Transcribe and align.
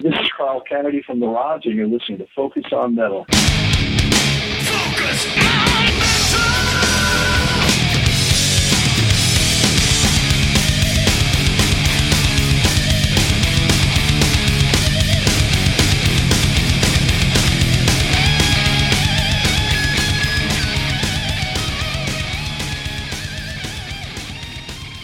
This 0.00 0.14
is 0.14 0.30
Carl 0.36 0.62
Canedy 0.70 1.02
from 1.04 1.18
The 1.18 1.26
Rods, 1.26 1.66
and 1.66 1.74
you're 1.74 1.88
listening 1.88 2.18
to 2.18 2.26
Focus 2.36 2.62
on 2.70 2.94
Metal. 2.94 3.26
Focus 3.28 5.26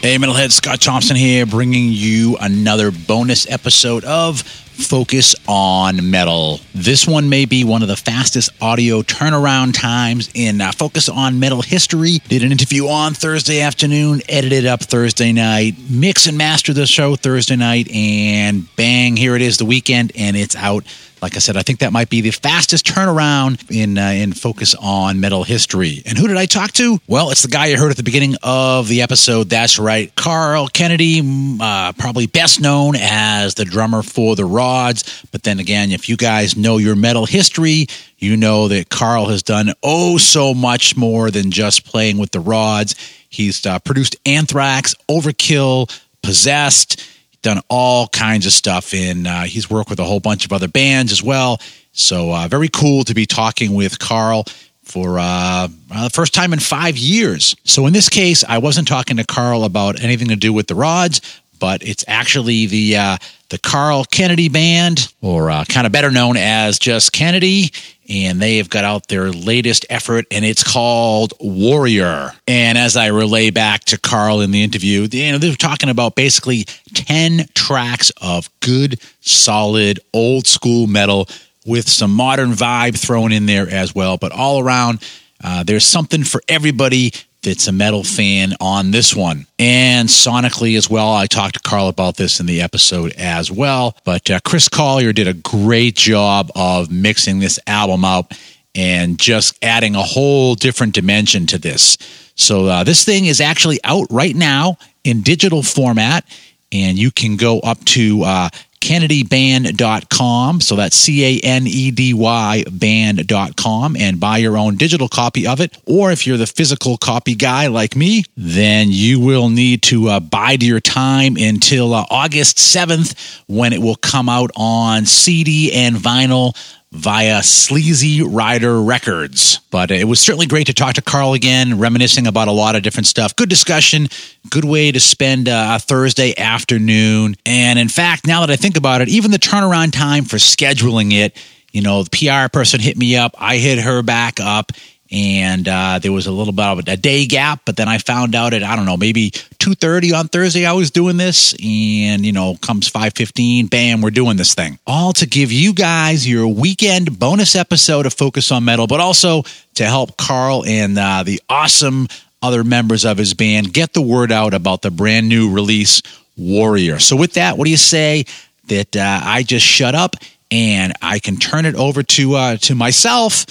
Hey, 0.00 0.18
Metalhead, 0.18 0.52
Scott 0.52 0.80
Thompson 0.80 1.16
here, 1.16 1.46
bringing 1.46 1.88
you 1.90 2.36
another 2.38 2.92
bonus 2.92 3.50
episode 3.50 4.04
of 4.04 4.63
Focus 4.74 5.34
on 5.46 6.10
Metal. 6.10 6.60
This 6.74 7.06
one 7.06 7.28
may 7.28 7.44
be 7.44 7.64
one 7.64 7.82
of 7.82 7.88
the 7.88 7.96
fastest 7.96 8.50
audio 8.60 9.02
turnaround 9.02 9.78
times 9.78 10.30
in 10.34 10.60
uh, 10.60 10.72
Focus 10.72 11.08
on 11.08 11.38
Metal 11.38 11.62
history. 11.62 12.18
Did 12.28 12.42
an 12.42 12.52
interview 12.52 12.88
on 12.88 13.14
Thursday 13.14 13.60
afternoon, 13.60 14.20
edited 14.28 14.66
up 14.66 14.80
Thursday 14.82 15.32
night, 15.32 15.76
mix 15.88 16.26
and 16.26 16.36
master 16.36 16.72
the 16.72 16.86
show 16.86 17.14
Thursday 17.14 17.56
night, 17.56 17.88
and 17.90 18.66
bang, 18.76 19.16
here 19.16 19.36
it 19.36 19.42
is 19.42 19.58
the 19.58 19.64
weekend, 19.64 20.12
and 20.16 20.36
it's 20.36 20.56
out 20.56 20.84
like 21.24 21.36
I 21.36 21.38
said, 21.38 21.56
I 21.56 21.62
think 21.62 21.78
that 21.78 21.90
might 21.90 22.10
be 22.10 22.20
the 22.20 22.32
fastest 22.32 22.84
turnaround 22.84 23.70
in 23.74 23.96
uh, 23.96 24.08
in 24.08 24.34
focus 24.34 24.74
on 24.78 25.20
metal 25.20 25.42
history. 25.42 26.02
And 26.04 26.18
who 26.18 26.28
did 26.28 26.36
I 26.36 26.44
talk 26.44 26.72
to? 26.72 26.98
Well, 27.08 27.30
it's 27.30 27.40
the 27.40 27.48
guy 27.48 27.66
you 27.68 27.78
heard 27.78 27.90
at 27.90 27.96
the 27.96 28.02
beginning 28.02 28.34
of 28.42 28.88
the 28.88 29.00
episode. 29.00 29.48
That's 29.48 29.78
right, 29.78 30.14
Carl 30.16 30.68
Canedy, 30.68 31.22
uh, 31.58 31.92
probably 31.92 32.26
best 32.26 32.60
known 32.60 32.94
as 32.94 33.54
the 33.54 33.64
drummer 33.64 34.02
for 34.02 34.36
the 34.36 34.44
Rods. 34.44 35.24
But 35.32 35.44
then 35.44 35.60
again, 35.60 35.92
if 35.92 36.10
you 36.10 36.18
guys 36.18 36.58
know 36.58 36.76
your 36.76 36.94
metal 36.94 37.24
history, 37.24 37.86
you 38.18 38.36
know 38.36 38.68
that 38.68 38.90
Carl 38.90 39.24
has 39.26 39.42
done 39.42 39.72
oh 39.82 40.18
so 40.18 40.52
much 40.52 40.94
more 40.94 41.30
than 41.30 41.50
just 41.50 41.86
playing 41.86 42.18
with 42.18 42.32
the 42.32 42.40
Rods. 42.40 42.96
He's 43.30 43.64
uh, 43.64 43.78
produced 43.78 44.16
Anthrax, 44.26 44.94
Overkill, 45.08 45.90
Possessed 46.22 47.02
done 47.44 47.60
all 47.68 48.08
kinds 48.08 48.46
of 48.46 48.52
stuff 48.52 48.92
and 48.92 49.26
uh, 49.26 49.42
he's 49.42 49.70
worked 49.70 49.90
with 49.90 50.00
a 50.00 50.04
whole 50.04 50.18
bunch 50.18 50.44
of 50.44 50.52
other 50.52 50.66
bands 50.66 51.12
as 51.12 51.22
well. 51.22 51.60
So 51.92 52.32
uh, 52.32 52.48
very 52.48 52.68
cool 52.68 53.04
to 53.04 53.14
be 53.14 53.26
talking 53.26 53.74
with 53.74 54.00
carl 54.00 54.44
for 54.82 55.18
uh, 55.18 55.68
the 55.88 56.10
first 56.12 56.34
time 56.34 56.52
in 56.52 56.58
five 56.58 56.96
years. 56.96 57.54
So 57.64 57.86
in 57.86 57.92
this 57.92 58.08
case 58.08 58.42
i 58.42 58.58
wasn't 58.58 58.88
talking 58.88 59.18
to 59.18 59.24
carl 59.24 59.64
about 59.64 60.02
anything 60.02 60.28
to 60.28 60.36
do 60.36 60.52
with 60.52 60.66
the 60.66 60.74
rods 60.74 61.20
but 61.60 61.82
it's 61.82 62.04
actually 62.08 62.66
the 62.66 62.96
uh, 62.96 63.16
the 63.48 63.58
Carl 63.58 64.04
Canedy 64.04 64.52
Band, 64.52 65.12
or 65.22 65.50
uh, 65.50 65.64
kind 65.64 65.86
of 65.86 65.92
better 65.92 66.10
known 66.10 66.36
as 66.36 66.78
just 66.78 67.12
Canedy, 67.12 67.70
and 68.08 68.40
they 68.40 68.58
have 68.58 68.70
got 68.70 68.84
out 68.84 69.08
their 69.08 69.30
latest 69.30 69.86
effort, 69.90 70.26
and 70.30 70.44
it's 70.44 70.62
called 70.62 71.32
Warrior. 71.40 72.32
And 72.46 72.76
as 72.78 72.96
I 72.96 73.06
relay 73.06 73.50
back 73.50 73.84
to 73.86 73.98
Carl 73.98 74.40
in 74.40 74.50
the 74.50 74.62
interview, 74.62 75.08
you 75.10 75.32
know, 75.32 75.38
they're 75.38 75.54
talking 75.54 75.88
about 75.88 76.14
basically 76.14 76.64
ten 76.94 77.46
tracks 77.54 78.10
of 78.20 78.50
good, 78.60 79.00
solid, 79.20 80.00
old 80.12 80.46
school 80.46 80.86
metal 80.86 81.28
with 81.66 81.88
some 81.88 82.12
modern 82.12 82.50
vibe 82.50 82.98
thrown 82.98 83.32
in 83.32 83.46
there 83.46 83.68
as 83.68 83.94
well. 83.94 84.16
But 84.16 84.32
all 84.32 84.60
around, 84.60 85.02
uh, 85.44 85.62
there's 85.62 85.86
something 85.86 86.24
for 86.24 86.42
everybody 86.48 87.12
that's 87.42 87.68
a 87.68 87.72
metal 87.72 88.02
fan 88.02 88.54
on 88.60 88.90
this 88.90 89.14
one. 89.14 89.46
And 89.58 90.08
sonically 90.08 90.76
as 90.78 90.88
well, 90.88 91.12
I 91.12 91.26
talked 91.26 91.54
to 91.54 91.60
Carl 91.60 91.88
about 91.88 92.16
this 92.16 92.40
in 92.40 92.46
the 92.46 92.62
episode 92.62 93.12
as 93.18 93.52
well. 93.52 93.96
But 94.04 94.30
uh, 94.30 94.40
Chris 94.44 94.68
Collier 94.68 95.12
did 95.12 95.28
a 95.28 95.34
great 95.34 95.94
job 95.94 96.50
of 96.56 96.90
mixing 96.90 97.38
this 97.38 97.60
album 97.66 98.04
up 98.04 98.32
and 98.74 99.18
just 99.18 99.62
adding 99.62 99.94
a 99.94 100.02
whole 100.02 100.54
different 100.54 100.94
dimension 100.94 101.46
to 101.48 101.58
this. 101.58 101.98
So 102.34 102.64
uh, 102.66 102.82
this 102.82 103.04
thing 103.04 103.26
is 103.26 103.40
actually 103.40 103.78
out 103.84 104.06
right 104.10 104.34
now 104.34 104.78
in 105.04 105.20
digital 105.20 105.62
format. 105.62 106.24
And 106.72 106.98
you 106.98 107.10
can 107.10 107.36
go 107.36 107.60
up 107.60 107.84
to 107.84 108.22
uh, 108.24 108.48
canedyband.com. 108.84 110.60
So 110.60 110.76
that's 110.76 110.94
C 110.94 111.24
A 111.24 111.40
N 111.42 111.66
E 111.66 111.90
D 111.90 112.12
Y 112.12 112.64
band.com 112.70 113.96
and 113.96 114.20
buy 114.20 114.38
your 114.38 114.58
own 114.58 114.76
digital 114.76 115.08
copy 115.08 115.46
of 115.46 115.60
it. 115.60 115.76
Or 115.86 116.12
if 116.12 116.26
you're 116.26 116.36
the 116.36 116.46
physical 116.46 116.98
copy 116.98 117.34
guy 117.34 117.68
like 117.68 117.96
me, 117.96 118.24
then 118.36 118.88
you 118.90 119.20
will 119.20 119.48
need 119.48 119.82
to 119.84 120.08
uh, 120.08 120.20
bide 120.20 120.62
your 120.62 120.80
time 120.80 121.36
until 121.38 121.94
uh, 121.94 122.04
August 122.10 122.58
7th 122.58 123.42
when 123.46 123.72
it 123.72 123.80
will 123.80 123.96
come 123.96 124.28
out 124.28 124.50
on 124.54 125.06
CD 125.06 125.72
and 125.72 125.96
vinyl 125.96 126.54
via 126.94 127.40
Sleaszy 127.40 128.22
Rider 128.24 128.80
Records. 128.80 129.58
But 129.70 129.90
it 129.90 130.06
was 130.06 130.20
certainly 130.20 130.46
great 130.46 130.68
to 130.68 130.74
talk 130.74 130.94
to 130.94 131.02
Carl 131.02 131.34
again, 131.34 131.78
reminiscing 131.78 132.26
about 132.26 132.48
a 132.48 132.52
lot 132.52 132.76
of 132.76 132.82
different 132.82 133.06
stuff. 133.06 133.34
Good 133.34 133.48
discussion, 133.48 134.08
good 134.48 134.64
way 134.64 134.92
to 134.92 135.00
spend 135.00 135.48
uh, 135.48 135.72
a 135.76 135.78
Thursday 135.80 136.34
afternoon. 136.38 137.34
And 137.44 137.78
in 137.78 137.88
fact, 137.88 138.26
now 138.26 138.40
that 138.40 138.50
I 138.50 138.56
think 138.56 138.76
about 138.76 139.00
it, 139.00 139.08
even 139.08 139.32
the 139.32 139.38
turnaround 139.38 139.92
time 139.92 140.24
for 140.24 140.36
scheduling 140.36 141.12
it, 141.12 141.36
you 141.72 141.82
know, 141.82 142.04
the 142.04 142.10
PR 142.10 142.48
person 142.48 142.78
hit 142.78 142.96
me 142.96 143.16
up, 143.16 143.34
I 143.36 143.56
hit 143.56 143.80
her 143.80 144.02
back 144.02 144.38
up 144.38 144.70
and 145.14 145.68
uh, 145.68 146.00
there 146.00 146.10
was 146.10 146.26
a 146.26 146.32
little 146.32 146.52
bit 146.52 146.64
of 146.64 146.78
a 146.88 146.96
day 146.96 147.24
gap 147.24 147.60
but 147.64 147.76
then 147.76 147.88
i 147.88 147.98
found 147.98 148.34
out 148.34 148.52
at 148.52 148.64
i 148.64 148.74
don't 148.74 148.84
know 148.84 148.96
maybe 148.96 149.30
2.30 149.30 150.18
on 150.18 150.28
thursday 150.28 150.66
i 150.66 150.72
was 150.72 150.90
doing 150.90 151.16
this. 151.16 151.54
And 151.62 152.26
you 152.26 152.32
know 152.32 152.56
comes 152.60 152.90
5.15 152.90 153.70
bam 153.70 154.00
we're 154.00 154.10
doing 154.10 154.36
this 154.36 154.54
thing. 154.54 154.78
All 154.86 155.12
to 155.14 155.26
give 155.26 155.52
you 155.52 155.72
guys 155.72 156.28
your 156.28 156.48
weekend 156.48 157.18
bonus 157.18 157.54
episode 157.54 158.06
of 158.06 158.12
focus 158.12 158.50
on 158.50 158.64
metal 158.64 158.86
but 158.86 159.00
also 159.00 159.42
to 159.74 159.84
help 159.84 160.16
carl 160.16 160.64
and 160.66 160.98
uh, 160.98 161.22
the 161.22 161.40
awesome 161.48 162.08
other 162.42 162.64
members 162.64 163.04
of 163.04 163.16
his 163.16 163.34
band 163.34 163.72
get 163.72 163.92
the 163.92 164.02
word 164.02 164.32
out 164.32 164.52
about 164.52 164.82
the 164.82 164.90
brand 164.90 165.28
new 165.28 165.52
release 165.52 166.02
warrior. 166.36 166.98
So 166.98 167.16
with 167.16 167.34
that 167.34 167.56
what 167.56 167.66
do 167.66 167.70
you 167.70 167.76
say 167.76 168.24
that 168.66 168.96
uh, 168.96 169.20
i 169.22 169.44
just 169.44 169.64
shut 169.64 169.94
up 169.94 170.16
and 170.50 170.92
I 171.02 171.18
can 171.18 171.36
turn 171.36 171.66
it 171.66 171.74
over 171.74 172.02
to 172.02 172.34
uh, 172.34 172.56
to 172.58 172.74
myself 172.74 173.46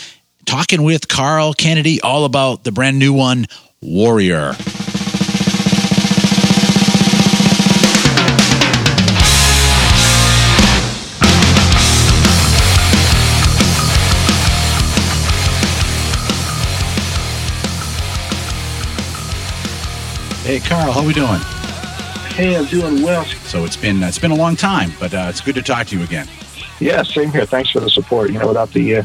talking 0.45 0.83
with 0.83 1.07
Carl 1.07 1.53
Canedy 1.53 1.99
all 2.03 2.25
about 2.25 2.63
the 2.63 2.71
brand 2.71 2.99
new 2.99 3.13
one, 3.13 3.47
Warrior. 3.81 4.53
Hey 20.43 20.59
Carl, 20.59 20.91
how 20.91 21.05
we 21.05 21.13
doing? 21.13 21.39
Hey, 22.35 22.57
I'm 22.57 22.65
doing 22.65 23.01
well. 23.01 23.23
So 23.25 23.63
it's 23.63 23.77
been 23.77 24.03
it's 24.03 24.19
been 24.19 24.31
a 24.31 24.35
long 24.35 24.55
time, 24.55 24.91
but 24.99 25.13
uh, 25.13 25.27
it's 25.29 25.39
good 25.39 25.55
to 25.55 25.61
talk 25.61 25.87
to 25.87 25.97
you 25.97 26.03
again. 26.03 26.27
Yeah, 26.83 27.03
same 27.03 27.31
here. 27.31 27.45
Thanks 27.45 27.71
for 27.71 27.79
the 27.79 27.89
support. 27.89 28.29
You 28.31 28.39
know, 28.39 28.49
without 28.49 28.71
the 28.71 28.97
uh, 28.97 29.03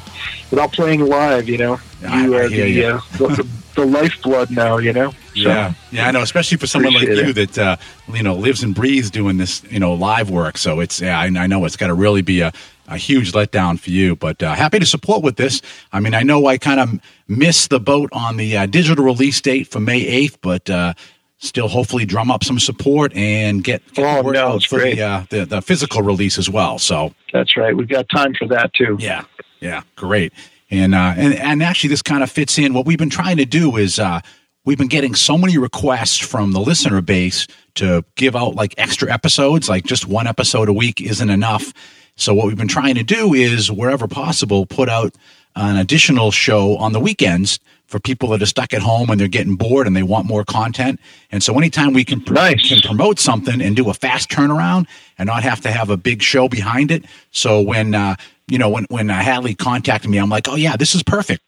without 0.50 0.72
playing 0.72 1.06
live, 1.06 1.49
you 1.49 1.59
know, 1.59 1.78
you 2.03 2.34
are 2.37 2.49
the, 2.49 2.84
uh, 2.84 3.00
the, 3.12 3.49
the 3.77 3.87
lifeblood 3.87 4.50
now. 4.50 4.78
You 4.78 4.93
know. 4.93 5.11
So, 5.11 5.49
yeah, 5.49 5.75
yeah, 5.93 6.09
I 6.09 6.11
know. 6.11 6.22
Especially 6.22 6.59
for 6.59 6.66
someone 6.66 6.94
like 6.94 7.06
you 7.06 7.33
that 7.33 7.56
uh, 7.56 7.77
you 8.12 8.25
know 8.25 8.34
lives 8.34 8.65
and 8.65 8.75
breathes 8.75 9.11
doing 9.11 9.37
this, 9.37 9.62
you 9.71 9.78
know, 9.78 9.94
live 9.94 10.28
work. 10.28 10.59
So 10.59 10.81
it's 10.81 11.00
yeah, 11.00 11.21
I, 11.21 11.27
I 11.27 11.47
know 11.47 11.65
it's 11.65 11.77
got 11.77 11.87
to 11.87 11.94
really 11.94 12.22
be 12.22 12.41
a 12.41 12.53
a 12.89 12.97
huge 12.97 13.33
letdown 13.33 13.78
for 13.78 13.91
you, 13.91 14.16
but 14.16 14.43
uh, 14.43 14.55
happy 14.55 14.78
to 14.78 14.87
support 14.87 15.22
with 15.22 15.37
this. 15.37 15.62
I 15.93 16.00
mean, 16.00 16.15
I 16.15 16.22
know 16.22 16.47
I 16.47 16.59
kind 16.59 16.81
of 16.81 16.99
missed 17.28 17.71
the 17.71 17.78
boat 17.78 18.10
on 18.12 18.39
the 18.39 18.56
uh, 18.56 18.66
digital 18.66 19.05
release 19.05 19.41
date 19.41 19.69
for 19.69 19.78
May 19.78 20.05
8th, 20.27 20.39
but 20.41 20.71
uh, 20.71 20.95
still 21.38 21.69
hopefully 21.69 22.04
drum 22.04 22.31
up 22.31 22.44
some 22.44 22.59
support 22.59 23.15
and 23.15 23.65
get, 23.65 23.82
get 23.94 24.04
oh, 24.04 24.31
no, 24.31 24.59
for. 24.60 24.81
The, 24.81 25.00
uh, 25.00 25.25
the, 25.31 25.47
the 25.47 25.62
physical 25.62 26.03
release 26.03 26.37
as 26.38 26.50
well. 26.50 26.78
So 26.78 27.15
that's 27.32 27.56
right. 27.56 27.76
We've 27.76 27.89
got 27.89 28.09
time 28.09 28.34
for 28.34 28.47
that 28.48 28.72
too. 28.74 28.97
Yeah, 29.01 29.24
yeah, 29.60 29.83
great. 29.97 30.33
And 30.71 30.95
uh, 30.95 31.15
and 31.16 31.34
and 31.34 31.63
actually, 31.63 31.89
this 31.89 32.03
kind 32.03 32.22
of 32.22 32.30
fits 32.30 32.59
in. 32.59 32.74
What 32.74 32.86
we've 32.86 32.98
been 32.98 33.10
trying 33.10 33.39
to 33.39 33.47
do 33.47 33.77
is 33.77 33.98
uh, 33.98 34.21
we've 34.65 34.77
been 34.77 34.89
getting 34.89 35.15
so 35.15 35.39
many 35.39 35.57
requests 35.57 36.18
from 36.18 36.53
the 36.53 36.60
listener 36.60 37.01
base 37.01 37.47
to 37.77 38.04
give 38.16 38.36
out 38.36 38.54
like 38.54 38.74
extra 38.77 39.10
episodes. 39.10 39.68
Like 39.68 39.84
just 39.84 40.07
one 40.07 40.27
episode 40.27 40.68
a 40.68 40.72
week 40.72 41.01
isn't 41.01 41.30
enough. 41.30 41.72
So 42.16 42.34
what 42.34 42.48
we've 42.48 42.57
been 42.57 42.68
trying 42.68 42.97
to 42.97 43.04
do 43.04 43.33
is 43.33 43.71
wherever 43.71 44.09
possible, 44.09 44.66
put 44.66 44.89
out 44.89 45.15
an 45.54 45.77
additional 45.77 46.30
show 46.30 46.77
on 46.77 46.92
the 46.92 47.01
weekends 47.01 47.60
for 47.89 47.99
people 47.99 48.29
that 48.29 48.43
are 48.43 48.47
stuck 48.47 48.75
at 48.75 48.83
home 48.83 49.09
and 49.11 49.19
they're 49.19 49.29
getting 49.29 49.57
bored 49.57 49.87
and 49.87 49.97
they 49.97 50.03
want 50.03 50.27
more 50.27 50.45
content. 50.45 51.01
And 51.33 51.43
so 51.43 51.57
anytime 51.57 51.95
we 51.95 52.05
can, 52.05 52.23
nice. 52.31 52.69
can 52.69 52.81
promote 52.83 53.19
something 53.19 53.61
and 53.63 53.75
do 53.75 53.89
a 53.89 53.95
fast 53.95 54.29
turnaround 54.29 54.87
and 55.17 55.27
not 55.27 55.43
have 55.43 55.63
to 55.63 55.71
have 55.71 55.89
a 55.89 55.97
big 55.97 56.23
show 56.23 56.49
behind 56.49 56.91
it. 56.91 57.07
So 57.31 57.63
when, 57.63 57.95
uh, 57.95 58.17
you 58.47 58.59
know, 58.59 58.69
when, 58.69 58.85
when 58.91 59.09
uh, 59.09 59.15
Hadley 59.15 59.55
contacted 59.55 60.11
me, 60.11 60.19
I'm 60.19 60.29
like, 60.29 60.49
oh 60.49 60.55
yeah, 60.55 60.77
this 60.77 60.95
is 60.95 61.03
perfect. 61.03 61.43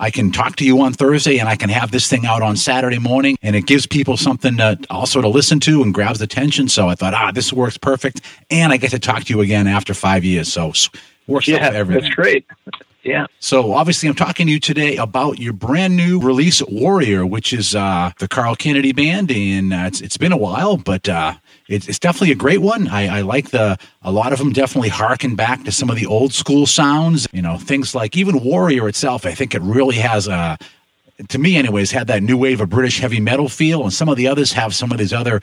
I 0.00 0.10
can 0.10 0.32
talk 0.32 0.56
to 0.56 0.64
you 0.64 0.80
on 0.80 0.92
Thursday 0.92 1.38
and 1.38 1.48
I 1.48 1.56
can 1.56 1.68
have 1.68 1.92
this 1.92 2.08
thing 2.08 2.26
out 2.26 2.42
on 2.42 2.56
Saturday 2.56 2.98
morning 2.98 3.36
and 3.42 3.54
it 3.54 3.66
gives 3.66 3.86
people 3.86 4.16
something 4.16 4.56
to 4.56 4.78
also 4.88 5.20
to 5.20 5.28
listen 5.28 5.60
to 5.60 5.82
and 5.82 5.94
grabs 5.94 6.20
attention. 6.20 6.68
So 6.68 6.88
I 6.88 6.96
thought, 6.96 7.14
ah, 7.14 7.30
this 7.32 7.52
works 7.52 7.76
perfect. 7.76 8.22
And 8.50 8.72
I 8.72 8.76
get 8.76 8.90
to 8.92 8.98
talk 8.98 9.24
to 9.24 9.34
you 9.34 9.40
again 9.40 9.68
after 9.68 9.94
five 9.94 10.24
years. 10.24 10.52
So 10.52 10.72
works 11.28 11.46
yeah, 11.46 11.66
out 11.66 11.74
everything. 11.76 12.04
That's 12.04 12.14
great. 12.14 12.46
Yeah. 13.02 13.26
So 13.38 13.72
obviously, 13.72 14.08
I'm 14.08 14.14
talking 14.14 14.46
to 14.46 14.52
you 14.52 14.60
today 14.60 14.96
about 14.96 15.38
your 15.38 15.54
brand 15.54 15.96
new 15.96 16.20
release, 16.20 16.62
Warrior, 16.62 17.24
which 17.24 17.52
is 17.52 17.74
uh, 17.74 18.12
the 18.18 18.28
Carl 18.28 18.54
Canedy 18.54 18.94
band, 18.94 19.30
and 19.30 19.72
uh, 19.72 19.84
it's 19.86 20.02
it's 20.02 20.18
been 20.18 20.32
a 20.32 20.36
while, 20.36 20.76
but 20.76 21.08
uh, 21.08 21.34
it's, 21.66 21.88
it's 21.88 21.98
definitely 21.98 22.32
a 22.32 22.36
great 22.36 22.60
one. 22.60 22.88
I, 22.88 23.18
I 23.18 23.20
like 23.22 23.50
the 23.50 23.78
a 24.02 24.12
lot 24.12 24.34
of 24.34 24.38
them 24.38 24.52
definitely 24.52 24.90
harken 24.90 25.34
back 25.34 25.64
to 25.64 25.72
some 25.72 25.88
of 25.88 25.96
the 25.96 26.04
old 26.04 26.34
school 26.34 26.66
sounds. 26.66 27.26
You 27.32 27.40
know, 27.40 27.56
things 27.56 27.94
like 27.94 28.18
even 28.18 28.44
Warrior 28.44 28.86
itself. 28.86 29.24
I 29.24 29.32
think 29.32 29.54
it 29.54 29.62
really 29.62 29.96
has 29.96 30.28
a 30.28 30.58
to 31.28 31.38
me, 31.38 31.56
anyways, 31.56 31.90
had 31.90 32.06
that 32.08 32.22
new 32.22 32.36
wave 32.36 32.60
of 32.60 32.68
British 32.68 33.00
heavy 33.00 33.20
metal 33.20 33.48
feel, 33.48 33.82
and 33.82 33.92
some 33.92 34.08
of 34.08 34.16
the 34.16 34.28
others 34.28 34.52
have 34.52 34.74
some 34.74 34.92
of 34.92 34.98
these 34.98 35.12
other 35.12 35.40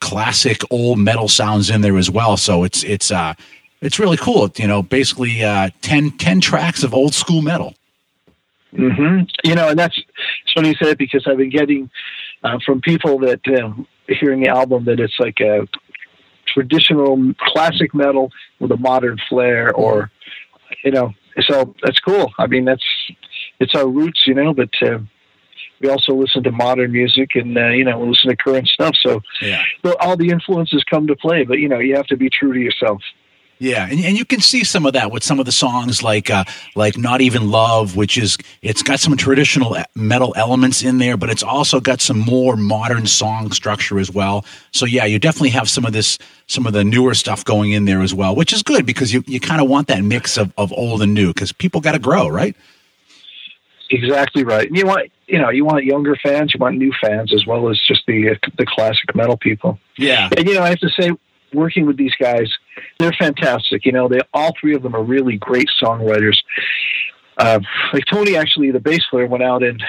classic 0.00 0.62
old 0.70 0.98
metal 0.98 1.28
sounds 1.28 1.70
in 1.70 1.80
there 1.80 1.96
as 1.96 2.10
well. 2.10 2.36
So 2.36 2.64
it's 2.64 2.82
it's 2.84 3.10
uh 3.10 3.34
it's 3.80 3.98
really 3.98 4.16
cool. 4.16 4.50
You 4.56 4.66
know, 4.66 4.82
basically 4.82 5.42
uh, 5.42 5.70
10, 5.82 6.12
10 6.12 6.40
tracks 6.40 6.82
of 6.82 6.94
old 6.94 7.14
school 7.14 7.42
metal. 7.42 7.74
Mm-hmm. 8.72 9.24
You 9.44 9.54
know, 9.54 9.68
and 9.68 9.78
that's 9.78 9.96
it's 9.96 10.52
funny 10.54 10.68
you 10.68 10.74
say 10.74 10.90
it 10.90 10.98
because 10.98 11.26
I've 11.26 11.38
been 11.38 11.50
getting 11.50 11.90
uh, 12.44 12.58
from 12.64 12.80
people 12.80 13.18
that 13.20 13.40
uh, 13.48 13.72
hearing 14.06 14.40
the 14.40 14.48
album 14.48 14.84
that 14.84 15.00
it's 15.00 15.16
like 15.18 15.40
a 15.40 15.66
traditional 16.46 17.32
classic 17.38 17.94
metal 17.94 18.30
with 18.58 18.70
a 18.70 18.76
modern 18.76 19.18
flair, 19.28 19.72
or 19.74 20.10
you 20.84 20.90
know, 20.90 21.14
so 21.40 21.74
that's 21.82 21.98
cool. 22.00 22.30
I 22.38 22.46
mean, 22.46 22.66
that's 22.66 22.84
it's 23.58 23.74
our 23.74 23.88
roots, 23.88 24.26
you 24.26 24.34
know, 24.34 24.54
but. 24.54 24.70
Uh, 24.82 24.98
we 25.80 25.88
also 25.88 26.12
listen 26.12 26.42
to 26.42 26.50
modern 26.50 26.90
music 26.90 27.36
and 27.36 27.56
uh, 27.56 27.68
you 27.68 27.84
know 27.84 28.00
we 28.00 28.08
listen 28.08 28.30
to 28.30 28.36
current 28.36 28.66
stuff 28.66 28.96
so 29.00 29.20
yeah. 29.40 29.62
all 30.00 30.16
the 30.16 30.28
influences 30.28 30.82
come 30.90 31.06
to 31.06 31.14
play 31.14 31.44
but 31.44 31.60
you 31.60 31.68
know 31.68 31.78
you 31.78 31.94
have 31.94 32.06
to 32.06 32.16
be 32.16 32.28
true 32.28 32.52
to 32.52 32.58
yourself 32.58 33.00
yeah, 33.58 33.88
and, 33.88 33.98
and 34.04 34.16
you 34.16 34.24
can 34.24 34.40
see 34.40 34.62
some 34.64 34.86
of 34.86 34.92
that 34.92 35.10
with 35.10 35.24
some 35.24 35.40
of 35.40 35.46
the 35.46 35.52
songs 35.52 36.02
like 36.02 36.30
uh, 36.30 36.44
like 36.76 36.96
"Not 36.96 37.20
Even 37.20 37.50
Love," 37.50 37.96
which 37.96 38.16
is 38.16 38.38
it's 38.62 38.82
got 38.82 39.00
some 39.00 39.16
traditional 39.16 39.76
metal 39.94 40.32
elements 40.36 40.82
in 40.82 40.98
there, 40.98 41.16
but 41.16 41.28
it's 41.28 41.42
also 41.42 41.80
got 41.80 42.00
some 42.00 42.18
more 42.18 42.56
modern 42.56 43.06
song 43.06 43.50
structure 43.50 43.98
as 43.98 44.10
well. 44.10 44.44
So 44.72 44.86
yeah, 44.86 45.04
you 45.04 45.18
definitely 45.18 45.50
have 45.50 45.68
some 45.68 45.84
of 45.84 45.92
this 45.92 46.18
some 46.46 46.66
of 46.66 46.72
the 46.72 46.84
newer 46.84 47.14
stuff 47.14 47.44
going 47.44 47.72
in 47.72 47.84
there 47.84 48.00
as 48.00 48.14
well, 48.14 48.34
which 48.36 48.52
is 48.52 48.62
good 48.62 48.86
because 48.86 49.12
you, 49.12 49.24
you 49.26 49.40
kind 49.40 49.60
of 49.60 49.68
want 49.68 49.88
that 49.88 50.02
mix 50.02 50.38
of, 50.38 50.52
of 50.56 50.72
old 50.72 51.02
and 51.02 51.12
new 51.12 51.28
because 51.28 51.52
people 51.52 51.80
got 51.80 51.92
to 51.92 51.98
grow, 51.98 52.28
right? 52.28 52.56
Exactly 53.90 54.44
right. 54.44 54.68
You 54.70 54.86
want 54.86 55.10
you 55.26 55.38
know 55.38 55.50
you 55.50 55.64
want 55.64 55.84
younger 55.84 56.16
fans, 56.16 56.52
you 56.54 56.58
want 56.60 56.76
new 56.76 56.92
fans 57.00 57.32
as 57.34 57.46
well 57.46 57.68
as 57.70 57.80
just 57.80 58.02
the 58.06 58.38
the 58.56 58.66
classic 58.66 59.14
metal 59.14 59.36
people. 59.36 59.78
Yeah, 59.96 60.28
and 60.36 60.46
you 60.46 60.54
know 60.54 60.62
I 60.62 60.68
have 60.68 60.80
to 60.80 60.90
say 60.90 61.10
working 61.52 61.86
with 61.86 61.96
these 61.96 62.14
guys, 62.20 62.50
they're 62.98 63.12
fantastic. 63.12 63.84
You 63.84 63.92
know, 63.92 64.08
they 64.08 64.20
all 64.32 64.52
three 64.60 64.74
of 64.74 64.82
them 64.82 64.94
are 64.94 65.02
really 65.02 65.36
great 65.36 65.68
songwriters. 65.82 66.38
Uh, 67.38 67.60
like 67.92 68.04
Tony, 68.06 68.36
actually, 68.36 68.72
the 68.72 68.80
bass 68.80 69.04
player, 69.10 69.26
went 69.26 69.44
out 69.44 69.62
and 69.62 69.80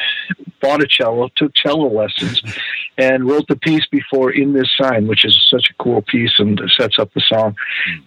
bought 0.62 0.84
a 0.84 0.88
cello, 0.88 1.30
took 1.36 1.54
cello 1.56 1.90
lessons, 1.90 2.44
and 2.98 3.28
wrote 3.28 3.48
the 3.48 3.56
piece 3.56 3.86
before 3.88 4.32
"In 4.32 4.54
This 4.54 4.70
Sign," 4.80 5.08
which 5.08 5.26
is 5.26 5.36
such 5.50 5.70
a 5.72 5.84
cool 5.84 6.04
piece 6.04 6.34
and 6.38 6.62
sets 6.78 7.00
up 7.00 7.12
the 7.14 7.24
song. 7.28 7.56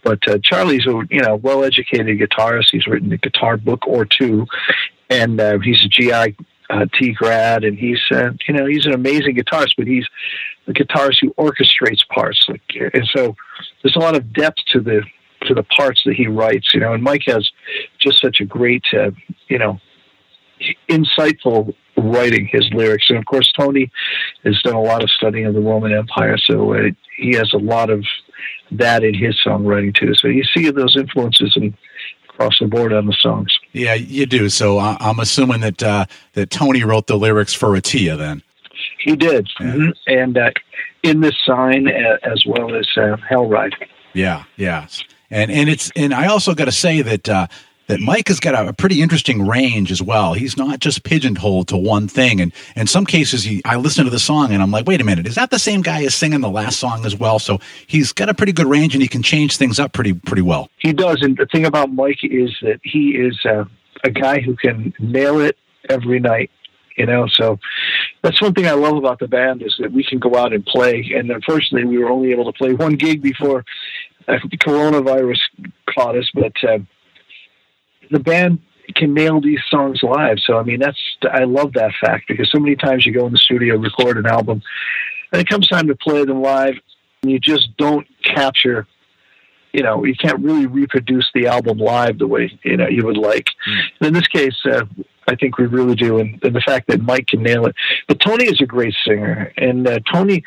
But 0.05 0.21
uh, 0.29 0.39
Charlie's 0.45 0.87
a 0.87 1.03
you 1.11 1.21
know 1.21 1.37
well-educated 1.37 2.21
guitarist. 2.21 2.67
He's 2.71 2.87
written 2.87 3.13
a 3.13 3.17
guitar 3.17 3.57
book 3.57 3.87
or 3.87 4.05
two, 4.05 4.47
and 5.11 5.41
uh, 5.41 5.59
he's 5.59 5.85
a 5.85 5.89
GI 5.89 6.37
uh, 6.71 6.87
T 6.99 7.13
grad, 7.13 7.65
and 7.65 7.77
he's 7.77 8.01
uh, 8.13 8.31
you 8.47 8.55
know 8.55 8.67
he's 8.67 8.87
an 8.87 8.93
amazing 8.93 9.35
guitarist, 9.35 9.75
but 9.77 9.89
he's 9.89 10.07
the 10.67 10.73
guitarist 10.73 11.19
who 11.21 11.33
orchestrates 11.35 12.07
parts. 12.09 12.47
Like, 12.49 12.63
and 12.95 13.07
so 13.15 13.35
there's 13.83 13.97
a 13.97 14.01
lot 14.01 14.17
of 14.17 14.33
depth 14.33 14.59
to 14.73 14.81
the 14.81 15.03
to 15.43 15.55
the 15.55 15.65
parts 15.65 16.03
that 16.07 16.15
he 16.15 16.27
writes. 16.27 16.73
You 16.73 16.81
know, 16.81 16.93
and 16.93 17.03
Mike 17.03 17.23
has 17.27 17.51
just 17.99 18.21
such 18.21 18.41
a 18.41 18.45
great 18.45 18.85
uh, 18.93 19.11
you 19.49 19.59
know 19.59 19.81
insightful 20.89 21.75
writing 21.97 22.49
his 22.51 22.69
lyrics, 22.73 23.07
and 23.09 23.19
of 23.19 23.25
course 23.25 23.53
Tony 23.59 23.91
has 24.45 24.61
done 24.63 24.75
a 24.75 24.81
lot 24.81 25.03
of 25.03 25.11
studying 25.11 25.47
of 25.47 25.55
the 25.55 25.61
Roman 25.61 25.93
Empire, 25.93 26.39
so 26.39 26.75
uh, 26.75 26.91
he 27.17 27.35
has 27.35 27.53
a 27.53 27.59
lot 27.59 27.91
of 27.91 28.05
that 28.71 29.05
in 29.05 29.15
his 29.15 29.39
songwriting 29.45 29.95
too. 29.95 30.15
So 30.15 30.29
you 30.29 30.45
see 30.45 30.71
those 30.71 30.97
influences 30.97 31.55
in 31.57 31.77
across 32.29 32.59
the 32.59 32.67
board 32.67 32.93
on 32.93 33.07
the 33.07 33.17
songs. 33.21 33.53
Yeah, 33.73 33.95
you 33.95 34.27
do. 34.27 34.49
So 34.49 34.79
uh, 34.79 34.97
I'm 35.01 35.21
assuming 35.21 35.61
that 35.61 35.83
uh, 35.83 36.07
that 36.33 36.51
Tony 36.51 36.83
wrote 36.83 37.07
the 37.07 37.17
lyrics 37.17 37.53
for 37.53 37.71
Atia 37.71 38.17
then. 38.17 38.43
He 39.03 39.17
did, 39.17 39.49
yeah. 39.61 39.67
mm-hmm. 39.67 39.91
and 40.07 40.39
uh, 40.39 40.51
in 41.03 41.21
this 41.21 41.35
sign 41.45 41.89
uh, 41.89 42.19
as 42.23 42.45
well 42.47 42.75
as 42.75 42.87
uh, 42.97 43.17
Hellride. 43.31 43.75
Yeah, 44.13 44.45
yeah, 44.57 44.87
and 45.31 45.51
and 45.51 45.69
it's 45.69 45.91
and 45.97 46.13
I 46.13 46.27
also 46.27 46.55
got 46.55 46.67
to 46.67 46.73
say 46.73 47.03
that 47.03 47.29
uh, 47.29 47.47
that 47.93 48.01
Mike 48.01 48.29
has 48.29 48.41
got 48.41 48.55
a, 48.55 48.69
a, 48.69 48.73
pretty 48.73 49.03
interesting 49.03 49.47
range 49.47 49.91
as 49.91 50.01
well. 50.01 50.35
He's 50.35 50.57
not 50.57 50.81
just 50.81 51.03
pigeonholed 51.05 51.69
to 51.69 51.77
one 51.77 52.09
thing. 52.09 52.41
And 52.41 52.53
in 52.77 52.87
some 52.87 53.05
cases, 53.05 53.45
he, 53.45 53.61
I 53.65 53.77
listen 53.77 54.05
to 54.05 54.11
the 54.11 54.19
song 54.19 54.53
and 54.53 54.63
I'm 54.63 54.71
like, 54.71 54.87
wait 54.87 55.01
a 55.01 55.05
minute, 55.05 55.27
is 55.27 55.35
that 55.35 55.51
the 55.51 55.59
same 55.59 55.83
guy 55.83 56.03
as 56.05 56.15
singing 56.15 56.41
the 56.41 56.51
last 56.51 56.79
song 56.79 57.05
as 57.05 57.17
well? 57.17 57.39
So 57.39 57.59
he's 57.87 58.13
got 58.13 58.29
a 58.29 58.35
pretty 58.35 58.53
good 58.53 58.67
range 58.67 58.95
and 58.95 59.03
he 59.03 59.09
can 59.09 59.23
change 59.23 59.57
things 59.57 59.79
up 59.79 59.93
pretty 59.93 60.15
pretty 60.15 60.43
well. 60.43 60.71
He 60.79 60.93
does. 60.93 61.19
And 61.21 61.37
the 61.37 61.47
thing 61.47 61.67
about 61.67 61.93
Mike 61.93 62.21
is 62.23 62.57
that 62.63 62.81
he 62.83 63.11
is 63.11 63.39
uh, 63.45 63.65
a 64.05 64.11
guy 64.11 64.41
who 64.41 64.57
can 64.57 64.95
nail 64.99 65.41
it 65.41 65.59
every 65.89 66.21
night. 66.21 66.51
You 66.97 67.07
know, 67.07 67.27
so 67.27 67.59
that's 68.23 68.41
one 68.41 68.55
thing 68.55 68.67
I 68.67 68.73
love 68.73 68.97
about 68.97 69.19
the 69.19 69.29
band 69.29 69.63
is 69.63 69.75
that 69.81 69.93
we 69.93 70.05
can 70.05 70.19
go 70.19 70.37
out 70.37 70.53
and 70.53 70.65
play. 70.65 71.13
And 71.15 71.31
unfortunately, 71.31 71.85
we 71.85 71.99
were 71.99 72.11
only 72.11 72.31
able 72.31 72.51
to 72.51 72.57
play 72.57 72.73
one 72.73 72.95
gig 72.95 73.21
before 73.21 73.65
uh, 74.29 74.39
coronavirus 74.59 75.39
caught 75.93 76.17
us. 76.17 76.31
But 76.33 76.53
uh, 76.63 76.79
the 78.11 78.21
band 78.21 78.61
can 78.95 79.15
nail 79.15 79.41
these 79.41 79.61
songs 79.69 80.01
live. 80.03 80.39
So 80.45 80.59
I 80.59 80.63
mean, 80.63 80.79
that's 80.79 81.01
I 81.31 81.45
love 81.45 81.73
that 81.75 81.93
fact 82.01 82.29
because 82.29 82.51
so 82.51 82.59
many 82.59 82.77
times 82.77 83.05
you 83.05 83.13
go 83.13 83.27
in 83.27 83.33
the 83.33 83.39
studio, 83.39 83.77
record 83.77 84.19
an 84.19 84.27
album, 84.27 84.63
and 85.33 85.41
it 85.41 85.49
comes 85.49 85.69
time 85.69 85.89
to 85.89 85.97
play 85.97 86.25
them 86.25 86.43
live, 86.43 86.75
and 87.23 87.33
you 87.33 87.39
just 87.39 87.77
don't 87.77 88.07
capture. 88.23 88.87
You 89.73 89.83
know, 89.83 90.05
you 90.05 90.15
can't 90.15 90.41
really 90.41 90.67
reproduce 90.67 91.29
the 91.35 91.47
album 91.47 91.79
live 91.79 92.19
the 92.19 92.27
way 92.27 92.53
you 92.63 92.77
know 92.77 92.89
you 92.89 93.07
would 93.07 93.17
like. 93.17 93.47
Mm. 94.01 94.09
in 94.09 94.15
this 94.15 94.29
case, 94.29 94.57
uh, 94.71 94.85
I 95.29 95.37
think 95.37 95.59
we 95.59 95.67
really 95.67 95.95
do, 95.95 96.19
and, 96.19 96.43
and, 96.43 96.55
the 96.55 96.61
fact 96.61 96.89
that 96.89 97.01
Mike 97.01 97.29
can 97.29 97.43
nail 97.43 97.67
it. 97.67 97.75
But 98.09 98.21
Tony 98.21 98.45
is 98.47 98.61
a 98.61 98.67
great 98.67 98.95
singer, 99.07 99.53
and 99.57 99.87
uh, 99.87 100.01
Tony, 100.13 100.43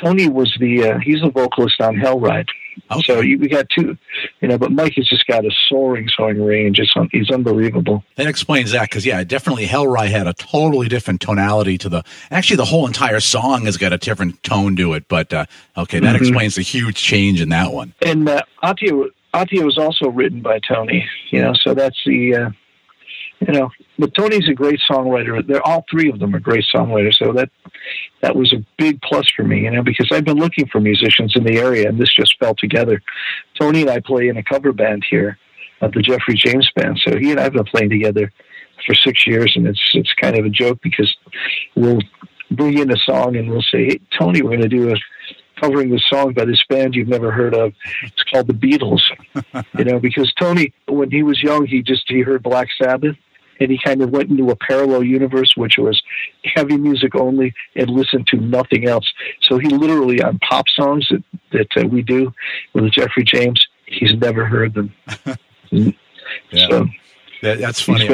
Tony 0.00 0.28
was 0.28 0.54
the 0.60 0.90
uh, 0.90 0.98
he's 1.00 1.20
the 1.20 1.30
vocalist 1.30 1.80
on 1.80 1.96
Hellride. 1.96 2.48
Okay. 2.90 3.02
So 3.04 3.20
you, 3.20 3.38
we 3.38 3.48
got 3.48 3.66
two, 3.68 3.96
you 4.40 4.48
know, 4.48 4.58
but 4.58 4.72
Mike 4.72 4.94
has 4.96 5.06
just 5.08 5.26
got 5.26 5.44
a 5.44 5.50
soaring, 5.68 6.08
soaring 6.16 6.42
range. 6.42 6.78
It's 6.78 6.92
he's 7.10 7.30
unbelievable. 7.30 8.02
That 8.16 8.26
explains 8.26 8.72
that 8.72 8.82
because 8.82 9.04
yeah, 9.04 9.22
definitely 9.24 9.66
Hellride 9.66 10.10
had 10.10 10.26
a 10.26 10.32
totally 10.34 10.88
different 10.88 11.20
tonality 11.20 11.78
to 11.78 11.88
the. 11.88 12.02
Actually, 12.30 12.56
the 12.56 12.64
whole 12.64 12.86
entire 12.86 13.20
song 13.20 13.66
has 13.66 13.76
got 13.76 13.92
a 13.92 13.98
different 13.98 14.42
tone 14.42 14.76
to 14.76 14.94
it. 14.94 15.08
But 15.08 15.32
uh, 15.32 15.46
okay, 15.76 16.00
that 16.00 16.14
mm-hmm. 16.14 16.24
explains 16.24 16.54
the 16.54 16.62
huge 16.62 16.96
change 16.96 17.40
in 17.40 17.50
that 17.50 17.72
one. 17.72 17.94
And 18.04 18.28
uh, 18.28 18.42
Atia, 18.62 19.08
Atia 19.34 19.64
was 19.64 19.78
also 19.78 20.08
written 20.08 20.40
by 20.40 20.60
Tony. 20.66 21.06
You 21.30 21.42
know, 21.42 21.54
so 21.54 21.74
that's 21.74 21.98
the. 22.06 22.54
You 23.46 23.52
know, 23.52 23.70
but 23.98 24.14
Tony's 24.14 24.48
a 24.48 24.54
great 24.54 24.80
songwriter. 24.88 25.44
They're 25.44 25.66
all 25.66 25.84
three 25.90 26.08
of 26.10 26.20
them 26.20 26.34
are 26.34 26.40
great 26.40 26.64
songwriters. 26.72 27.14
So 27.14 27.32
that 27.32 27.50
that 28.22 28.36
was 28.36 28.52
a 28.52 28.64
big 28.78 29.00
plus 29.02 29.28
for 29.34 29.42
me, 29.42 29.62
you 29.62 29.70
know, 29.70 29.82
because 29.82 30.08
I've 30.12 30.24
been 30.24 30.38
looking 30.38 30.68
for 30.68 30.80
musicians 30.80 31.34
in 31.34 31.44
the 31.44 31.58
area, 31.58 31.88
and 31.88 31.98
this 31.98 32.14
just 32.14 32.38
fell 32.38 32.54
together. 32.54 33.02
Tony 33.58 33.82
and 33.82 33.90
I 33.90 34.00
play 34.00 34.28
in 34.28 34.36
a 34.36 34.42
cover 34.42 34.72
band 34.72 35.04
here 35.08 35.38
at 35.80 35.92
the 35.92 36.00
Jeffrey 36.00 36.34
James 36.36 36.70
Band. 36.76 37.00
So 37.04 37.18
he 37.18 37.32
and 37.32 37.40
I 37.40 37.44
have 37.44 37.52
been 37.52 37.64
playing 37.64 37.90
together 37.90 38.32
for 38.86 38.94
six 38.94 39.26
years, 39.26 39.52
and 39.56 39.66
it's 39.66 39.90
it's 39.94 40.12
kind 40.14 40.38
of 40.38 40.44
a 40.44 40.50
joke 40.50 40.78
because 40.82 41.14
we'll 41.74 42.00
bring 42.50 42.78
in 42.78 42.90
a 42.92 42.96
song 42.98 43.36
and 43.36 43.50
we'll 43.50 43.62
say, 43.62 43.86
"Hey, 43.86 44.00
Tony, 44.18 44.42
we're 44.42 44.50
going 44.50 44.62
to 44.62 44.68
do 44.68 44.92
a." 44.92 44.96
Covering 45.60 45.90
the 45.90 46.00
song 46.10 46.32
by 46.32 46.44
this 46.44 46.60
band 46.68 46.96
you've 46.96 47.06
never 47.06 47.30
heard 47.30 47.54
of. 47.54 47.72
It's 48.02 48.24
called 48.24 48.48
the 48.48 48.52
Beatles. 48.52 49.00
you 49.78 49.84
know, 49.84 50.00
because 50.00 50.32
Tony, 50.34 50.74
when 50.88 51.08
he 51.08 51.22
was 51.22 51.40
young, 51.40 51.66
he 51.66 51.82
just 51.82 52.02
he 52.08 52.22
heard 52.22 52.42
Black 52.42 52.66
Sabbath, 52.82 53.14
and 53.62 53.70
he 53.70 53.78
kind 53.82 54.02
of 54.02 54.10
went 54.10 54.28
into 54.28 54.50
a 54.50 54.56
parallel 54.56 55.04
universe, 55.04 55.54
which 55.56 55.78
was 55.78 56.02
heavy 56.44 56.76
music 56.76 57.14
only, 57.14 57.54
and 57.76 57.88
listened 57.88 58.26
to 58.26 58.36
nothing 58.36 58.88
else. 58.88 59.10
So 59.42 59.58
he 59.58 59.68
literally 59.68 60.20
on 60.20 60.38
pop 60.40 60.66
songs 60.68 61.08
that 61.10 61.22
that 61.52 61.84
uh, 61.84 61.86
we 61.86 62.02
do 62.02 62.32
with 62.74 62.90
Jeffrey 62.92 63.24
James, 63.24 63.64
he's 63.86 64.14
never 64.14 64.44
heard 64.44 64.74
them. 64.74 64.92
yeah. 65.70 65.92
So, 66.68 66.86
that, 67.42 67.58
that's 67.58 67.80
funny. 67.80 68.08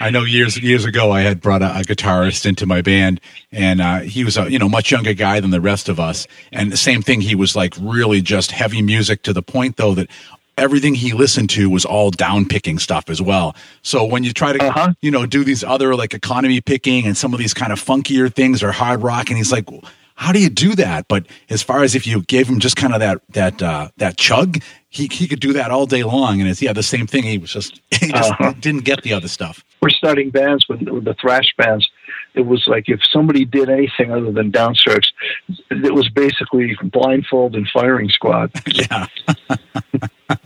I, 0.00 0.10
know 0.10 0.24
years 0.24 0.58
years 0.58 0.84
ago 0.84 1.10
I 1.10 1.20
had 1.20 1.40
brought 1.40 1.62
a, 1.62 1.78
a 1.78 1.82
guitarist 1.82 2.44
into 2.44 2.66
my 2.66 2.82
band, 2.82 3.20
and 3.52 3.80
uh, 3.80 4.00
he 4.00 4.24
was 4.24 4.36
a 4.36 4.50
you 4.50 4.58
know 4.58 4.68
much 4.68 4.90
younger 4.90 5.14
guy 5.14 5.40
than 5.40 5.50
the 5.50 5.60
rest 5.60 5.88
of 5.88 5.98
us. 5.98 6.26
And 6.52 6.70
the 6.70 6.76
same 6.76 7.00
thing, 7.00 7.22
he 7.22 7.34
was 7.34 7.56
like 7.56 7.74
really 7.80 8.20
just 8.20 8.50
heavy 8.50 8.82
music 8.82 9.22
to 9.22 9.32
the 9.32 9.42
point 9.42 9.76
though 9.76 9.94
that 9.94 10.10
everything 10.58 10.94
he 10.94 11.12
listened 11.12 11.50
to 11.50 11.68
was 11.68 11.84
all 11.84 12.10
down 12.10 12.46
picking 12.46 12.78
stuff 12.78 13.10
as 13.10 13.20
well. 13.20 13.54
So 13.82 14.04
when 14.04 14.24
you 14.24 14.32
try 14.32 14.52
to, 14.52 14.64
Uh-huh. 14.66 14.94
you 15.02 15.10
know, 15.10 15.26
do 15.26 15.44
these 15.44 15.62
other 15.64 15.94
like 15.94 16.14
economy 16.14 16.60
picking 16.60 17.06
and 17.06 17.16
some 17.16 17.32
of 17.34 17.38
these 17.38 17.54
kind 17.54 17.72
of 17.72 17.82
funkier 17.82 18.32
things 18.32 18.62
or 18.62 18.72
hard 18.72 19.02
rock, 19.02 19.28
and 19.28 19.36
he's 19.36 19.52
like, 19.52 19.66
how 20.14 20.32
do 20.32 20.38
you 20.40 20.48
do 20.48 20.74
that? 20.76 21.08
But 21.08 21.26
as 21.50 21.62
far 21.62 21.82
as 21.82 21.94
if 21.94 22.06
you 22.06 22.22
gave 22.22 22.48
him 22.48 22.58
just 22.58 22.76
kind 22.76 22.94
of 22.94 23.00
that 23.00 23.20
that 23.30 23.60
uh, 23.62 23.88
that 23.98 24.16
chug, 24.16 24.62
he 24.88 25.08
he 25.12 25.28
could 25.28 25.40
do 25.40 25.52
that 25.52 25.70
all 25.70 25.84
day 25.86 26.04
long. 26.04 26.40
And 26.40 26.48
it's 26.48 26.62
yeah, 26.62 26.72
the 26.72 26.82
same 26.82 27.06
thing. 27.06 27.24
He 27.24 27.36
was 27.38 27.52
just 27.52 27.80
he 27.90 28.10
just 28.12 28.30
Uh-huh. 28.32 28.54
didn't 28.58 28.84
get 28.84 29.02
the 29.02 29.12
other 29.12 29.28
stuff. 29.28 29.62
we're 29.82 29.90
starting 29.90 30.30
bands 30.30 30.66
with, 30.68 30.80
with 30.88 31.04
the 31.04 31.14
thrash 31.20 31.52
bands. 31.58 31.86
It 32.36 32.46
was 32.46 32.64
like 32.66 32.88
if 32.88 33.00
somebody 33.10 33.44
did 33.44 33.68
anything 33.70 34.12
other 34.12 34.30
than 34.30 34.52
downstrokes, 34.52 35.08
it 35.70 35.94
was 35.94 36.08
basically 36.10 36.76
blindfold 36.82 37.56
and 37.56 37.66
firing 37.68 38.08
squad. 38.10 38.50
yeah. 38.66 39.06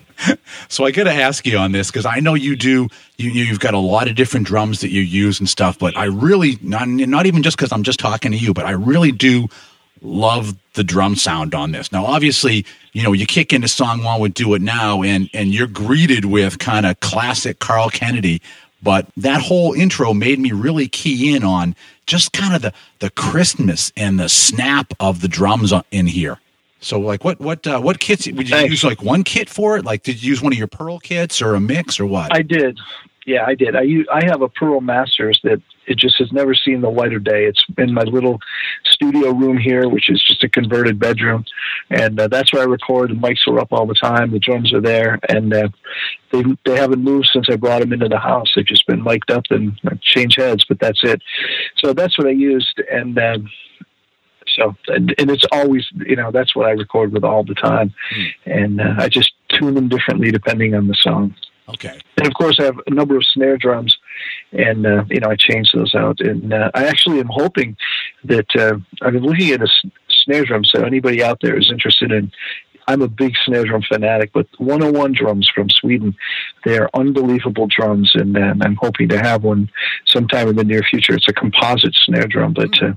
so 0.68 0.84
I 0.84 0.90
got 0.90 1.04
to 1.04 1.12
ask 1.12 1.46
you 1.46 1.58
on 1.58 1.72
this 1.72 1.90
because 1.90 2.06
I 2.06 2.20
know 2.20 2.34
you 2.34 2.56
do. 2.56 2.88
You 3.18 3.30
you- 3.30 3.44
you've 3.44 3.60
got 3.60 3.74
a 3.74 3.78
lot 3.78 4.08
of 4.08 4.14
different 4.14 4.46
drums 4.46 4.80
that 4.80 4.90
you 4.90 5.00
use 5.02 5.40
and 5.40 5.48
stuff, 5.48 5.78
but 5.78 5.96
I 5.96 6.04
really 6.04 6.58
not 6.62 6.88
not 6.88 7.26
even 7.26 7.42
just 7.42 7.56
because 7.56 7.72
I'm 7.72 7.82
just 7.82 7.98
talking 8.00 8.30
to 8.32 8.38
you, 8.38 8.54
but 8.54 8.64
I 8.66 8.72
really 8.72 9.12
do 9.12 9.48
love 10.02 10.56
the 10.74 10.84
drum 10.84 11.14
sound 11.16 11.54
on 11.54 11.72
this. 11.72 11.90
Now, 11.92 12.06
obviously, 12.06 12.64
you 12.92 13.02
know 13.02 13.12
you 13.12 13.26
kick 13.26 13.52
into 13.52 13.68
song 13.68 14.02
one 14.04 14.20
with 14.20 14.34
"Do 14.34 14.54
It 14.54 14.62
Now," 14.62 15.02
and 15.02 15.28
and 15.34 15.52
you're 15.54 15.66
greeted 15.66 16.24
with 16.26 16.58
kind 16.58 16.86
of 16.86 17.00
classic 17.00 17.58
Carl 17.58 17.90
Canedy. 17.90 18.40
But 18.82 19.08
that 19.16 19.42
whole 19.42 19.72
intro 19.72 20.14
made 20.14 20.38
me 20.38 20.52
really 20.52 20.88
key 20.88 21.34
in 21.34 21.44
on 21.44 21.74
just 22.06 22.32
kind 22.32 22.54
of 22.54 22.62
the 22.62 22.72
the 22.98 23.10
crispness 23.10 23.92
and 23.96 24.18
the 24.18 24.28
snap 24.28 24.94
of 24.98 25.20
the 25.20 25.28
drums 25.28 25.72
in 25.90 26.06
here. 26.06 26.38
So, 26.80 26.98
like, 26.98 27.24
what 27.24 27.38
what 27.40 27.66
uh, 27.66 27.80
what 27.80 28.00
kits 28.00 28.26
would 28.26 28.48
you 28.48 28.56
Thanks. 28.56 28.70
use? 28.70 28.84
Like 28.84 29.02
one 29.02 29.22
kit 29.22 29.50
for 29.50 29.76
it? 29.76 29.84
Like, 29.84 30.02
did 30.02 30.22
you 30.22 30.30
use 30.30 30.40
one 30.40 30.52
of 30.52 30.58
your 30.58 30.66
Pearl 30.66 30.98
kits 30.98 31.42
or 31.42 31.54
a 31.54 31.60
mix 31.60 32.00
or 32.00 32.06
what? 32.06 32.34
I 32.34 32.42
did. 32.42 32.78
Yeah, 33.30 33.44
I 33.46 33.54
did. 33.54 33.76
I 33.76 33.84
I 34.12 34.24
have 34.24 34.42
a 34.42 34.48
Pearl 34.48 34.80
Masters 34.80 35.38
that 35.44 35.62
it 35.86 35.98
just 35.98 36.16
has 36.18 36.32
never 36.32 36.52
seen 36.52 36.80
the 36.80 36.90
light 36.90 37.12
of 37.12 37.22
day. 37.22 37.44
It's 37.44 37.64
in 37.78 37.94
my 37.94 38.02
little 38.02 38.40
studio 38.84 39.30
room 39.30 39.56
here, 39.56 39.88
which 39.88 40.10
is 40.10 40.20
just 40.26 40.42
a 40.42 40.48
converted 40.48 40.98
bedroom, 40.98 41.44
and 41.90 42.18
uh, 42.18 42.26
that's 42.26 42.52
where 42.52 42.62
I 42.62 42.64
record. 42.64 43.10
The 43.10 43.14
mics 43.14 43.46
are 43.46 43.60
up 43.60 43.72
all 43.72 43.86
the 43.86 43.94
time. 43.94 44.32
The 44.32 44.40
drums 44.40 44.72
are 44.74 44.80
there, 44.80 45.20
and 45.28 45.54
uh, 45.54 45.68
they 46.32 46.42
they 46.66 46.74
haven't 46.74 47.04
moved 47.04 47.30
since 47.32 47.46
I 47.48 47.54
brought 47.54 47.82
them 47.82 47.92
into 47.92 48.08
the 48.08 48.18
house. 48.18 48.50
They've 48.56 48.66
just 48.66 48.84
been 48.88 49.04
mic'd 49.04 49.30
up 49.30 49.44
and 49.50 49.78
uh, 49.86 49.94
change 50.00 50.34
heads, 50.34 50.64
but 50.68 50.80
that's 50.80 51.04
it. 51.04 51.22
So 51.76 51.92
that's 51.92 52.18
what 52.18 52.26
I 52.26 52.32
used, 52.32 52.82
and. 52.90 53.16
Um, 53.16 53.48
so 54.56 54.74
and, 54.88 55.14
and 55.16 55.30
it's 55.30 55.44
always 55.52 55.86
you 55.94 56.16
know 56.16 56.32
that's 56.32 56.56
what 56.56 56.66
I 56.66 56.72
record 56.72 57.12
with 57.12 57.22
all 57.22 57.44
the 57.44 57.54
time, 57.54 57.94
and 58.46 58.80
uh, 58.80 58.94
I 58.98 59.08
just 59.08 59.30
tune 59.50 59.74
them 59.74 59.88
differently 59.88 60.32
depending 60.32 60.74
on 60.74 60.88
the 60.88 60.96
song. 61.00 61.36
Okay. 61.70 61.98
And 62.16 62.26
of 62.26 62.34
course, 62.34 62.56
I 62.60 62.64
have 62.64 62.80
a 62.86 62.90
number 62.90 63.16
of 63.16 63.24
snare 63.24 63.56
drums, 63.56 63.96
and 64.52 64.86
uh, 64.86 65.04
you 65.08 65.20
know 65.20 65.30
I 65.30 65.36
change 65.36 65.72
those 65.72 65.94
out. 65.94 66.20
And 66.20 66.52
uh, 66.52 66.70
I 66.74 66.86
actually 66.86 67.20
am 67.20 67.28
hoping 67.30 67.76
that 68.24 68.46
uh, 68.56 68.76
I've 69.02 69.12
been 69.12 69.22
looking 69.22 69.50
at 69.50 69.60
a 69.60 69.64
s- 69.64 69.90
snare 70.24 70.44
drum. 70.44 70.64
So 70.64 70.84
anybody 70.84 71.22
out 71.22 71.38
there 71.40 71.56
is 71.56 71.70
interested 71.70 72.12
in, 72.12 72.30
I'm 72.88 73.02
a 73.02 73.08
big 73.08 73.34
snare 73.44 73.64
drum 73.64 73.82
fanatic. 73.82 74.32
But 74.32 74.46
101 74.58 75.12
drums 75.12 75.50
from 75.54 75.70
Sweden, 75.70 76.14
they 76.64 76.78
are 76.78 76.90
unbelievable 76.94 77.68
drums, 77.68 78.12
and 78.14 78.36
uh, 78.36 78.54
I'm 78.60 78.76
hoping 78.76 79.08
to 79.10 79.18
have 79.18 79.44
one 79.44 79.70
sometime 80.06 80.48
in 80.48 80.56
the 80.56 80.64
near 80.64 80.82
future. 80.82 81.14
It's 81.14 81.28
a 81.28 81.32
composite 81.32 81.94
snare 81.94 82.26
drum, 82.26 82.52
but 82.54 82.70
uh, 82.82 82.92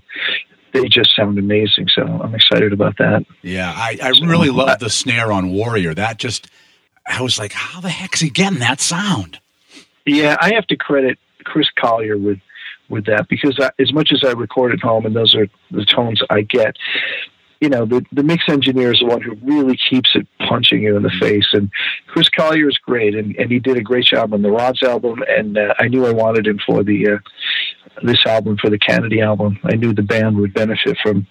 they 0.74 0.88
just 0.88 1.16
sound 1.16 1.38
amazing. 1.38 1.88
So 1.94 2.02
I'm 2.02 2.34
excited 2.36 2.74
about 2.74 2.98
that. 2.98 3.26
Yeah, 3.44 3.72
I, 3.76 3.98
I 4.02 4.10
really 4.22 4.50
love 4.50 4.80
the 4.80 4.90
snare 4.90 5.32
on 5.32 5.52
Warrior. 5.52 5.94
That 5.94 6.18
just, 6.18 6.50
I 7.08 7.22
was 7.22 7.38
like, 7.38 7.52
how 7.52 7.82
the 7.82 7.90
heck's 7.90 8.22
he 8.22 8.30
getting 8.30 8.60
that 8.60 8.80
sound? 8.80 9.40
Yeah, 10.06 10.38
I 10.40 10.54
have 10.54 10.68
to 10.68 10.76
credit 10.76 11.18
Chris 11.44 11.68
Collier 11.80 12.18
with 12.18 12.40
with 12.90 13.06
that 13.06 13.28
because 13.30 13.58
I, 13.60 13.72
as 13.80 13.94
much 13.94 14.12
as 14.12 14.24
I 14.24 14.32
record 14.34 14.74
at 14.74 14.82
home 14.82 15.06
and 15.06 15.16
those 15.16 15.36
are 15.36 15.48
the 15.72 15.86
tones 15.86 16.22
I 16.30 16.42
get, 16.42 16.76
you 17.62 17.70
know, 17.70 17.86
the 17.86 18.06
the 18.12 18.24
mix 18.24 18.44
engineer 18.50 18.92
is 18.94 19.00
the 19.00 19.06
one 19.06 19.22
who 19.22 19.36
really 19.42 19.78
keeps 19.90 20.10
it 20.16 20.28
punching 20.48 20.84
you 20.84 20.98
in 20.98 21.04
the 21.04 21.14
face. 21.22 21.48
And 21.54 21.72
Chris 22.08 22.28
Collier 22.28 22.68
is 22.68 22.78
great, 22.78 23.16
and, 23.16 23.36
and 23.38 23.50
he 23.50 23.60
did 23.60 23.78
a 23.78 23.82
great 23.82 24.06
job 24.06 24.34
on 24.34 24.42
the 24.42 24.52
Rods 24.52 24.84
album. 24.84 25.24
And 25.30 25.58
uh, 25.58 25.74
I 25.80 25.88
knew 25.88 26.06
I 26.06 26.12
wanted 26.12 26.46
him 26.46 26.60
for 26.66 26.84
the 26.84 27.12
uh, 27.12 27.18
this 28.02 28.26
album 28.26 28.58
for 28.58 28.70
the 28.70 28.80
Canedy 28.80 29.24
album. 29.24 29.60
I 29.64 29.76
knew 29.76 29.94
the 29.94 30.02
band 30.02 30.38
would 30.38 30.54
benefit 30.54 30.98
from 31.02 31.26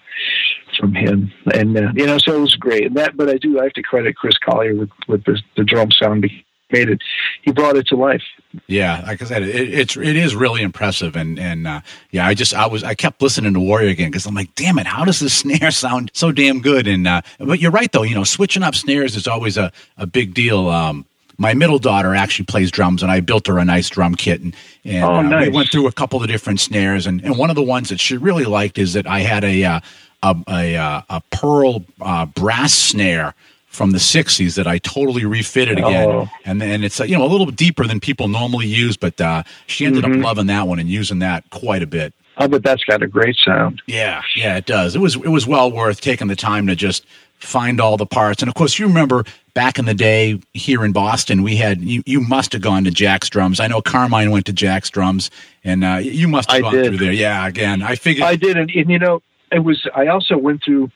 from 0.77 0.93
him, 0.93 1.31
and 1.53 1.77
uh, 1.77 1.91
you 1.95 2.05
know, 2.05 2.17
so 2.17 2.35
it 2.35 2.41
was 2.41 2.55
great. 2.55 2.85
And 2.87 2.95
that, 2.95 3.15
but 3.17 3.29
I 3.29 3.37
do 3.37 3.59
I 3.59 3.63
have 3.63 3.73
to 3.73 3.83
credit 3.83 4.15
Chris 4.15 4.37
Collier 4.37 4.75
with 4.75 4.89
with 5.07 5.23
the, 5.25 5.41
the 5.57 5.63
drum 5.63 5.91
sound. 5.91 6.23
He 6.25 6.45
made 6.71 6.89
it. 6.89 7.01
He 7.43 7.51
brought 7.51 7.77
it 7.77 7.87
to 7.87 7.95
life. 7.95 8.23
Yeah, 8.67 9.03
like 9.05 9.21
I 9.21 9.25
said, 9.25 9.43
it, 9.43 9.73
it's 9.73 9.95
it 9.95 10.15
is 10.15 10.35
really 10.35 10.61
impressive, 10.61 11.15
and 11.15 11.39
and 11.39 11.67
uh, 11.67 11.81
yeah, 12.11 12.27
I 12.27 12.33
just 12.33 12.53
I 12.53 12.67
was 12.67 12.83
I 12.83 12.93
kept 12.95 13.21
listening 13.21 13.53
to 13.53 13.59
Warrior 13.59 13.89
again 13.89 14.09
because 14.09 14.25
I'm 14.25 14.35
like, 14.35 14.53
damn 14.55 14.77
it, 14.79 14.87
how 14.87 15.05
does 15.05 15.19
this 15.19 15.33
snare 15.37 15.71
sound 15.71 16.11
so 16.13 16.31
damn 16.31 16.61
good? 16.61 16.87
And 16.87 17.07
uh, 17.07 17.21
but 17.39 17.59
you're 17.59 17.71
right 17.71 17.91
though, 17.91 18.03
you 18.03 18.15
know, 18.15 18.23
switching 18.23 18.63
up 18.63 18.75
snares 18.75 19.15
is 19.15 19.27
always 19.27 19.57
a 19.57 19.71
a 19.97 20.05
big 20.05 20.33
deal. 20.33 20.69
Um, 20.69 21.05
my 21.37 21.53
middle 21.53 21.79
daughter 21.79 22.13
actually 22.13 22.45
plays 22.45 22.69
drums, 22.69 23.01
and 23.01 23.11
I 23.11 23.19
built 23.19 23.47
her 23.47 23.57
a 23.57 23.65
nice 23.65 23.89
drum 23.89 24.15
kit, 24.15 24.41
and 24.41 24.55
and 24.85 25.03
Oh, 25.03 25.37
uh, 25.37 25.41
we 25.41 25.49
went 25.49 25.71
through 25.71 25.87
a 25.87 25.91
couple 25.91 26.21
of 26.21 26.27
different 26.27 26.59
snares, 26.59 27.07
and, 27.07 27.23
and 27.23 27.37
one 27.37 27.49
of 27.49 27.55
the 27.55 27.63
ones 27.63 27.89
that 27.89 27.99
she 27.99 28.17
really 28.17 28.45
liked 28.45 28.77
is 28.77 28.93
that 28.93 29.07
I 29.07 29.21
had 29.21 29.43
a 29.43 29.63
uh, 29.63 29.79
a 30.23 30.35
a, 30.47 31.05
a 31.09 31.21
pearl 31.31 31.83
uh, 32.01 32.25
brass 32.25 32.73
snare 32.73 33.35
from 33.67 33.89
the 33.89 33.97
60s 33.97 34.55
that 34.55 34.67
I 34.67 34.77
totally 34.77 35.25
refitted 35.25 35.79
again. 35.79 36.07
Oh. 36.09 36.29
And 36.45 36.61
then 36.61 36.83
it's 36.83 36.99
you 36.99 37.17
know 37.17 37.25
a 37.25 37.27
little 37.31 37.47
bit 37.47 37.55
deeper 37.55 37.85
than 37.87 37.99
people 37.99 38.27
normally 38.27 38.67
use, 38.67 38.97
but 38.97 39.19
uh, 39.19 39.43
she 39.67 39.85
ended 39.85 40.03
Mm-hmm. 40.03 40.19
up 40.19 40.25
loving 40.25 40.47
that 40.47 40.67
one 40.67 40.79
and 40.79 40.87
using 40.89 41.19
that 41.19 41.49
quite 41.49 41.81
a 41.83 41.87
bit. 41.87 42.13
Oh, 42.37 42.47
but 42.47 42.63
that's 42.63 42.83
got 42.85 43.03
a 43.03 43.07
great 43.07 43.35
sound. 43.35 43.81
Yeah, 43.85 44.21
yeah, 44.35 44.57
it 44.57 44.65
does. 44.65 44.95
It 44.95 44.99
was 44.99 45.15
it 45.15 45.27
was 45.29 45.45
well 45.45 45.71
worth 45.71 46.01
taking 46.01 46.27
the 46.27 46.35
time 46.35 46.65
to 46.67 46.75
just 46.75 47.05
find 47.37 47.79
all 47.81 47.97
the 47.97 48.05
parts. 48.07 48.41
And 48.41 48.49
of 48.49 48.55
course, 48.55 48.79
you 48.79 48.87
remember 48.87 49.23
back 49.53 49.77
in 49.77 49.85
the 49.85 49.93
day 49.93 50.39
here 50.53 50.83
in 50.85 50.93
Boston, 50.93 51.43
we 51.43 51.55
had 51.57 51.81
you. 51.81 52.01
You 52.07 52.21
must 52.21 52.53
have 52.53 52.61
gone 52.61 52.85
to 52.85 52.91
Jack's 52.91 53.29
Drums. 53.29 53.59
I 53.59 53.67
know 53.67 53.81
Carmine 53.81 54.31
went 54.31 54.45
to 54.47 54.53
Jack's 54.53 54.89
Drums, 54.89 55.29
and 55.63 55.83
uh, 55.83 55.99
you 56.01 56.27
must 56.27 56.49
have 56.49 56.57
I 56.59 56.61
gone 56.61 56.73
did. 56.73 56.87
through 56.87 56.97
there. 56.97 57.11
Yeah, 57.13 57.45
again, 57.47 57.81
I 57.83 57.95
figured. 57.95 58.23
I 58.25 58.35
did, 58.35 58.57
and, 58.57 58.69
and 58.71 58.89
you 58.89 58.97
know, 58.99 59.21
it 59.53 59.59
was. 59.59 59.87
I 59.95 60.07
also 60.07 60.37
went 60.37 60.63
through. 60.63 60.91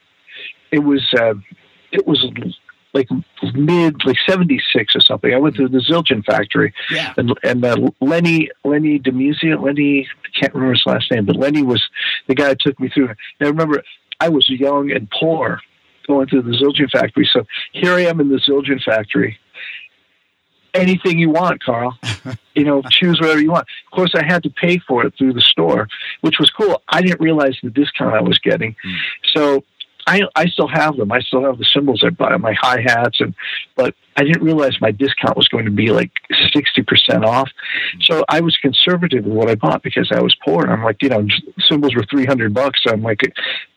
It 0.71 0.79
was. 0.79 1.01
Uh, 1.17 1.35
it 1.91 2.05
was 2.05 2.25
like 2.93 3.07
mid, 3.53 4.05
like 4.05 4.17
seventy 4.27 4.61
six 4.73 4.95
or 4.95 5.01
something. 5.01 5.33
I 5.33 5.37
went 5.37 5.55
through 5.55 5.69
the 5.69 5.79
Zildjian 5.79 6.25
factory, 6.25 6.73
yeah, 6.89 7.13
and 7.17 7.37
and 7.43 7.63
uh, 7.63 7.75
Lenny 8.01 8.49
Lenny 8.63 8.99
DiMuzio 8.99 9.61
Lenny 9.61 10.07
I 10.25 10.39
can't 10.39 10.53
remember 10.53 10.73
his 10.73 10.83
last 10.85 11.11
name, 11.11 11.25
but 11.25 11.35
Lenny 11.35 11.63
was 11.63 11.83
the 12.27 12.35
guy 12.35 12.49
who 12.49 12.55
took 12.55 12.79
me 12.79 12.89
through. 12.89 13.09
I 13.39 13.45
remember 13.45 13.83
I 14.19 14.29
was 14.29 14.49
young 14.49 14.91
and 14.91 15.09
poor 15.11 15.61
going 16.07 16.27
through 16.27 16.43
the 16.43 16.51
Zildjian 16.51 16.89
factory. 16.89 17.29
So 17.31 17.43
here 17.73 17.93
I 17.93 18.01
am 18.01 18.19
in 18.19 18.29
the 18.29 18.37
Zildjian 18.37 18.81
factory. 18.81 19.37
Anything 20.77 21.19
you 21.19 21.29
want, 21.29 21.63
Carl. 21.63 21.98
you 22.55 22.63
know, 22.63 22.81
choose 22.89 23.19
whatever 23.19 23.41
you 23.41 23.51
want. 23.51 23.67
Of 23.86 23.96
course, 23.96 24.13
I 24.15 24.25
had 24.25 24.43
to 24.43 24.50
pay 24.50 24.79
for 24.79 25.05
it 25.05 25.13
through 25.17 25.34
the 25.34 25.41
store, 25.41 25.88
which 26.22 26.39
was 26.39 26.50
cool. 26.50 26.81
I 26.89 27.01
didn't 27.01 27.22
realize 27.22 27.57
the 27.62 27.69
discount 27.69 28.15
I 28.15 28.22
was 28.22 28.38
getting. 28.39 28.75
So 29.36 29.63
I, 30.07 30.22
I 30.36 30.46
still 30.46 30.69
have 30.69 30.96
them. 30.96 31.12
I 31.12 31.19
still 31.19 31.43
have 31.43 31.57
the 31.57 31.65
cymbals 31.65 32.01
I 32.03 32.10
buy, 32.10 32.38
my 32.38 32.53
hi 32.53 32.79
hats, 32.81 33.19
and 33.19 33.36
but 33.75 33.93
I 34.15 34.24
didn't 34.24 34.41
realize 34.41 34.79
my 34.79 34.91
discount 34.91 35.36
was 35.36 35.50
going 35.50 35.65
to 35.65 35.72
be 35.72 35.91
like 35.91 36.12
sixty 36.53 36.81
percent 36.81 37.25
off. 37.25 37.51
So 38.01 38.24
I 38.29 38.39
was 38.39 38.55
conservative 38.57 39.25
with 39.25 39.34
what 39.34 39.50
I 39.50 39.55
bought 39.55 39.84
because 39.84 40.10
I 40.13 40.22
was 40.22 40.34
poor. 40.46 40.63
And 40.63 40.72
I'm 40.72 40.81
like, 40.81 41.03
you 41.03 41.10
know, 41.10 41.27
cymbals 41.67 41.93
were 41.93 42.05
three 42.10 42.25
hundred 42.25 42.53
bucks. 42.53 42.79
So 42.88 42.93
I'm 42.93 43.03
like, 43.03 43.19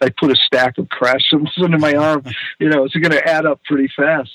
I 0.00 0.08
put 0.10 0.30
a 0.30 0.36
stack 0.36 0.78
of 0.78 0.88
crash 0.88 1.20
cymbals 1.28 1.58
under 1.62 1.78
my 1.78 1.94
arm. 1.94 2.24
You 2.58 2.68
know, 2.68 2.84
it's 2.84 2.94
going 2.94 3.12
to 3.12 3.26
add 3.26 3.46
up 3.46 3.62
pretty 3.64 3.88
fast. 3.96 4.30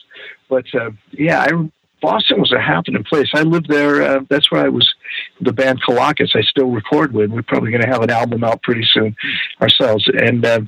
But 0.50 0.66
uh, 0.74 0.92
yeah, 1.12 1.42
I. 1.42 1.70
Boston 2.06 2.40
was 2.40 2.52
a 2.52 2.62
happening 2.62 3.04
place. 3.04 3.30
I 3.34 3.42
lived 3.42 3.68
there. 3.68 4.04
Uh, 4.04 4.20
that's 4.30 4.52
where 4.52 4.64
I 4.64 4.70
was. 4.70 4.88
The 5.42 5.52
band 5.52 5.82
Colacus, 5.82 6.36
I 6.36 6.42
still 6.42 6.70
record 6.70 7.14
with. 7.14 7.32
We're 7.32 7.42
probably 7.42 7.72
going 7.72 7.82
to 7.82 7.88
have 7.88 8.04
an 8.04 8.12
album 8.12 8.44
out 8.44 8.62
pretty 8.62 8.86
soon 8.94 9.16
ourselves. 9.60 10.08
And 10.14 10.46
uh, 10.46 10.62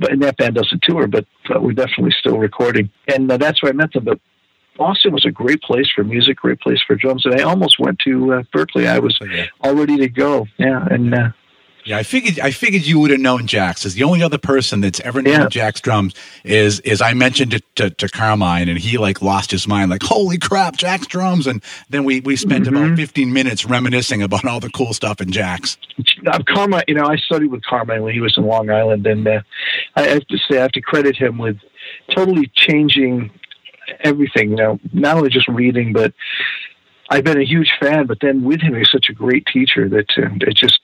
but 0.00 0.10
and 0.10 0.20
that 0.22 0.36
band 0.36 0.56
doesn't 0.56 0.82
tour, 0.82 1.06
but, 1.06 1.26
but 1.46 1.62
we're 1.62 1.74
definitely 1.74 2.10
still 2.18 2.38
recording. 2.38 2.90
And 3.06 3.30
uh, 3.30 3.36
that's 3.36 3.62
where 3.62 3.70
I 3.70 3.72
met 3.72 3.92
them. 3.92 4.02
But 4.02 4.18
Boston 4.76 5.12
was 5.12 5.24
a 5.24 5.30
great 5.30 5.62
place 5.62 5.88
for 5.94 6.02
music, 6.02 6.38
great 6.38 6.58
place 6.58 6.82
for 6.84 6.96
drums. 6.96 7.24
And 7.24 7.40
I 7.40 7.44
almost 7.44 7.78
went 7.78 8.00
to 8.00 8.34
uh, 8.34 8.42
Berklee. 8.52 8.88
I 8.88 8.98
was 8.98 9.16
all 9.60 9.76
ready 9.76 9.96
to 9.98 10.08
go. 10.08 10.48
Yeah, 10.56 10.84
and 10.90 11.14
uh, 11.14 11.28
Yeah, 11.88 11.96
I 11.96 12.02
figured 12.02 12.38
I 12.40 12.50
figured 12.50 12.82
you 12.84 12.98
would 13.00 13.10
have 13.10 13.20
known 13.20 13.46
Jack's. 13.46 13.86
As 13.86 13.94
the 13.94 14.02
only 14.02 14.22
other 14.22 14.36
person 14.36 14.82
that's 14.82 15.00
ever 15.00 15.22
known 15.22 15.40
Yeah. 15.40 15.48
Jack's 15.48 15.80
drums 15.80 16.14
is 16.44 16.80
is 16.80 17.00
I 17.00 17.14
mentioned 17.14 17.54
it 17.54 17.64
to, 17.76 17.88
to 17.88 18.08
Carmine 18.10 18.68
and 18.68 18.78
he 18.78 18.98
like 18.98 19.22
lost 19.22 19.50
his 19.50 19.66
mind, 19.66 19.90
like 19.90 20.02
holy 20.02 20.36
crap, 20.36 20.76
Jack's 20.76 21.06
drums. 21.06 21.46
And 21.46 21.62
then 21.88 22.04
we 22.04 22.20
we 22.20 22.36
spent 22.36 22.66
Mm-hmm. 22.66 22.76
about 22.76 22.96
fifteen 22.96 23.32
minutes 23.32 23.64
reminiscing 23.64 24.22
about 24.22 24.44
all 24.44 24.60
the 24.60 24.68
cool 24.70 24.92
stuff 24.92 25.20
in 25.22 25.32
Jack's. 25.32 25.78
uh, 26.26 26.38
Carmine, 26.46 26.82
you 26.88 26.94
know, 26.94 27.06
I 27.06 27.16
studied 27.16 27.50
with 27.50 27.62
Carmine 27.64 28.02
when 28.02 28.12
he 28.12 28.20
was 28.20 28.36
in 28.36 28.44
Long 28.44 28.68
Island, 28.68 29.06
and 29.06 29.26
uh, 29.26 29.40
I 29.96 30.02
have 30.08 30.26
to 30.26 30.36
say 30.46 30.58
I 30.58 30.62
have 30.62 30.72
to 30.72 30.82
credit 30.82 31.16
him 31.16 31.38
with 31.38 31.56
totally 32.14 32.50
changing 32.54 33.30
everything. 34.00 34.50
You 34.50 34.56
know, 34.56 34.80
not 34.92 35.16
only 35.16 35.30
just 35.30 35.48
reading, 35.48 35.94
but 35.94 36.12
I've 37.08 37.24
been 37.24 37.40
a 37.40 37.44
huge 37.46 37.72
fan. 37.80 38.06
But 38.06 38.18
then 38.20 38.42
with 38.44 38.60
him, 38.60 38.74
he's 38.74 38.90
such 38.90 39.06
a 39.08 39.14
great 39.14 39.46
teacher 39.50 39.88
that 39.88 40.10
uh, 40.18 40.28
it 40.42 40.54
just 40.54 40.80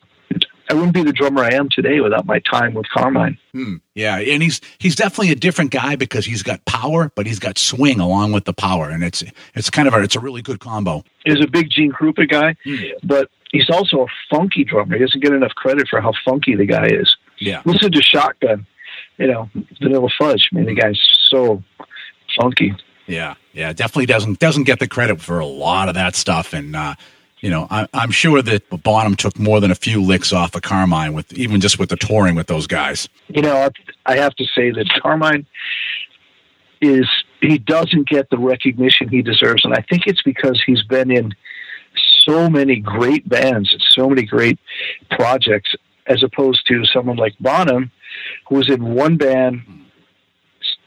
I 0.71 0.75
wouldn't 0.75 0.95
be 0.95 1.03
the 1.03 1.13
drummer 1.13 1.43
I 1.45 1.55
am 1.55 1.69
today 1.71 2.01
without 2.01 2.27
my 2.27 2.41
time 2.51 2.75
with 2.75 2.87
Carmine. 2.89 3.39
Hmm. 3.53 3.77
Yeah, 3.95 4.19
and 4.19 4.43
he's 4.43 4.61
he's 4.79 4.97
definitely 4.97 5.31
a 5.31 5.37
different 5.37 5.71
guy 5.71 5.97
because 5.97 6.25
he's 6.25 6.43
got 6.43 6.65
power, 6.65 7.13
but 7.15 7.27
he's 7.27 7.39
got 7.39 7.59
swing 7.59 8.01
along 8.01 8.33
with 8.33 8.45
the 8.45 8.53
power, 8.53 8.89
and 8.89 9.05
it's 9.05 9.23
it's 9.55 9.71
kind 9.71 9.89
of 9.89 9.95
a 9.95 10.03
it's 10.03 10.17
a 10.17 10.21
really 10.21 10.43
good 10.43 10.61
combo. 10.61 11.05
He's 11.25 11.43
a 11.43 11.47
big 11.47 11.71
Gene 11.71 11.93
Krupa 11.93 12.29
guy, 12.29 12.57
hmm. 12.65 12.77
but 13.03 13.31
he's 13.53 13.69
also 13.71 14.05
a 14.05 14.07
funky 14.31 14.65
drummer. 14.65 14.97
He 14.97 15.05
doesn't 15.05 15.23
get 15.23 15.33
enough 15.33 15.55
credit 15.55 15.87
for 15.89 16.01
how 16.01 16.13
funky 16.25 16.55
the 16.55 16.67
guy 16.67 16.87
is. 16.87 17.15
Yeah, 17.39 17.63
listen 17.65 17.93
to 17.93 18.03
Shotgun, 18.03 18.67
you 19.19 19.27
know, 19.27 19.51
Vanilla 19.81 20.09
Fudge. 20.19 20.49
I 20.53 20.57
mean, 20.57 20.67
the 20.67 20.75
guy's 20.75 21.01
so 21.31 21.63
funky. 22.41 22.75
Yeah, 23.07 23.35
yeah, 23.53 23.73
definitely 23.73 24.07
doesn't 24.07 24.39
doesn't 24.39 24.65
get 24.65 24.79
the 24.79 24.89
credit 24.89 25.21
for 25.21 25.39
a 25.39 25.47
lot 25.47 25.89
of 25.89 25.95
that 25.95 26.17
stuff, 26.17 26.55
and 26.55 26.75
uh, 26.75 26.95
you 27.45 27.51
know, 27.51 27.67
I, 27.71 27.87
am 27.93 28.11
sure 28.11 28.41
that 28.41 28.83
Bonham 28.83 29.17
took 29.17 29.39
more 29.39 29.61
than 29.61 29.71
a 29.71 29.75
few 29.75 30.01
licks 30.01 30.33
off 30.33 30.55
of 30.55 30.63
Carmine 30.63 31.13
with 31.13 31.31
even 31.35 31.61
just 31.61 31.79
with 31.79 31.91
the 31.91 31.97
touring 31.97 32.37
with 32.37 32.47
those 32.47 32.67
guys. 32.67 33.07
You 33.29 33.43
know, 33.43 33.69
I 34.07 34.17
have 34.17 34.35
to 34.37 34.47
say 34.47 34.71
that 34.71 34.89
Carmine 35.03 35.45
is 36.81 37.07
he 37.43 37.59
doesn't 37.59 38.09
get 38.09 38.31
the 38.31 38.39
recognition 38.39 39.11
he 39.11 39.21
deserves, 39.21 39.63
and 39.63 39.75
I 39.75 39.85
think 39.91 40.07
it's 40.07 40.23
because 40.23 40.63
he's 40.65 40.83
been 40.85 41.11
in 41.11 41.35
so 42.25 42.49
many 42.49 42.77
great 42.77 43.29
bands 43.29 43.75
and 43.75 43.83
so 43.91 44.09
many 44.09 44.23
great 44.23 44.59
projects, 45.11 45.75
as 46.07 46.23
opposed 46.23 46.67
to 46.69 46.87
someone 46.87 47.19
like 47.19 47.35
Bonham, 47.41 47.93
who 48.49 48.55
was 48.55 48.71
in 48.71 48.95
one 48.95 49.19
band 49.19 49.84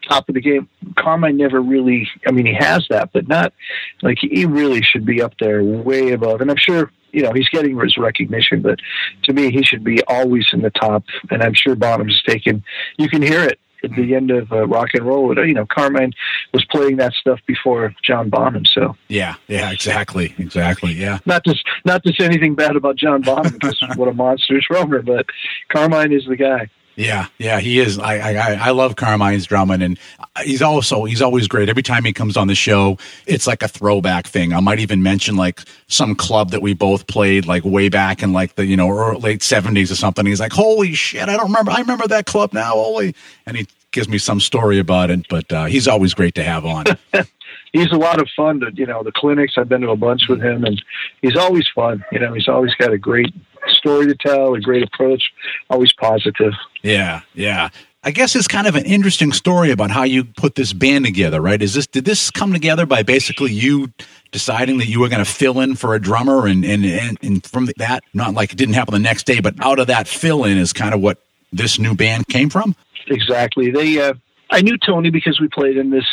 top 0.07 0.29
of 0.29 0.35
the 0.35 0.41
game. 0.41 0.67
Carmine 0.97 1.37
never 1.37 1.61
really, 1.61 2.09
I 2.25 2.31
mean, 2.31 2.45
he 2.45 2.53
has 2.53 2.85
that, 2.89 3.11
but 3.13 3.27
not 3.27 3.53
like 4.01 4.17
he 4.19 4.45
really 4.45 4.81
should 4.81 5.05
be 5.05 5.21
up 5.21 5.33
there 5.39 5.63
way 5.63 6.11
above. 6.11 6.41
And 6.41 6.49
I'm 6.49 6.57
sure, 6.57 6.91
you 7.11 7.23
know, 7.23 7.33
he's 7.33 7.49
getting 7.49 7.79
his 7.79 7.97
recognition, 7.97 8.61
but 8.61 8.79
to 9.23 9.33
me, 9.33 9.51
he 9.51 9.63
should 9.63 9.83
be 9.83 10.03
always 10.03 10.47
in 10.53 10.61
the 10.61 10.71
top. 10.71 11.03
And 11.29 11.41
I'm 11.41 11.53
sure 11.53 11.75
Bonham's 11.75 12.21
taken, 12.23 12.63
you 12.97 13.09
can 13.09 13.21
hear 13.21 13.43
it 13.43 13.59
at 13.83 13.91
the 13.95 14.15
end 14.15 14.31
of 14.31 14.51
uh, 14.51 14.67
rock 14.67 14.89
and 14.93 15.05
roll. 15.05 15.35
You 15.37 15.53
know, 15.53 15.65
Carmine 15.65 16.13
was 16.53 16.65
playing 16.65 16.97
that 16.97 17.13
stuff 17.13 17.39
before 17.45 17.93
John 18.03 18.29
Bonham. 18.29 18.65
So 18.65 18.95
yeah, 19.07 19.35
yeah, 19.47 19.71
exactly, 19.71 20.33
exactly, 20.37 20.93
yeah. 20.93 21.19
Not 21.25 21.45
just 21.45 21.63
not 21.85 22.03
to 22.03 22.13
say 22.13 22.25
anything 22.25 22.55
bad 22.55 22.75
about 22.75 22.95
John 22.95 23.21
Bonham 23.21 23.53
because 23.53 23.79
what 23.95 24.07
a 24.07 24.13
monster 24.13 24.59
drummer, 24.67 25.01
but 25.01 25.27
Carmine 25.69 26.11
is 26.11 26.25
the 26.25 26.35
guy. 26.35 26.69
Yeah, 26.97 27.27
yeah, 27.37 27.59
he 27.59 27.79
is. 27.79 27.99
I, 27.99 28.15
I 28.15 28.53
I 28.55 28.71
love 28.71 28.95
Carmine's 28.95 29.45
drumming, 29.45 29.83
and 29.83 29.99
he's 30.43 30.63
also 30.63 31.03
he's 31.03 31.21
always 31.21 31.47
great. 31.47 31.69
Every 31.69 31.83
time 31.83 32.03
he 32.03 32.11
comes 32.11 32.35
on 32.35 32.47
the 32.47 32.55
show, 32.55 32.97
it's 33.27 33.45
like 33.45 33.61
a 33.61 33.67
throwback 33.67 34.25
thing. 34.25 34.51
I 34.51 34.61
might 34.61 34.79
even 34.79 35.03
mention 35.03 35.35
like 35.35 35.61
some 35.85 36.15
club 36.15 36.49
that 36.49 36.63
we 36.63 36.73
both 36.73 37.05
played 37.05 37.45
like 37.45 37.63
way 37.63 37.87
back 37.89 38.23
in 38.23 38.33
like 38.33 38.55
the 38.55 38.65
you 38.65 38.75
know 38.75 38.87
late 39.11 39.43
seventies 39.43 39.91
or 39.91 39.95
something. 39.95 40.25
He's 40.25 40.39
like, 40.39 40.51
"Holy 40.51 40.95
shit, 40.95 41.29
I 41.29 41.37
don't 41.37 41.45
remember. 41.45 41.69
I 41.69 41.81
remember 41.81 42.07
that 42.07 42.25
club 42.25 42.51
now." 42.51 42.71
Holy, 42.71 43.13
and 43.45 43.55
he 43.55 43.67
gives 43.91 44.09
me 44.09 44.17
some 44.17 44.39
story 44.39 44.79
about 44.79 45.11
it. 45.11 45.27
But 45.29 45.51
uh, 45.53 45.65
he's 45.65 45.87
always 45.87 46.15
great 46.15 46.33
to 46.33 46.43
have 46.43 46.65
on. 46.65 46.85
he's 47.73 47.91
a 47.91 47.97
lot 47.97 48.19
of 48.19 48.27
fun. 48.35 48.59
To 48.61 48.71
you 48.73 48.87
know 48.87 49.03
the 49.03 49.11
clinics, 49.11 49.53
I've 49.55 49.69
been 49.69 49.81
to 49.81 49.91
a 49.91 49.95
bunch 49.95 50.23
with 50.27 50.41
him, 50.41 50.65
and 50.65 50.81
he's 51.21 51.37
always 51.37 51.67
fun. 51.75 52.03
You 52.11 52.19
know, 52.19 52.33
he's 52.33 52.47
always 52.47 52.73
got 52.73 52.91
a 52.91 52.97
great 52.97 53.35
story 53.69 54.07
to 54.07 54.15
tell, 54.15 54.53
a 54.53 54.61
great 54.61 54.83
approach, 54.83 55.23
always 55.69 55.93
positive. 55.93 56.53
Yeah, 56.81 57.21
yeah. 57.33 57.69
I 58.03 58.11
guess 58.11 58.35
it's 58.35 58.47
kind 58.47 58.67
of 58.67 58.75
an 58.75 58.85
interesting 58.85 59.33
story 59.33 59.71
about 59.71 59.91
how 59.91 60.03
you 60.03 60.23
put 60.23 60.55
this 60.55 60.71
band 60.71 61.03
together, 61.03 61.41
right? 61.41 61.61
Is 61.61 61.73
this 61.73 61.87
did 61.87 62.05
this 62.05 62.31
come 62.31 62.53
together 62.53 62.85
by 62.85 63.03
basically 63.03 63.51
you 63.51 63.91
deciding 64.31 64.77
that 64.77 64.87
you 64.87 64.99
were 64.99 65.09
going 65.09 65.23
to 65.23 65.29
fill 65.29 65.59
in 65.59 65.75
for 65.75 65.93
a 65.93 65.99
drummer, 65.99 66.47
and 66.47 66.63
and 66.63 66.85
and, 66.85 67.17
and 67.21 67.45
from 67.45 67.67
that, 67.77 68.03
not 68.13 68.33
like 68.33 68.53
it 68.53 68.55
didn't 68.57 68.75
happen 68.75 68.93
the 68.93 68.99
next 68.99 69.25
day, 69.25 69.41
but 69.41 69.55
out 69.59 69.79
of 69.79 69.87
that 69.87 70.07
fill 70.07 70.45
in 70.45 70.57
is 70.57 70.71
kind 70.71 70.93
of 70.93 71.01
what 71.01 71.17
this 71.51 71.79
new 71.79 71.95
band 71.95 72.27
came 72.27 72.49
from. 72.49 72.75
Exactly. 73.07 73.71
They, 73.71 73.99
uh, 73.99 74.13
I 74.49 74.61
knew 74.61 74.77
Tony 74.77 75.09
because 75.09 75.39
we 75.39 75.47
played 75.47 75.77
in 75.77 75.89
this 75.89 76.05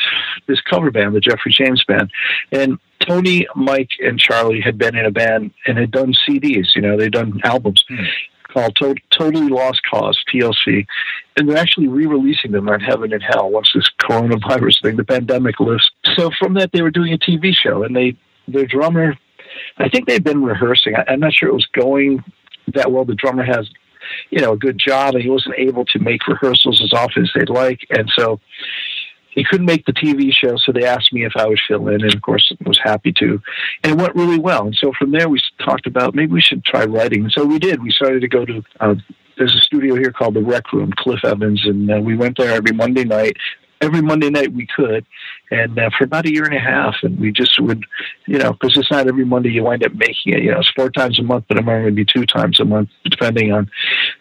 this 0.47 0.61
cover 0.63 0.91
band, 0.91 1.15
the 1.15 1.21
Jeffrey 1.21 1.53
James 1.53 1.85
band, 1.85 2.11
and 2.53 2.79
Tony, 3.01 3.47
Mike, 3.55 3.91
and 4.01 4.19
Charlie 4.19 4.61
had 4.61 4.79
been 4.79 4.97
in 4.97 5.05
a 5.05 5.11
band 5.11 5.53
and 5.67 5.79
had 5.79 5.91
done 5.91 6.15
CDs. 6.29 6.75
You 6.75 6.83
know, 6.83 6.97
they'd 6.97 7.13
done 7.13 7.41
albums 7.45 7.85
hmm. 7.89 8.05
called 8.53 8.77
to- 8.77 8.97
Totally 9.11 9.49
Lost 9.49 9.81
Cause 9.89 10.23
(TLC), 10.33 10.87
and 11.37 11.49
they're 11.49 11.59
actually 11.59 11.89
re-releasing 11.89 12.53
them 12.53 12.69
on 12.69 12.81
Heaven 12.81 13.13
and 13.13 13.23
Hell 13.23 13.51
once 13.51 13.71
this 13.75 13.89
coronavirus 14.01 14.83
thing, 14.83 14.97
the 14.97 15.05
pandemic 15.05 15.61
lifts. 15.61 15.91
So 16.15 16.31
from 16.39 16.55
that, 16.55 16.73
they 16.73 16.83
were 16.83 16.91
doing 16.91 17.13
a 17.13 17.19
TV 17.19 17.55
show, 17.55 17.85
and 17.85 17.95
they 17.95 18.17
their 18.49 18.67
drummer, 18.67 19.17
I 19.79 19.89
think 19.89 20.07
they'd 20.07 20.25
been 20.25 20.43
rehearsing. 20.43 20.95
I, 20.97 21.13
I'm 21.13 21.21
not 21.21 21.33
sure 21.33 21.49
it 21.49 21.55
was 21.55 21.67
going 21.67 22.23
that 22.75 22.91
well. 22.91 23.05
The 23.05 23.15
drummer 23.15 23.45
has 23.45 23.69
you 24.31 24.41
know, 24.41 24.53
a 24.53 24.59
good 24.59 24.79
job, 24.79 25.15
and 25.15 25.23
he 25.23 25.31
wasn't 25.31 25.55
able 25.59 25.85
to 25.87 25.99
make 25.99 26.27
rehearsals 26.27 26.81
as 26.83 26.93
often 26.93 27.23
as 27.23 27.31
they'd 27.35 27.51
like, 27.51 27.81
and 27.91 28.11
so 28.15 28.41
he 29.35 29.45
couldn't 29.45 29.67
make 29.67 29.85
the 29.85 29.93
TV 29.93 30.33
show, 30.33 30.57
so 30.57 30.73
they 30.73 30.85
asked 30.85 31.13
me 31.13 31.25
if 31.25 31.33
I 31.37 31.47
would 31.47 31.61
fill 31.67 31.89
in, 31.89 32.03
and 32.03 32.15
of 32.15 32.23
course, 32.23 32.53
was 32.65 32.79
happy 32.83 33.13
to. 33.19 33.43
And 33.83 33.93
it 33.93 33.99
went 33.99 34.15
really 34.15 34.39
well. 34.39 34.67
And 34.67 34.77
so 34.77 34.93
from 34.97 35.11
there, 35.11 35.29
we 35.29 35.41
talked 35.59 35.87
about 35.87 36.15
maybe 36.15 36.33
we 36.33 36.41
should 36.41 36.65
try 36.65 36.85
writing. 36.85 37.25
And 37.25 37.33
so 37.33 37.45
we 37.45 37.59
did. 37.59 37.83
We 37.83 37.91
started 37.91 38.21
to 38.21 38.29
go 38.29 38.45
to. 38.45 38.63
Uh, 38.79 38.95
there's 39.37 39.55
a 39.55 39.63
studio 39.63 39.97
here 39.97 40.13
called 40.13 40.35
the 40.35 40.43
Rec 40.43 40.73
Room, 40.73 40.93
Cliff 40.97 41.25
Evans, 41.25 41.61
and 41.65 41.91
uh, 41.91 42.01
we 42.01 42.17
went 42.17 42.39
there 42.39 42.55
every 42.55 42.73
Monday 42.73 43.03
night 43.03 43.37
every 43.81 44.03
Monday 44.03 44.31
night 44.31 44.53
we 44.53 44.67
could, 44.67 45.05
and 45.51 45.79
uh, 45.79 45.91
for 45.97 46.05
about 46.05 46.27
a 46.27 46.33
year 46.33 46.45
and 46.45 46.55
a 46.55 46.61
half, 46.61 46.97
and 47.03 47.19
we 47.19 47.33
just 47.33 47.61
would, 47.61 47.85
you 48.27 48.39
know, 48.39 48.53
because 48.53 48.77
it's 48.77 48.91
not 48.91 49.07
every 49.07 49.25
Monday 49.25 49.51
you 49.51 49.63
wind 49.63 49.85
up 49.85 49.95
making 49.95 50.33
it. 50.33 50.43
You 50.43 50.53
know, 50.53 50.61
it's 50.61 50.71
four 50.71 50.91
times 50.91 51.19
a 51.19 51.23
month, 51.23 51.45
but 51.49 51.59
it 51.59 51.65
might 51.65 51.77
only 51.77 51.91
be 51.91 52.05
two 52.05 52.27
times 52.27 52.61
a 52.61 52.65
month, 52.65 52.89
depending 53.05 53.53
on 53.53 53.71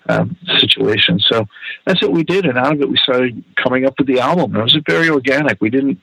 um, 0.09 0.35
the 0.45 0.59
situation. 0.59 1.19
So 1.19 1.45
that's 1.85 2.01
what 2.01 2.11
we 2.11 2.23
did, 2.23 2.45
and 2.45 2.57
out 2.57 2.73
of 2.73 2.81
it 2.81 2.89
we 2.89 2.97
started 2.97 3.43
coming 3.55 3.85
up 3.85 3.93
with 3.97 4.07
the 4.07 4.19
album. 4.19 4.55
It 4.55 4.61
was 4.61 4.77
very 4.87 5.09
organic. 5.09 5.61
We 5.61 5.69
didn't 5.69 5.99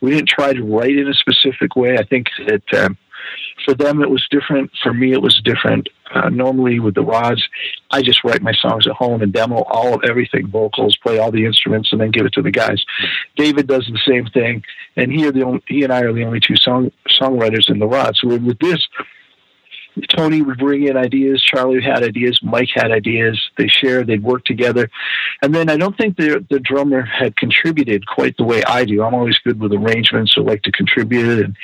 we 0.00 0.10
didn't 0.10 0.28
try 0.28 0.52
to 0.52 0.62
write 0.62 0.96
in 0.96 1.08
a 1.08 1.14
specific 1.14 1.76
way. 1.76 1.98
I 1.98 2.04
think 2.04 2.28
that. 2.46 2.84
Um, 2.84 2.98
for 3.64 3.74
them, 3.74 4.02
it 4.02 4.10
was 4.10 4.26
different. 4.30 4.70
For 4.82 4.92
me, 4.92 5.12
it 5.12 5.22
was 5.22 5.40
different. 5.44 5.88
Uh, 6.14 6.28
normally, 6.28 6.78
with 6.78 6.94
the 6.94 7.02
rods, 7.02 7.42
I 7.90 8.02
just 8.02 8.22
write 8.24 8.42
my 8.42 8.52
songs 8.52 8.86
at 8.86 8.92
home 8.92 9.22
and 9.22 9.32
demo 9.32 9.62
all 9.62 9.94
of 9.94 10.02
everything, 10.04 10.46
vocals, 10.48 10.96
play 10.96 11.18
all 11.18 11.30
the 11.30 11.46
instruments, 11.46 11.90
and 11.92 12.00
then 12.00 12.10
give 12.10 12.26
it 12.26 12.32
to 12.34 12.42
the 12.42 12.50
guys. 12.50 12.84
David 13.36 13.66
does 13.66 13.88
the 13.90 14.00
same 14.06 14.26
thing, 14.26 14.62
and 14.96 15.10
he, 15.12 15.26
only, 15.26 15.62
he 15.66 15.84
and 15.84 15.92
I 15.92 16.02
are 16.02 16.12
the 16.12 16.24
only 16.24 16.40
two 16.40 16.56
song 16.56 16.92
songwriters 17.08 17.70
in 17.70 17.78
the 17.78 17.86
rods. 17.86 18.20
So 18.20 18.28
with 18.28 18.58
this, 18.58 18.86
Tony 20.08 20.42
would 20.42 20.58
bring 20.58 20.86
in 20.86 20.96
ideas. 20.96 21.42
Charlie 21.42 21.82
had 21.82 22.02
ideas. 22.02 22.38
Mike 22.42 22.70
had 22.74 22.90
ideas. 22.90 23.40
They 23.58 23.68
shared. 23.68 24.06
They'd 24.06 24.22
work 24.22 24.44
together. 24.44 24.90
And 25.42 25.54
then 25.54 25.68
I 25.68 25.76
don't 25.76 25.96
think 25.96 26.16
the 26.16 26.44
the 26.50 26.60
drummer 26.60 27.02
had 27.02 27.36
contributed 27.36 28.06
quite 28.06 28.36
the 28.36 28.44
way 28.44 28.62
I 28.64 28.84
do. 28.84 29.02
I'm 29.02 29.14
always 29.14 29.38
good 29.38 29.60
with 29.60 29.72
arrangements, 29.72 30.36
or 30.36 30.44
like 30.44 30.62
to 30.62 30.72
contribute, 30.72 31.44
and 31.44 31.56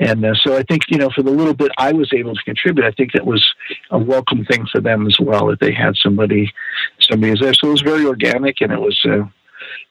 and 0.00 0.24
uh, 0.24 0.34
so 0.34 0.56
I 0.56 0.62
think 0.62 0.82
you 0.88 0.98
know 0.98 1.10
for 1.14 1.22
the 1.22 1.30
little 1.30 1.54
bit 1.54 1.70
I 1.78 1.92
was 1.92 2.12
able 2.12 2.34
to 2.34 2.42
contribute, 2.42 2.84
I 2.84 2.92
think 2.92 3.12
that 3.12 3.26
was 3.26 3.44
a 3.90 3.98
welcome 3.98 4.44
thing 4.44 4.66
for 4.70 4.80
them 4.80 5.06
as 5.06 5.18
well 5.20 5.46
that 5.46 5.60
they 5.60 5.72
had 5.72 5.96
somebody 5.96 6.52
somebody 7.00 7.30
was 7.30 7.40
there. 7.40 7.54
So 7.54 7.68
it 7.68 7.72
was 7.72 7.82
very 7.82 8.04
organic, 8.04 8.60
and 8.60 8.72
it 8.72 8.80
was. 8.80 8.98
Uh, 9.04 9.26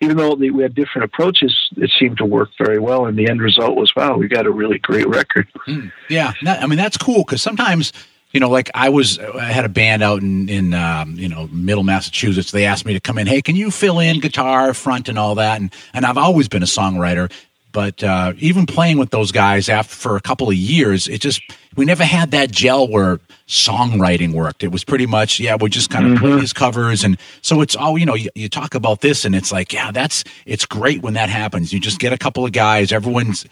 even 0.01 0.17
though 0.17 0.33
we 0.35 0.61
had 0.61 0.75
different 0.75 1.05
approaches, 1.05 1.55
it 1.77 1.91
seemed 1.99 2.17
to 2.17 2.25
work 2.25 2.49
very 2.57 2.79
well. 2.79 3.05
And 3.05 3.17
the 3.17 3.29
end 3.29 3.41
result 3.41 3.75
was, 3.75 3.91
wow, 3.95 4.17
we 4.17 4.27
got 4.27 4.45
a 4.45 4.51
really 4.51 4.79
great 4.79 5.07
record. 5.07 5.47
Mm, 5.67 5.91
yeah, 6.09 6.33
that, 6.43 6.63
I 6.63 6.67
mean 6.67 6.77
that's 6.77 6.97
cool 6.97 7.23
because 7.23 7.41
sometimes 7.41 7.93
you 8.35 8.41
know, 8.41 8.49
like 8.49 8.69
I 8.73 8.89
was, 8.89 9.17
I 9.17 9.45
had 9.45 9.63
a 9.63 9.69
band 9.69 10.03
out 10.03 10.21
in, 10.21 10.49
in 10.49 10.73
um, 10.73 11.15
you 11.15 11.29
know, 11.29 11.47
middle 11.53 11.83
Massachusetts. 11.83 12.51
They 12.51 12.65
asked 12.65 12.85
me 12.85 12.91
to 12.91 12.99
come 12.99 13.17
in. 13.17 13.27
Hey, 13.27 13.41
can 13.41 13.55
you 13.55 13.71
fill 13.71 13.97
in 13.97 14.19
guitar, 14.19 14.73
front, 14.73 15.07
and 15.07 15.17
all 15.17 15.35
that? 15.35 15.61
And 15.61 15.73
and 15.93 16.05
I've 16.05 16.17
always 16.17 16.49
been 16.49 16.61
a 16.61 16.65
songwriter, 16.65 17.31
but 17.75 18.01
uh, 18.05 18.31
even 18.39 18.65
playing 18.65 18.97
with 18.97 19.09
those 19.09 19.33
guys 19.33 19.67
after 19.67 19.93
for 19.93 20.15
a 20.15 20.21
couple 20.21 20.47
of 20.47 20.55
years, 20.55 21.09
it 21.09 21.19
just 21.19 21.41
we 21.75 21.83
never 21.83 22.05
had 22.05 22.31
that 22.31 22.49
gel 22.49 22.87
where 22.87 23.19
songwriting 23.49 24.31
worked. 24.31 24.63
It 24.63 24.71
was 24.71 24.85
pretty 24.85 25.05
much, 25.05 25.41
yeah, 25.41 25.57
we 25.59 25.69
just 25.69 25.89
kind 25.89 26.05
of 26.05 26.13
mm-hmm. 26.13 26.25
play 26.25 26.39
these 26.39 26.53
covers. 26.53 27.03
And 27.03 27.17
so 27.41 27.59
it's 27.59 27.75
all, 27.75 27.97
you 27.97 28.05
know, 28.05 28.15
you, 28.15 28.29
you, 28.33 28.47
talk 28.47 28.75
about 28.75 29.01
this 29.01 29.25
and 29.25 29.35
it's 29.35 29.51
like, 29.51 29.73
yeah, 29.73 29.91
that's, 29.91 30.23
it's 30.45 30.65
great 30.65 31.01
when 31.01 31.15
that 31.15 31.27
happens. 31.27 31.73
You 31.73 31.81
just 31.81 31.99
get 31.99 32.13
a 32.13 32.17
couple 32.17 32.45
of 32.45 32.53
guys, 32.53 32.93
everyone's 32.93 33.45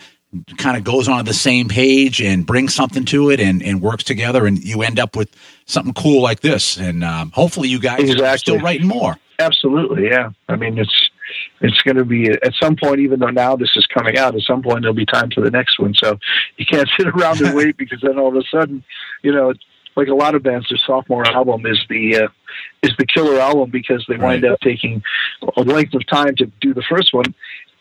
kind 0.57 0.77
of 0.77 0.85
goes 0.85 1.09
on 1.09 1.25
the 1.25 1.33
same 1.33 1.67
page 1.67 2.21
and 2.21 2.45
brings 2.45 2.73
something 2.73 3.03
to 3.05 3.29
it 3.29 3.41
and, 3.41 3.61
and 3.61 3.81
works 3.81 4.05
together 4.05 4.45
and 4.45 4.63
you 4.63 4.83
end 4.83 5.01
up 5.01 5.17
with 5.17 5.35
something 5.65 5.93
cool 5.93 6.21
like 6.21 6.39
this. 6.39 6.77
And 6.77 7.03
um, 7.03 7.31
hopefully 7.31 7.67
you 7.67 7.79
guys 7.79 7.99
exactly. 7.99 8.25
are 8.25 8.37
still 8.37 8.59
writing 8.59 8.87
more. 8.87 9.17
Absolutely. 9.37 10.07
Yeah. 10.07 10.29
I 10.47 10.55
mean, 10.55 10.79
it's, 10.79 11.09
it's 11.61 11.81
going 11.81 11.97
to 11.97 12.05
be 12.05 12.29
at 12.29 12.53
some 12.61 12.75
point, 12.75 12.99
even 12.99 13.19
though 13.19 13.27
now 13.27 13.55
this 13.55 13.71
is 13.75 13.87
coming 13.87 14.17
out, 14.17 14.35
at 14.35 14.41
some 14.41 14.61
point 14.61 14.81
there'll 14.81 14.95
be 14.95 15.05
time 15.05 15.31
for 15.31 15.41
the 15.41 15.51
next 15.51 15.79
one. 15.79 15.93
So 15.93 16.19
you 16.57 16.65
can't 16.65 16.89
sit 16.97 17.07
around 17.07 17.41
and 17.41 17.55
wait 17.55 17.77
because 17.77 18.01
then 18.01 18.19
all 18.19 18.29
of 18.29 18.35
a 18.35 18.43
sudden, 18.49 18.83
you 19.21 19.31
know, 19.31 19.53
like 19.95 20.07
a 20.07 20.15
lot 20.15 20.35
of 20.35 20.43
bands, 20.43 20.67
their 20.69 20.79
sophomore 20.85 21.27
album 21.27 21.65
is 21.65 21.79
the 21.89 22.17
uh, 22.17 22.27
is 22.81 22.91
the 22.97 23.05
killer 23.05 23.39
album 23.39 23.69
because 23.69 24.03
they 24.07 24.17
wind 24.17 24.43
right. 24.43 24.53
up 24.53 24.59
taking 24.61 25.03
a 25.55 25.61
length 25.61 25.93
of 25.93 26.05
time 26.07 26.35
to 26.37 26.47
do 26.61 26.73
the 26.73 26.83
first 26.89 27.13
one, 27.13 27.33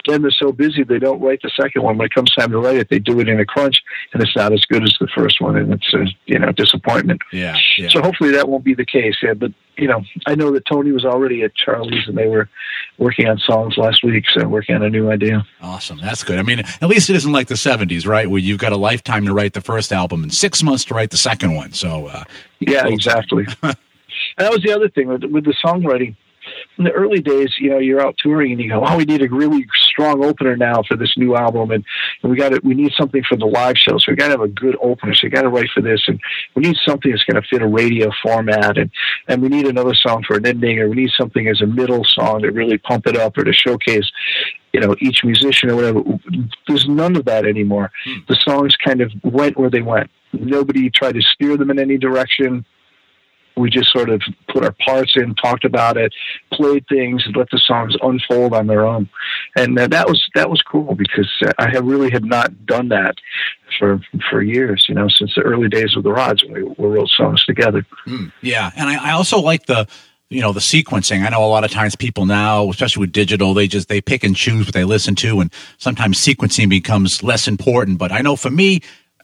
then 0.07 0.23
they're 0.23 0.31
so 0.31 0.53
busy 0.53 0.83
they 0.83 0.99
don't 0.99 1.21
write 1.21 1.41
the 1.43 1.51
second 1.51 1.83
one. 1.83 1.99
When 1.99 2.07
it 2.07 2.15
comes 2.15 2.31
time 2.35 2.51
to 2.51 2.59
write 2.59 2.77
it, 2.77 2.89
they 2.89 2.99
do 2.99 3.21
it 3.21 3.29
in 3.29 3.41
a 3.41 3.45
crunch, 3.45 3.83
and 4.13 4.23
it's 4.23 4.37
not 4.37 4.53
as 4.53 4.65
good 4.65 4.83
as 4.83 4.95
the 5.01 5.09
first 5.15 5.41
one, 5.41 5.57
and 5.57 5.73
it's 5.73 5.95
a 5.95 6.05
you 6.27 6.39
know 6.39 6.53
disappointment. 6.53 7.23
Yeah. 7.33 7.57
yeah. 7.79 7.89
So 7.89 8.03
hopefully 8.03 8.31
that 8.33 8.49
won't 8.49 8.65
be 8.65 8.75
the 8.75 8.87
case. 8.87 9.17
Yeah, 9.23 9.35
but 9.35 9.53
you 9.77 9.89
know, 9.89 10.03
I 10.27 10.35
know 10.35 10.53
that 10.53 10.67
Tony 10.67 10.93
was 10.93 11.05
already 11.05 11.43
at 11.43 11.55
Charlie's, 11.55 12.07
and 12.07 12.17
they 12.17 12.27
were 12.27 12.49
working 12.99 13.29
on 13.29 13.39
songs 13.39 13.77
last 13.77 14.03
week, 14.05 14.25
so 14.35 14.47
working 14.47 14.75
on 14.75 14.83
a 14.83 14.91
new 14.91 15.11
idea. 15.11 15.47
Awesome, 15.61 15.99
that's 15.99 16.25
good. 16.25 16.39
I 16.39 16.43
mean, 16.43 16.61
at 16.61 16.89
least 16.89 17.11
it 17.11 17.17
isn't 17.17 17.33
like 17.33 17.49
the 17.49 17.55
'70s, 17.55 18.07
right, 18.07 18.29
where 18.29 18.41
you've 18.41 18.61
got 18.61 18.73
a 18.73 18.77
lifetime 18.77 19.25
to 19.27 19.35
write 19.35 19.55
the 19.55 19.61
first 19.61 19.93
album 19.93 20.23
and 20.23 20.33
six 20.33 20.63
months 20.63 20.85
to 20.87 20.95
write 20.95 21.11
the 21.11 21.17
second 21.17 21.55
one. 21.55 21.73
So 21.73 22.07
uh, 22.07 22.25
yeah, 22.61 22.87
exactly. 22.87 23.47
and 23.63 23.77
that 24.37 24.51
was 24.51 24.63
the 24.63 24.73
other 24.73 24.89
thing 24.89 25.09
with, 25.09 25.25
with 25.25 25.45
the 25.45 25.55
songwriting 25.65 26.17
in 26.79 26.85
the 26.85 26.93
early 26.93 27.21
days, 27.21 27.55
you 27.59 27.71
know, 27.71 27.79
you're 27.79 28.01
out 28.01 28.17
touring 28.19 28.53
and 28.53 28.61
you 28.61 28.69
go, 28.69 28.85
"Oh, 28.85 28.97
we 28.97 29.05
need 29.05 29.23
a 29.23 29.29
really 29.29 29.67
strong 29.75 30.25
opener 30.25 30.57
now 30.57 30.83
for 30.83 30.97
this 30.97 31.17
new 31.17 31.37
album, 31.37 31.71
and, 31.71 31.85
and 32.23 32.31
we 32.31 32.37
got 32.37 32.51
to 32.51 32.61
we 32.63 32.75
need 32.75 32.93
something 32.97 33.23
for 33.29 33.37
the 33.37 33.47
live 33.47 33.77
show, 33.77 33.99
so 33.99 34.13
we 34.13 34.17
got 34.17 34.27
to 34.27 34.33
have 34.33 34.41
a 34.41 34.49
good 34.49 34.77
opener. 34.81 35.15
So 35.15 35.27
we 35.27 35.31
got 35.31 35.43
to 35.43 35.49
write 35.49 35.71
for 35.75 35.81
this, 35.81 36.03
and 36.07 36.21
we 36.55 36.63
need 36.63 36.77
something 36.85 37.11
that's 37.11 37.25
going 37.25 37.41
to 37.41 37.49
fit 37.49 37.63
a 37.63 37.67
radio 37.67 38.11
format, 38.23 38.79
and 38.79 38.91
and 39.29 39.43
we 39.43 39.49
need 39.49 39.67
another 39.67 39.95
song 39.95 40.25
for 40.27 40.37
an 40.37 40.47
ending, 40.47 40.79
or 40.79 40.89
we 40.89 40.97
need 40.97 41.11
something 41.17 41.49
as 41.49 41.61
a 41.61 41.67
middle 41.67 42.05
song 42.05 42.43
to 42.43 42.51
really 42.51 42.79
pump 42.79 43.07
it 43.07 43.17
up 43.17 43.37
or 43.37 43.45
to 43.45 43.53
showcase." 43.53 44.11
You 44.73 44.81
know, 44.81 44.97
each 45.01 45.23
musician 45.23 45.69
or 45.69 45.77
whatever. 45.77 46.03
There's 46.67 46.89
none 46.89 47.15
of 47.17 47.27
that 47.27 47.45
anymore. 47.45 47.91
Hmm. 48.07 48.21
The 48.27 48.37
songs 48.37 48.75
kind 48.83 49.03
of 49.03 49.13
went 49.23 49.59
where 49.59 49.69
they 49.69 49.83
went. 49.83 50.11
Nobody 50.33 50.89
tried 50.89 51.13
to 51.13 51.21
steer 51.21 51.59
them 51.59 51.71
in 51.71 51.79
any 51.79 51.99
direction 51.99 52.65
we 53.57 53.71
just 53.71 53.91
sort 53.93 54.09
of 54.11 54.23
put 54.49 54.65
our 54.65 54.75
parts 54.85 55.15
in, 55.17 55.35
talked 55.35 55.65
about 55.65 55.97
it, 55.97 56.13
played 56.53 56.87
things, 56.89 57.27
let 57.35 57.51
the 57.51 57.59
songs 57.59 57.95
unfold 58.03 58.55
on 58.55 58.67
their 58.67 58.87
own. 58.87 59.09
And 59.57 59.79
uh, 59.79 59.87
that 59.89 60.09
was 60.09 60.23
that 60.35 60.51
was 60.51 60.63
cool 60.63 60.95
because 60.95 61.31
uh, 61.45 61.53
I 61.59 61.71
have 61.71 61.85
really 61.85 62.11
had 62.11 62.25
not 62.25 62.67
done 62.67 62.89
that 62.89 63.17
for 63.79 64.01
for 64.31 64.43
years. 64.43 64.87
You 64.89 64.95
know, 64.95 65.09
since 65.09 65.35
the 65.35 65.43
early 65.43 65.69
days 65.69 65.97
of 65.97 66.03
the 66.03 66.13
Rods 66.13 66.43
when 66.45 66.55
we, 66.55 66.63
we 66.63 66.87
wrote 66.87 67.09
songs 67.09 67.45
together. 67.45 67.85
Mm, 68.07 68.33
yeah, 68.41 68.71
and 68.77 68.89
I, 68.89 69.11
I 69.11 69.13
also 69.13 69.41
like 69.41 69.67
the 69.67 69.89
you 70.33 70.41
know 70.41 70.53
the 70.53 70.61
sequencing 70.61 71.27
i 71.27 71.29
know 71.29 71.45
a 71.45 71.47
lot 71.47 71.63
of 71.63 71.71
times 71.71 71.95
people 71.95 72.25
now 72.25 72.71
especially 72.71 73.03
with 73.03 73.13
digital 73.13 73.53
they 73.53 73.69
just 73.69 73.89
they 73.89 74.01
pick 74.01 74.25
and 74.25 74.35
choose 74.35 74.67
what 74.67 74.73
they 74.73 74.83
listen 74.85 75.15
to 75.15 75.41
and 75.41 75.53
sometimes 75.77 76.17
sequencing 76.19 76.71
becomes 76.71 77.23
less 77.23 77.47
important 77.47 77.99
but 77.99 78.11
i 78.11 78.23
know 78.23 78.35
for 78.35 78.51
me 78.51 78.81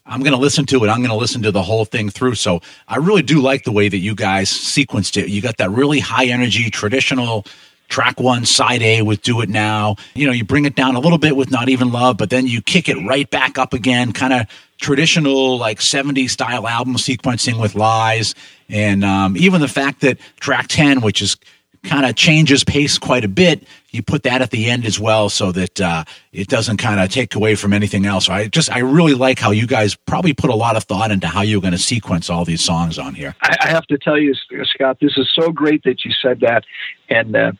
I'm 0.08 0.20
going 0.20 0.32
to 0.32 0.38
listen 0.38 0.66
to 0.66 0.84
it. 0.84 0.88
I'm 0.88 0.98
going 0.98 1.10
to 1.10 1.16
listen 1.16 1.42
to 1.42 1.52
the 1.52 1.62
whole 1.62 1.84
thing 1.84 2.08
through. 2.08 2.34
So 2.34 2.60
I 2.88 2.96
really 2.96 3.22
do 3.22 3.40
like 3.40 3.64
the 3.64 3.72
way 3.72 3.88
that 3.88 3.98
you 3.98 4.14
guys 4.14 4.50
sequenced 4.50 5.22
it. 5.22 5.28
You 5.28 5.42
got 5.42 5.58
that 5.58 5.70
really 5.70 6.00
high 6.00 6.26
energy, 6.26 6.70
traditional 6.70 7.44
track 7.88 8.20
one, 8.20 8.44
side 8.44 8.82
A 8.82 9.02
with 9.02 9.22
Do 9.22 9.40
It 9.40 9.48
Now. 9.48 9.96
You 10.14 10.26
know, 10.26 10.32
you 10.32 10.44
bring 10.44 10.64
it 10.64 10.74
down 10.74 10.94
a 10.94 11.00
little 11.00 11.18
bit 11.18 11.36
with 11.36 11.50
Not 11.50 11.68
Even 11.68 11.90
Love, 11.90 12.16
but 12.16 12.30
then 12.30 12.46
you 12.46 12.62
kick 12.62 12.88
it 12.88 12.96
right 13.06 13.28
back 13.30 13.58
up 13.58 13.72
again, 13.72 14.12
kind 14.12 14.32
of 14.32 14.46
traditional, 14.78 15.58
like 15.58 15.80
70s 15.80 16.30
style 16.30 16.68
album 16.68 16.96
sequencing 16.96 17.60
with 17.60 17.74
Lies. 17.74 18.34
And 18.68 19.04
um, 19.04 19.36
even 19.36 19.60
the 19.60 19.68
fact 19.68 20.00
that 20.02 20.18
track 20.38 20.66
10, 20.68 21.00
which 21.00 21.22
is 21.22 21.36
kind 21.84 22.06
of 22.06 22.14
changes 22.16 22.64
pace 22.64 22.98
quite 22.98 23.24
a 23.24 23.28
bit, 23.28 23.66
you 23.90 24.02
put 24.02 24.22
that 24.24 24.42
at 24.42 24.50
the 24.50 24.68
end 24.70 24.84
as 24.84 25.00
well 25.00 25.28
so 25.28 25.52
that 25.52 25.80
uh, 25.80 26.04
it 26.32 26.48
doesn't 26.48 26.76
kind 26.76 27.00
of 27.00 27.10
take 27.10 27.34
away 27.34 27.54
from 27.54 27.72
anything 27.72 28.06
else. 28.06 28.28
I 28.28 28.48
just 28.48 28.70
I 28.70 28.78
really 28.80 29.14
like 29.14 29.38
how 29.38 29.50
you 29.50 29.66
guys 29.66 29.94
probably 29.94 30.34
put 30.34 30.50
a 30.50 30.54
lot 30.54 30.76
of 30.76 30.84
thought 30.84 31.10
into 31.10 31.26
how 31.26 31.42
you're 31.42 31.60
going 31.60 31.72
to 31.72 31.78
sequence 31.78 32.28
all 32.28 32.44
these 32.44 32.62
songs 32.62 32.98
on 32.98 33.14
here. 33.14 33.34
I, 33.42 33.56
I, 33.62 33.68
have 33.68 33.86
to 33.86 33.98
tell 33.98 34.18
you, 34.18 34.34
Scott, 34.74 34.98
this 35.00 35.16
is 35.16 35.30
so 35.34 35.50
great 35.50 35.82
that 35.84 36.04
you 36.04 36.12
said 36.22 36.40
that, 36.40 36.64
and. 37.08 37.34
Uh, 37.34 37.52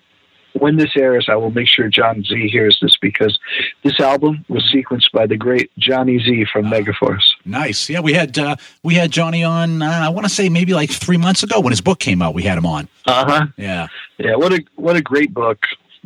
when 0.55 0.77
this 0.77 0.91
airs, 0.97 1.29
I 1.29 1.37
will 1.37 1.51
make 1.51 1.69
sure 1.69 1.89
John 1.89 2.23
Z 2.25 2.49
hears 2.49 2.79
this 2.81 2.97
because 3.01 3.39
this 3.83 4.01
album 4.01 4.45
was 4.49 4.65
sequenced 4.75 5.13
by 5.13 5.27
the 5.27 5.37
great 5.37 5.71
Johnny 5.79 6.19
Z 6.19 6.47
from 6.53 6.67
uh, 6.67 6.71
Megaforce. 6.71 7.25
Nice, 7.45 7.89
yeah. 7.89 8.01
We 8.01 8.13
had 8.13 8.39
uh, 8.39 8.57
we 8.83 8.95
had 8.95 9.11
Johnny 9.11 9.45
on. 9.45 9.83
Uh, 9.83 9.87
I 9.87 10.09
want 10.09 10.27
to 10.27 10.33
say 10.33 10.49
maybe 10.49 10.75
like 10.75 10.91
three 10.91 11.17
months 11.17 11.43
ago 11.43 11.61
when 11.61 11.73
his 11.73 11.81
book 11.81 11.99
came 11.99 12.23
out. 12.23 12.35
We 12.35 12.43
had 12.43 12.59
him 12.59 12.67
on. 12.67 12.89
Uh 13.07 13.25
huh. 13.27 13.47
Yeah. 13.57 13.89
Yeah. 14.19 14.37
What 14.37 14.53
a 14.53 14.65
what 14.77 14.97
a 14.97 15.03
great 15.03 15.33
book. 15.33 15.59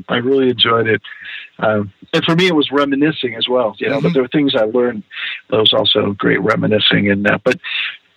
I 0.09 0.17
really 0.17 0.49
enjoyed 0.51 0.89
it. 0.89 1.03
Um, 1.59 1.93
and 2.13 2.25
for 2.25 2.35
me, 2.35 2.47
it 2.47 2.55
was 2.55 2.71
reminiscing 2.73 3.35
as 3.37 3.49
well. 3.49 3.75
You 3.79 3.89
know, 3.89 3.97
mm-hmm. 3.97 4.07
but 4.07 4.13
there 4.15 4.23
were 4.23 4.29
things 4.29 4.55
I 4.55 4.65
learned 4.65 5.03
that 5.51 5.59
was 5.59 5.73
also 5.73 6.13
great 6.13 6.41
reminiscing. 6.41 7.11
And 7.11 7.29
uh, 7.31 7.39
but 7.45 7.59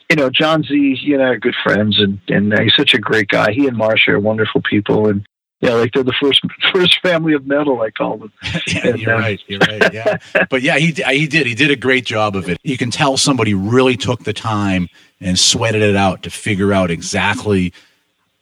you 0.10 0.16
know, 0.16 0.30
John 0.30 0.64
Z, 0.64 1.00
you 1.02 1.18
know, 1.18 1.24
are 1.24 1.38
good 1.38 1.56
friends, 1.64 2.00
and 2.00 2.20
and 2.28 2.54
uh, 2.54 2.62
he's 2.62 2.76
such 2.76 2.94
a 2.94 3.00
great 3.00 3.28
guy. 3.28 3.52
He 3.52 3.68
and 3.68 3.78
Marsha 3.78 4.10
are 4.10 4.20
wonderful 4.20 4.62
people, 4.62 5.08
and 5.08 5.26
yeah, 5.66 5.74
like 5.74 5.92
they're 5.94 6.04
the 6.04 6.14
first 6.14 6.42
first 6.74 7.00
family 7.02 7.34
of 7.34 7.46
metal. 7.46 7.82
I 7.82 7.92
call 7.92 8.18
them. 8.18 8.34
yeah, 8.68 8.88
and, 8.88 9.00
you're 9.00 9.16
uh, 9.16 9.20
right. 9.20 9.42
You're 9.48 9.60
right. 9.60 9.94
Yeah, 9.94 10.18
but 10.50 10.62
yeah, 10.62 10.78
he 10.78 10.92
he 10.92 11.28
did 11.28 11.48
he 11.48 11.56
did 11.56 11.72
a 11.72 11.76
great 11.76 12.06
job 12.06 12.36
of 12.36 12.50
it. 12.50 12.60
You 12.64 12.78
can 12.78 12.92
tell 12.92 13.18
somebody 13.18 13.54
really 13.54 13.98
took 13.98 14.24
the 14.24 14.34
time 14.34 14.90
and 15.20 15.38
sweated 15.40 15.82
it 15.82 15.96
out 15.96 16.24
to 16.24 16.30
figure 16.30 16.74
out 16.74 16.92
exactly 16.92 17.74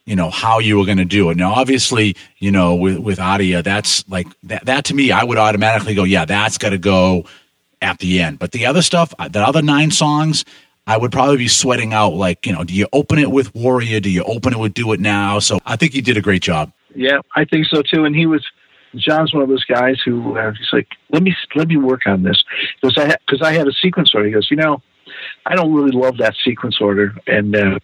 you 0.06 0.16
know 0.16 0.30
how 0.30 0.58
you 0.58 0.78
were 0.78 0.84
going 0.84 0.98
to 0.98 1.04
do 1.04 1.30
it. 1.30 1.36
Now, 1.36 1.52
obviously, 1.52 2.16
you 2.38 2.50
know 2.50 2.74
with 2.74 2.98
with 2.98 3.18
Atia, 3.18 3.64
that's 3.64 4.08
like 4.08 4.26
that. 4.44 4.66
That 4.66 4.84
to 4.86 4.94
me, 4.94 5.12
I 5.12 5.24
would 5.24 5.38
automatically 5.38 5.94
go, 5.94 6.04
yeah, 6.04 6.24
that's 6.24 6.58
got 6.58 6.70
to 6.70 6.78
go 6.78 7.24
at 7.80 7.98
the 7.98 8.20
end. 8.20 8.38
But 8.38 8.52
the 8.52 8.66
other 8.66 8.82
stuff, 8.82 9.14
uh, 9.18 9.28
the 9.28 9.40
other 9.40 9.62
nine 9.62 9.90
songs, 9.90 10.44
I 10.86 10.96
would 10.96 11.12
probably 11.12 11.38
be 11.38 11.48
sweating 11.48 11.92
out. 11.92 12.14
Like, 12.14 12.46
you 12.46 12.52
know, 12.52 12.64
do 12.64 12.74
you 12.74 12.86
open 12.92 13.18
it 13.18 13.30
with 13.30 13.54
Warrior? 13.54 14.00
Do 14.00 14.10
you 14.10 14.24
open 14.24 14.52
it 14.52 14.58
with 14.58 14.74
Do 14.74 14.92
It 14.92 15.00
Now? 15.00 15.38
So 15.38 15.58
I 15.64 15.76
think 15.76 15.94
you 15.94 16.02
did 16.02 16.16
a 16.16 16.22
great 16.22 16.42
job. 16.42 16.72
Yeah, 16.94 17.18
I 17.34 17.44
think 17.44 17.66
so 17.66 17.82
too. 17.82 18.04
And 18.04 18.14
he 18.14 18.26
was. 18.26 18.44
John's 18.96 19.34
one 19.34 19.42
of 19.42 19.48
those 19.48 19.64
guys 19.64 19.96
who 20.04 20.38
uh, 20.38 20.52
he's 20.52 20.72
like, 20.72 20.86
let 21.10 21.22
me 21.24 21.34
let 21.56 21.66
me 21.66 21.76
work 21.76 22.02
on 22.06 22.22
this 22.22 22.42
because 22.80 22.96
I 22.96 23.16
because 23.26 23.42
I 23.42 23.52
had 23.52 23.66
a 23.66 23.72
sequence 23.72 24.14
order. 24.14 24.26
He 24.26 24.32
goes, 24.32 24.48
you 24.52 24.56
know, 24.56 24.82
I 25.46 25.56
don't 25.56 25.74
really 25.74 25.90
love 25.90 26.18
that 26.18 26.36
sequence 26.44 26.80
order, 26.80 27.12
and 27.26 27.56
uh, 27.56 27.78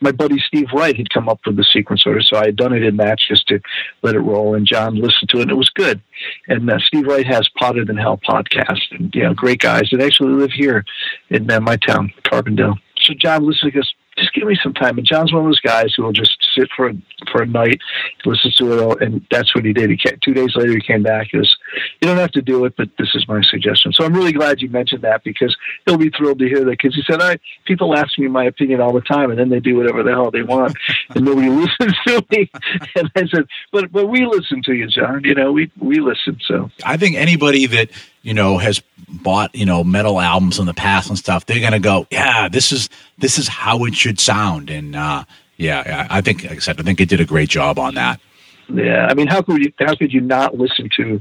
my 0.00 0.12
buddy 0.12 0.38
Steve 0.46 0.66
Wright 0.74 0.96
had 0.96 1.10
come 1.10 1.28
up 1.28 1.40
with 1.46 1.56
the 1.56 1.64
sequence 1.64 2.04
order, 2.06 2.20
so 2.20 2.36
I 2.36 2.46
had 2.46 2.56
done 2.56 2.72
it 2.72 2.82
in 2.82 2.96
that 2.98 3.18
just 3.26 3.46
to 3.48 3.60
let 4.02 4.14
it 4.14 4.20
roll. 4.20 4.54
And 4.54 4.66
John 4.66 4.96
listened 4.96 5.30
to 5.30 5.38
it, 5.38 5.42
and 5.42 5.50
it 5.50 5.56
was 5.56 5.70
good. 5.70 6.00
And 6.48 6.70
uh, 6.70 6.78
Steve 6.86 7.06
Wright 7.06 7.26
has 7.26 7.48
Potted 7.56 7.88
in 7.88 7.96
Hell 7.96 8.20
podcast, 8.28 8.82
and 8.90 9.14
you 9.14 9.22
know, 9.22 9.34
great 9.34 9.60
guys 9.60 9.88
that 9.92 10.02
actually 10.02 10.32
live 10.32 10.52
here 10.52 10.84
in 11.30 11.50
uh, 11.50 11.60
my 11.60 11.76
town, 11.76 12.12
Carbondale. 12.24 12.74
So 13.02 13.14
John 13.14 13.46
listened, 13.46 13.72
he 13.72 13.78
goes, 13.78 13.92
just 14.16 14.32
give 14.34 14.44
me 14.44 14.58
some 14.62 14.74
time. 14.74 14.98
And 14.98 15.06
John's 15.06 15.32
one 15.32 15.44
of 15.44 15.48
those 15.48 15.60
guys 15.60 15.92
who 15.96 16.04
will 16.04 16.12
just 16.12 16.36
sit 16.56 16.68
for 16.76 16.88
a, 16.88 16.94
for 17.30 17.42
a 17.42 17.46
night, 17.46 17.80
listen 18.24 18.52
to 18.58 18.72
it 18.72 18.80
all, 18.80 18.98
and 18.98 19.24
that's 19.30 19.54
what 19.54 19.64
he 19.64 19.72
did. 19.72 19.90
He 19.90 19.96
came, 19.96 20.18
two 20.22 20.34
days 20.34 20.54
later 20.54 20.72
he 20.72 20.80
came 20.80 21.02
back. 21.02 21.28
He 21.30 21.38
was, 21.38 21.56
you 22.00 22.08
don't 22.08 22.18
have 22.18 22.32
to 22.32 22.42
do 22.42 22.64
it, 22.64 22.74
but 22.76 22.88
this 22.98 23.08
is 23.14 23.26
my 23.28 23.42
suggestion. 23.42 23.92
So 23.92 24.04
I'm 24.04 24.14
really 24.14 24.32
glad 24.32 24.60
you 24.60 24.68
mentioned 24.68 25.02
that 25.02 25.24
because 25.24 25.56
he'll 25.86 25.98
be 25.98 26.10
thrilled 26.10 26.38
to 26.38 26.48
hear 26.48 26.64
that. 26.64 26.70
Because 26.70 26.94
he 26.94 27.02
said, 27.06 27.20
I 27.20 27.38
people 27.64 27.96
ask 27.96 28.18
me 28.18 28.28
my 28.28 28.44
opinion 28.44 28.80
all 28.80 28.92
the 28.92 29.00
time, 29.00 29.30
and 29.30 29.38
then 29.38 29.48
they 29.48 29.60
do 29.60 29.76
whatever 29.76 30.02
the 30.02 30.10
hell 30.10 30.30
they 30.30 30.42
want, 30.42 30.76
and 31.14 31.24
nobody 31.24 31.48
listens 31.50 31.94
to 32.06 32.24
me. 32.30 32.50
And 32.96 33.10
I 33.16 33.26
said, 33.26 33.46
but 33.72 33.90
but 33.90 34.06
we 34.06 34.24
listen 34.26 34.62
to 34.64 34.72
you, 34.72 34.86
John. 34.86 35.24
You 35.24 35.34
know, 35.34 35.52
we 35.52 35.70
we 35.80 36.00
listen. 36.00 36.38
So 36.46 36.70
I 36.84 36.96
think 36.96 37.16
anybody 37.16 37.66
that 37.66 37.90
you 38.22 38.34
know 38.34 38.58
has 38.58 38.82
bought 39.08 39.54
you 39.54 39.66
know 39.66 39.84
metal 39.84 40.20
albums 40.20 40.58
in 40.58 40.66
the 40.66 40.74
past 40.74 41.08
and 41.08 41.18
stuff 41.18 41.46
they're 41.46 41.60
gonna 41.60 41.78
go 41.78 42.06
yeah 42.10 42.48
this 42.48 42.72
is 42.72 42.88
this 43.18 43.38
is 43.38 43.46
how 43.46 43.84
it 43.84 43.94
should 43.94 44.18
sound 44.18 44.70
and 44.70 44.96
uh 44.96 45.24
yeah 45.56 46.06
i 46.10 46.20
think 46.20 46.42
like 46.42 46.52
i 46.52 46.58
said 46.58 46.78
i 46.80 46.82
think 46.82 47.00
it 47.00 47.08
did 47.08 47.20
a 47.20 47.24
great 47.24 47.48
job 47.48 47.78
on 47.78 47.94
that. 47.94 48.20
Yeah 48.68 49.06
i 49.10 49.14
mean 49.14 49.26
how 49.26 49.42
could 49.42 49.62
you 49.62 49.72
how 49.78 49.94
could 49.94 50.12
you 50.12 50.20
not 50.20 50.56
listen 50.56 50.88
to 50.96 51.20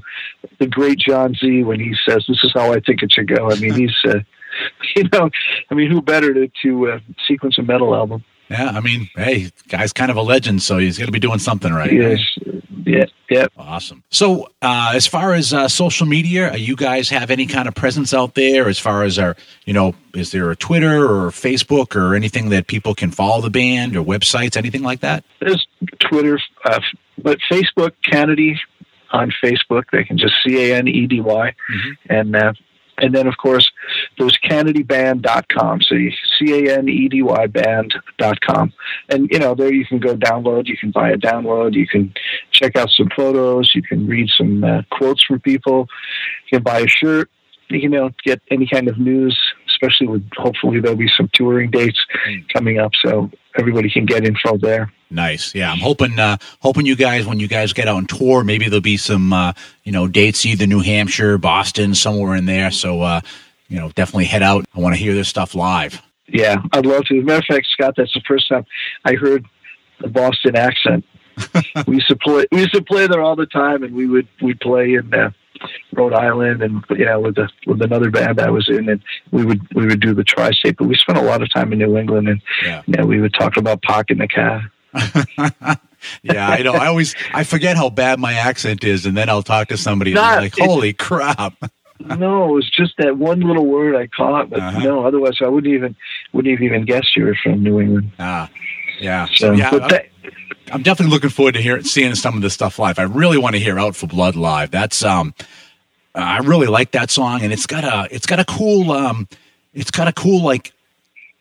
the 0.60 0.67
great 0.67 1.00
john 1.00 1.34
z 1.36 1.63
when 1.63 1.80
he 1.80 1.93
says 2.08 2.26
this 2.28 2.43
is 2.43 2.52
how 2.54 2.72
i 2.72 2.80
think 2.80 3.04
it 3.04 3.12
should 3.12 3.28
go. 3.28 3.50
I 3.50 3.60
mean 3.60 3.74
he's 3.74 3.96
uh, 4.06 4.19
you 4.96 5.04
know 5.12 5.30
i 5.69 5.74
mean 5.74 5.91
who 5.91 6.02
better 6.02 6.34
to 6.34 6.50
to 6.63 6.91
uh, 6.91 7.00
sequence 7.28 7.58
a 7.58 7.63
metal 7.63 7.93
album? 7.96 8.24
Yeah, 8.50 8.69
I 8.69 8.82
mean, 8.82 9.10
hey, 9.15 9.52
guy's 9.69 9.93
kind 9.93 10.12
of 10.12 10.17
a 10.17 10.22
legend, 10.22 10.62
so 10.62 10.78
he's 10.78 10.98
going 10.98 11.08
to 11.08 11.13
be 11.13 11.19
doing 11.19 11.39
something 11.39 11.72
right. 11.72 11.91
Yes, 11.91 12.19
yeah, 12.86 13.06
yeah. 13.30 13.48
Awesome. 13.58 14.04
So, 14.10 14.50
uh, 14.62 14.91
as 14.93 15.08
far 15.08 15.34
as 15.34 15.54
uh, 15.54 15.67
social 15.67 16.06
media, 16.06 16.56
you 16.56 16.76
guys 16.76 17.10
have 17.10 17.32
any 17.32 17.46
kind 17.46 17.67
of 17.67 17.76
presence 17.76 18.13
out 18.13 18.36
there? 18.36 18.67
As 18.67 18.80
far 18.80 19.04
as 19.04 19.17
our, 19.19 19.36
you 19.65 19.74
know, 19.74 19.96
is 20.13 20.32
there 20.32 20.52
a 20.52 20.56
Twitter 20.56 21.06
or 21.06 21.30
Facebook 21.30 21.96
or 21.96 22.15
anything 22.15 22.50
that 22.50 22.67
people 22.67 22.96
can 22.96 23.12
follow 23.12 23.41
the 23.41 23.50
band 23.50 23.96
or 23.96 24.04
websites, 24.04 24.58
anything 24.58 24.84
like 24.84 25.02
that? 25.02 25.24
There's 25.39 25.67
Twitter, 26.00 26.39
uh, 26.65 26.80
but 27.17 27.39
Facebook, 27.50 27.91
Canedy 28.06 28.58
on 29.12 29.32
Facebook. 29.43 29.86
They 29.91 30.04
can 30.04 30.17
just 30.17 30.34
C 30.46 30.72
A 30.72 30.76
N 30.76 30.88
E 30.88 31.08
D 31.08 31.22
Y, 31.22 31.50
mm-hmm. 31.50 31.91
and 32.10 32.36
uh, 32.36 32.54
and 32.97 33.13
then, 33.13 33.27
of 33.27 33.38
course, 33.38 33.69
there's 34.17 34.38
CanedyBand.com. 34.43 35.82
So 35.82 35.95
C-A-N-E-D-Y 36.39 37.47
band.com. 37.47 38.73
And, 39.10 39.29
you 39.32 39.39
know, 39.39 39.56
there 39.56 39.73
you 39.73 39.86
can 39.86 39.99
go 39.99 40.15
download. 40.15 40.67
You 40.67 40.77
can 40.77 40.91
buy 40.91 41.10
a 41.12 41.17
download. 41.17 41.73
You 41.73 41.88
can 41.88 42.13
check 42.51 42.75
out 42.75 42.89
some 42.89 43.10
photos. 43.15 43.71
You 43.73 43.82
can 43.82 44.08
read 44.08 44.29
some 44.38 44.63
uh, 44.63 44.82
quotes 44.91 45.23
from 45.23 45.39
people. 45.39 45.88
You 46.51 46.58
can 46.58 46.63
buy 46.63 46.79
a 46.79 46.88
shirt. 46.88 47.29
You 47.69 47.89
know, 47.89 48.12
get 48.23 48.41
any 48.51 48.67
kind 48.67 48.88
of 48.88 48.99
news 48.99 49.38
especially 49.84 50.08
with 50.08 50.29
hopefully 50.38 50.79
there'll 50.79 50.97
be 50.97 51.10
some 51.17 51.29
touring 51.34 51.71
dates 51.71 51.99
Mm. 52.27 52.47
coming 52.53 52.79
up, 52.79 52.91
so 53.03 53.29
everybody 53.57 53.89
can 53.89 54.05
get 54.05 54.25
info 54.25 54.57
there. 54.57 54.91
Nice. 55.09 55.53
Yeah, 55.53 55.71
I'm 55.71 55.79
hoping 55.79 56.17
uh, 56.17 56.37
hoping 56.59 56.85
you 56.85 56.95
guys 56.95 57.25
when 57.25 57.39
you 57.39 57.47
guys 57.47 57.73
get 57.73 57.87
out 57.87 57.97
on 57.97 58.07
tour, 58.07 58.43
maybe 58.43 58.65
there'll 58.65 58.81
be 58.81 58.97
some 58.97 59.31
uh, 59.31 59.53
you 59.83 59.91
know 59.91 60.07
dates 60.07 60.45
either 60.45 60.65
New 60.65 60.81
Hampshire, 60.81 61.37
Boston, 61.37 61.93
somewhere 61.93 62.35
in 62.35 62.45
there. 62.45 62.71
So 62.71 63.01
uh, 63.01 63.21
you 63.67 63.79
know, 63.79 63.89
definitely 63.89 64.25
head 64.25 64.43
out. 64.43 64.65
I 64.75 64.79
want 64.79 64.95
to 64.95 65.01
hear 65.01 65.13
this 65.13 65.27
stuff 65.27 65.55
live. 65.55 66.01
Yeah, 66.27 66.61
I'd 66.71 66.85
love 66.85 67.05
to. 67.05 67.17
As 67.17 67.23
a 67.23 67.25
matter 67.25 67.39
of 67.39 67.45
fact, 67.45 67.67
Scott, 67.71 67.93
that's 67.97 68.13
the 68.13 68.21
first 68.27 68.47
time 68.49 68.65
I 69.05 69.13
heard 69.13 69.45
the 69.99 70.07
Boston 70.07 70.55
accent. 70.55 71.05
we 71.87 71.95
used 71.95 72.07
to 72.07 72.15
play. 72.15 72.45
We 72.51 72.59
used 72.59 72.73
to 72.73 72.81
play 72.81 73.07
there 73.07 73.21
all 73.21 73.35
the 73.35 73.45
time, 73.45 73.83
and 73.83 73.95
we 73.95 74.07
would 74.07 74.27
we'd 74.41 74.59
play 74.59 74.93
in 74.93 75.13
uh, 75.13 75.31
Rhode 75.93 76.13
Island, 76.13 76.61
and 76.63 76.83
you 76.91 77.05
know, 77.05 77.19
with 77.19 77.35
the 77.35 77.49
with 77.67 77.81
another 77.81 78.09
band 78.09 78.39
I 78.39 78.49
was 78.49 78.67
in, 78.69 78.89
and 78.89 79.01
we 79.31 79.45
would 79.45 79.61
we 79.73 79.85
would 79.85 79.99
do 79.99 80.13
the 80.13 80.23
tri-state. 80.23 80.77
But 80.77 80.87
we 80.87 80.95
spent 80.95 81.17
a 81.17 81.21
lot 81.21 81.41
of 81.41 81.51
time 81.53 81.71
in 81.73 81.79
New 81.79 81.97
England, 81.97 82.27
and 82.27 82.41
Yeah. 82.65 82.81
you 82.85 82.95
know, 82.97 83.05
we 83.05 83.21
would 83.21 83.33
talk 83.33 83.57
about 83.57 83.81
parking 83.81 84.17
the 84.17 84.27
car. 84.27 84.71
yeah, 86.23 86.49
I 86.49 86.61
know. 86.63 86.73
I 86.73 86.87
always 86.87 87.15
I 87.33 87.43
forget 87.43 87.77
how 87.77 87.89
bad 87.89 88.19
my 88.19 88.33
accent 88.33 88.83
is, 88.83 89.05
and 89.05 89.15
then 89.15 89.29
I'll 89.29 89.43
talk 89.43 89.69
to 89.69 89.77
somebody 89.77 90.11
and 90.11 90.15
Nah, 90.21 90.29
I'm 90.35 90.41
like, 90.41 90.57
"Holy 90.57 90.93
crap!" 90.93 91.53
no, 91.99 92.49
it 92.49 92.53
was 92.53 92.69
just 92.69 92.93
that 92.97 93.17
one 93.17 93.39
little 93.41 93.65
word 93.65 93.95
I 93.95 94.07
caught, 94.07 94.49
but 94.49 94.59
Uh-huh. 94.59 94.79
no, 94.79 95.05
otherwise 95.05 95.37
I 95.41 95.47
wouldn't 95.47 95.73
even 95.73 95.95
wouldn't 96.33 96.61
even 96.61 96.85
guessed 96.85 97.15
you 97.15 97.25
were 97.25 97.35
from 97.41 97.63
New 97.63 97.79
England. 97.79 98.11
Ah, 98.19 98.49
yeah. 98.99 99.25
So 99.27 99.47
So, 99.47 99.51
yeah, 99.53 99.71
but 99.71 99.89
that, 99.89 100.07
I'm 100.71 100.81
definitely 100.81 101.13
looking 101.13 101.29
forward 101.29 101.53
to 101.53 101.62
hearing 101.62 101.83
seeing 101.83 102.15
some 102.15 102.36
of 102.36 102.41
this 102.41 102.53
stuff 102.53 102.79
live. 102.79 102.99
I 102.99 103.03
really 103.03 103.38
want 103.38 103.55
to 103.55 103.59
hear 103.59 103.77
"Out 103.79 103.95
for 103.95 104.07
Blood" 104.07 104.36
live. 104.36 104.71
That's 104.71 105.03
um, 105.03 105.33
I 106.15 106.39
really 106.39 106.67
like 106.67 106.91
that 106.91 107.12
song, 107.12 107.41
and 107.41 107.51
it's 107.53 107.65
got 107.67 107.83
a 107.83 108.13
it's 108.13 108.25
got 108.25 108.39
a 108.39 108.45
cool 108.45 108.91
um, 108.91 109.27
it's 109.73 109.91
got 109.91 110.07
a 110.07 110.13
cool 110.13 110.43
like 110.43 110.73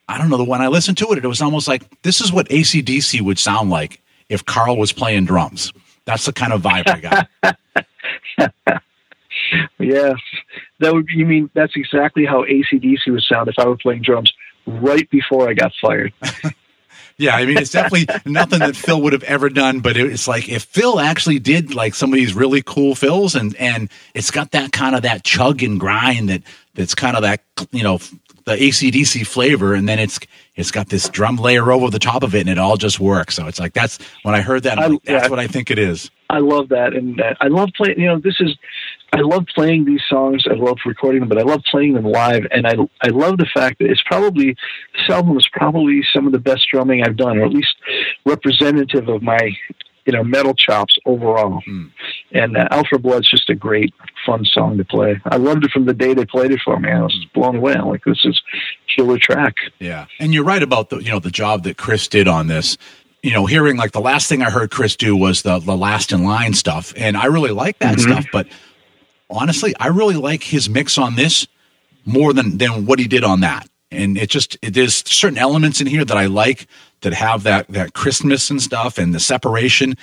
I 0.09 0.19
don't 0.19 0.29
know. 0.29 0.37
The 0.37 0.45
when 0.45 0.61
I 0.61 0.69
listened 0.69 0.99
to 0.99 1.13
it, 1.13 1.25
it 1.25 1.27
was 1.27 1.41
almost 1.41 1.69
like 1.69 2.03
this 2.03 2.21
is 2.21 2.33
what 2.33 2.49
ACDC 2.49 3.21
would 3.21 3.39
sound 3.39 3.71
like 3.71 4.01
if 4.29 4.45
Carl 4.45 4.77
was 4.77 4.93
playing 4.93 5.25
drums. 5.25 5.73
That's 6.05 6.27
the 6.27 6.33
kind 6.33 6.53
of 6.53 6.63
vibe 6.63 6.89
I 6.89 7.01
got. 7.01 8.83
Yes, 9.79 10.15
that 10.79 10.95
would. 10.95 11.09
You 11.11 11.27
mean 11.27 11.51
that's 11.55 11.75
exactly 11.77 12.25
how 12.25 12.45
ACDC 12.45 13.09
would 13.09 13.23
sound 13.23 13.49
if 13.49 13.59
I 13.59 13.67
were 13.67 13.77
playing 13.77 14.03
drums 14.03 14.33
right 14.67 15.09
before 15.11 15.49
I 15.49 15.55
got 15.55 15.73
fired. 15.81 16.13
Yeah, 17.23 17.37
I 17.37 17.47
mean, 17.47 17.57
it's 17.57 17.71
definitely 17.71 18.07
nothing 18.31 18.59
that 18.59 18.75
Phil 18.75 19.01
would 19.01 19.13
have 19.13 19.23
ever 19.23 19.49
done, 19.49 19.79
but 19.81 19.97
it's 19.97 20.27
like 20.27 20.49
if 20.49 20.65
Phil 20.65 20.99
actually 20.99 21.39
did 21.39 21.73
like 21.75 21.95
some 21.95 22.13
of 22.13 22.17
these 22.17 22.35
really 22.35 22.63
cool 22.63 22.95
fills, 22.97 23.35
and 23.37 23.55
and 23.57 23.89
it's 24.15 24.31
got 24.33 24.51
that 24.51 24.73
kind 24.73 24.97
of 24.97 25.03
that 25.03 25.23
chug 25.23 25.63
and 25.63 25.79
grind 25.79 26.29
that 26.29 26.43
that's 26.75 26.95
kind 26.95 27.17
of 27.17 27.23
that 27.23 27.41
you 27.71 27.85
know 27.85 27.99
the 28.45 28.57
ACDC 28.57 29.25
flavor, 29.25 29.73
and 29.75 29.89
then 29.89 30.01
it's 30.01 30.19
it's 30.57 30.73
got 30.73 30.89
this 30.89 31.09
drum 31.09 31.37
layer 31.37 31.71
over 31.71 31.91
the 31.91 32.01
top 32.01 32.25
of 32.25 32.35
it, 32.35 32.41
and 32.41 32.51
it 32.51 32.59
all 32.59 32.77
just 32.77 32.99
works. 32.99 33.37
So 33.37 33.47
it's 33.47 33.61
like 33.61 33.73
that's 33.73 33.99
when 34.25 34.35
I 34.35 34.41
heard 34.41 34.65
that, 34.65 34.79
I- 34.79 34.89
like, 34.89 35.03
that's 35.05 35.25
yeah. 35.25 35.31
what 35.31 35.39
I 35.39 35.47
think 35.47 35.71
it 35.71 35.79
is. 35.79 36.11
I 36.29 36.39
love 36.39 36.71
that, 36.71 36.95
and 36.95 37.21
uh, 37.21 37.35
I 37.41 37.49
love 37.49 37.71
playing. 37.77 38.01
You 38.01 38.07
know, 38.07 38.19
this 38.19 38.41
is. 38.41 38.57
I 39.15 39.21
love 39.21 39.45
playing 39.55 39.85
these 39.85 40.01
songs. 40.09 40.45
I 40.51 40.55
love 40.55 40.79
recording 40.87 41.21
them, 41.21 41.29
but 41.29 41.39
I 41.39 41.43
love 41.43 41.63
playing 41.71 41.95
them 41.95 42.05
live. 42.05 42.47
And 42.51 42.67
I 42.67 42.77
I 43.03 43.09
love 43.09 43.37
the 43.39 43.47
fact 43.53 43.79
that 43.81 43.91
it's 43.91 44.03
probably 44.07 44.57
this 44.95 45.11
album 45.11 45.37
is 45.37 45.47
probably 45.53 46.03
some 46.15 46.27
of 46.27 46.33
the 46.33 46.39
best 46.39 46.67
drumming 46.73 47.03
I've 47.03 47.17
done, 47.17 47.39
or 47.39 47.45
at 47.45 47.53
least 47.53 47.75
representative 48.25 49.09
of 49.09 49.23
my 49.23 49.39
you 50.07 50.13
know 50.13 50.25
metal 50.25 50.55
chops 50.55 50.97
overall. 51.05 51.61
Hmm. 51.65 51.87
And 52.33 52.57
uh, 52.57 52.69
Out 52.71 52.87
for 52.89 52.99
Blood's 52.99 53.31
just 53.31 53.51
a 53.51 53.55
great, 53.55 53.93
fun 54.25 54.45
song 54.47 54.79
to 54.79 54.85
play. 54.85 55.21
I 55.27 55.37
loved 55.37 55.65
it 55.65 55.71
from 55.71 55.85
the 55.85 55.93
day 55.95 56.15
they 56.15 56.25
played 56.25 56.51
it 56.51 56.61
for 56.65 56.79
me. 56.81 56.91
I 56.91 57.03
was 57.03 57.27
blown 57.35 57.57
away. 57.57 57.75
I'm 57.75 57.89
like, 57.89 58.05
this 58.05 58.25
is 58.25 58.41
killer 58.97 59.19
track. 59.19 59.55
Yeah, 59.79 60.07
and 60.19 60.33
you're 60.33 60.45
right 60.45 60.63
about 60.63 60.89
the 60.91 60.99
you 60.99 61.11
know 61.11 61.19
the 61.19 61.31
job 61.31 61.65
that 61.65 61.77
Chris 61.77 62.09
did 62.09 62.29
on 62.29 62.47
this. 62.47 62.79
You 63.23 63.33
know, 63.33 63.47
hearing 63.47 63.77
like 63.77 63.93
the 63.93 64.01
last 64.01 64.29
thing 64.29 64.43
I 64.43 64.51
heard 64.51 64.71
Chris 64.71 64.97
do 64.97 65.15
was 65.17 65.43
the 65.43 65.59
the 65.59 65.77
last 65.77 66.13
in 66.13 66.25
line 66.25 66.55
stuff, 66.55 66.93
and 66.97 67.17
I 67.17 67.27
really 67.27 67.53
like 67.53 67.79
that 67.81 67.99
Mhm. 67.99 68.01
stuff. 68.01 68.27
But 68.33 68.49
honestly, 69.33 69.75
I 69.81 69.89
really 69.89 70.15
like 70.15 70.43
his 70.43 70.69
mix 70.69 70.99
on 70.99 71.17
this 71.17 71.47
more 72.05 72.33
than 72.33 72.59
than 72.59 72.87
what 72.87 72.99
he 72.99 73.09
did 73.09 73.25
on 73.25 73.41
that. 73.41 73.69
And 73.91 74.17
it 74.17 74.31
just 74.31 74.57
it, 74.63 74.75
there's 74.75 75.07
certain 75.09 75.39
elements 75.39 75.81
in 75.81 75.87
here 75.87 76.05
that 76.05 76.17
I 76.17 76.27
like 76.27 76.67
that 77.01 77.13
have 77.15 77.43
that 77.45 77.69
that 77.69 77.95
Christmas 77.95 78.51
and 78.51 78.61
stuff 78.61 78.99
and 78.99 79.15
the 79.15 79.21
separation, 79.21 79.95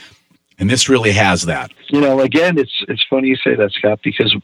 and 0.58 0.70
this 0.70 0.90
really 0.90 1.12
has 1.12 1.44
that. 1.44 1.72
you 1.90 2.02
know, 2.02 2.20
again, 2.20 2.58
it's 2.58 2.84
it's 2.88 3.04
funny 3.10 3.30
you 3.30 3.36
say 3.38 3.56
that, 3.56 3.72
Scott, 3.72 4.00
because 4.04 4.36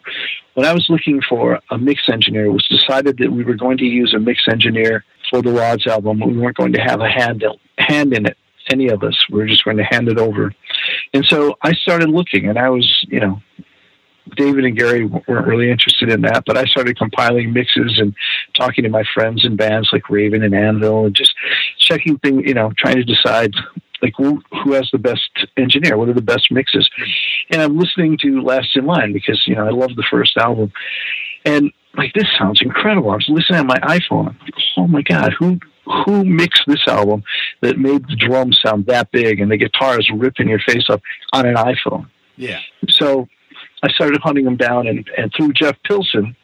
when 0.54 0.66
I 0.66 0.74
was 0.74 0.86
looking 0.90 1.22
for 1.22 1.60
a 1.70 1.78
mix 1.78 2.02
engineer, 2.12 2.46
it 2.46 2.52
was 2.52 2.68
decided 2.68 3.18
that 3.18 3.32
we 3.32 3.44
were 3.44 3.56
going 3.56 3.78
to 3.78 3.86
use 3.86 4.14
a 4.14 4.20
mix 4.20 4.42
engineer 4.50 5.04
for 5.30 5.42
the 5.42 5.52
Rods 5.52 5.86
album. 5.88 6.20
We 6.20 6.38
weren't 6.38 6.58
going 6.58 6.74
to 6.74 6.82
have 6.82 7.02
a 7.02 7.10
hand 7.10 7.44
hand 7.78 8.14
in 8.14 8.26
it, 8.26 8.38
any 8.72 8.88
of 8.90 9.04
us. 9.04 9.16
We 9.30 9.40
were 9.40 9.48
just 9.48 9.64
going 9.64 9.78
to 9.78 9.84
hand 9.84 10.08
it 10.08 10.18
over. 10.18 10.54
And 11.14 11.26
so 11.26 11.56
I 11.62 11.74
started 11.74 12.10
looking, 12.10 12.48
and 12.48 12.58
I 12.58 12.70
was, 12.70 13.06
you 13.10 13.20
know, 13.20 13.42
David 14.36 14.66
and 14.66 14.78
Gary 14.78 15.06
weren't 15.06 15.48
really 15.48 15.70
interested 15.70 16.10
in 16.10 16.22
that, 16.22 16.44
but 16.46 16.58
I 16.58 16.66
started 16.66 16.98
compiling 16.98 17.54
mixes 17.54 18.00
and 18.00 18.16
talking 18.54 18.84
to 18.84 18.90
my 18.90 19.04
friends 19.14 19.46
in 19.46 19.56
bands 19.56 19.90
like 19.94 20.10
Raven 20.10 20.44
and 20.44 20.56
Anvil, 20.56 21.06
and 21.06 21.16
just 21.16 21.34
checking 21.78 22.18
things, 22.20 22.44
you 22.46 22.54
know, 22.54 22.72
trying 22.78 22.96
to 22.96 23.04
decide 23.04 23.54
like 24.02 24.14
who, 24.18 24.42
who 24.64 24.74
has 24.74 24.90
the 24.92 24.98
best 24.98 25.30
engineer, 25.58 25.98
what 25.98 26.10
are 26.10 26.14
the 26.14 26.22
best 26.22 26.52
mixes 26.52 26.90
and 27.50 27.62
I'm 27.62 27.78
listening 27.78 28.18
to 28.22 28.42
Last 28.42 28.76
in 28.76 28.86
Line 28.86 29.14
because 29.14 29.44
you 29.48 29.56
know 29.56 29.66
I 29.66 29.72
love 29.72 29.96
the 29.96 30.06
first 30.10 30.38
album, 30.38 30.72
and 31.46 31.72
like 31.96 32.14
this 32.14 32.28
sounds 32.38 32.62
incredible. 32.62 33.12
I 33.12 33.16
was 33.16 33.30
listening 33.30 33.60
on 33.60 33.68
my 33.68 33.80
iPhone. 33.80 34.30
I'm 34.30 34.38
like, 34.38 34.64
oh 34.78 34.88
my 34.88 35.02
god, 35.02 35.34
who 35.38 35.60
who 35.86 36.26
mixed 36.26 36.64
this 36.68 36.82
album 36.88 37.24
that 37.62 37.78
made 37.78 38.08
the 38.08 38.16
drums 38.16 38.60
sound 38.64 38.88
that 38.88 39.12
big 39.12 39.40
and 39.40 39.52
the 39.52 39.58
guitars 39.58 40.10
ripping 40.14 40.50
your 40.50 40.60
face 40.60 40.90
off 40.90 41.02
on 41.34 41.46
an 41.46 41.56
iPhone? 41.56 42.08
Yeah, 42.38 42.60
So 42.90 43.30
I 43.86 43.90
started 43.90 44.22
hunting 44.22 44.46
him 44.46 44.58
down, 44.58 44.88
and 44.88 45.10
and 45.18 45.32
through 45.36 45.54
Jeff 45.54 45.78
Pilson. 45.84 46.36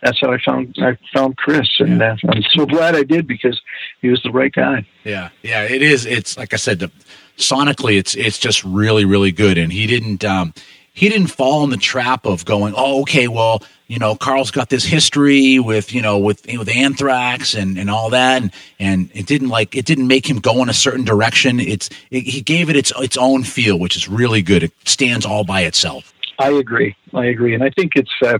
That's 0.00 0.20
how 0.20 0.32
I 0.32 0.38
found 0.38 0.76
I 0.80 0.96
found 1.12 1.36
Chris, 1.36 1.68
and 1.80 2.00
uh, 2.00 2.16
I'm 2.28 2.42
so 2.52 2.66
glad 2.66 2.94
I 2.94 3.02
did 3.02 3.26
because 3.26 3.60
he 4.00 4.08
was 4.08 4.22
the 4.22 4.30
right 4.30 4.52
guy. 4.52 4.86
Yeah, 5.04 5.30
yeah, 5.42 5.64
it 5.64 5.82
is. 5.82 6.06
It's 6.06 6.36
like 6.36 6.54
I 6.54 6.56
said, 6.56 6.78
the, 6.78 6.92
sonically, 7.36 7.98
it's 7.98 8.14
it's 8.14 8.38
just 8.38 8.62
really, 8.64 9.04
really 9.04 9.32
good. 9.32 9.58
And 9.58 9.72
he 9.72 9.86
didn't 9.86 10.24
um, 10.24 10.54
he 10.92 11.08
didn't 11.08 11.28
fall 11.28 11.64
in 11.64 11.70
the 11.70 11.76
trap 11.76 12.24
of 12.24 12.44
going, 12.44 12.74
oh, 12.76 13.02
okay, 13.02 13.28
well, 13.28 13.62
you 13.86 13.98
know, 13.98 14.16
Carl's 14.16 14.50
got 14.50 14.70
this 14.70 14.84
history 14.84 15.58
with 15.58 15.92
you 15.92 16.02
know 16.02 16.18
with 16.18 16.44
with 16.46 16.68
Anthrax 16.68 17.54
and 17.54 17.78
and 17.78 17.90
all 17.90 18.10
that, 18.10 18.42
and 18.42 18.52
and 18.80 19.10
it 19.14 19.26
didn't 19.26 19.48
like 19.48 19.76
it 19.76 19.84
didn't 19.84 20.08
make 20.08 20.28
him 20.28 20.38
go 20.38 20.62
in 20.62 20.68
a 20.68 20.74
certain 20.74 21.04
direction. 21.04 21.60
It's 21.60 21.90
it, 22.10 22.20
he 22.22 22.40
gave 22.40 22.70
it 22.70 22.76
its 22.76 22.92
its 22.96 23.16
own 23.16 23.44
feel, 23.44 23.78
which 23.78 23.96
is 23.96 24.08
really 24.08 24.42
good. 24.42 24.62
It 24.62 24.72
stands 24.84 25.24
all 25.24 25.44
by 25.44 25.62
itself. 25.62 26.12
I 26.38 26.50
agree. 26.50 26.94
I 27.14 27.26
agree, 27.26 27.54
and 27.54 27.62
I 27.62 27.70
think 27.70 27.92
it's. 27.96 28.12
Uh, 28.22 28.38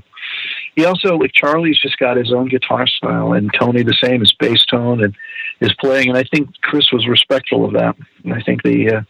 he 0.75 0.85
also 0.85 1.17
like 1.17 1.33
Charlie's 1.33 1.79
just 1.81 1.99
got 1.99 2.17
his 2.17 2.33
own 2.33 2.49
guitar 2.49 2.87
style, 2.87 3.33
and 3.33 3.51
Tony 3.59 3.83
the 3.83 3.97
same, 4.03 4.21
his 4.21 4.33
bass 4.33 4.65
tone 4.67 5.03
and 5.03 5.15
his 5.61 5.73
playing, 5.81 6.09
and 6.09 6.19
I 6.19 6.25
think 6.25 6.51
Chris 6.63 6.93
was 6.93 7.07
respectful 7.07 7.65
of 7.65 7.73
that, 7.73 7.97
and 8.25 8.35
I 8.35 8.41
think 8.41 8.63
the 8.63 8.97
uh, 8.97 9.01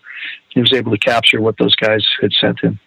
he 0.51 0.61
was 0.61 0.72
able 0.72 0.92
to 0.92 0.99
capture 0.99 1.40
what 1.40 1.57
those 1.59 1.75
guys 1.75 2.07
had 2.20 2.33
sent 2.33 2.61
him. 2.61 2.79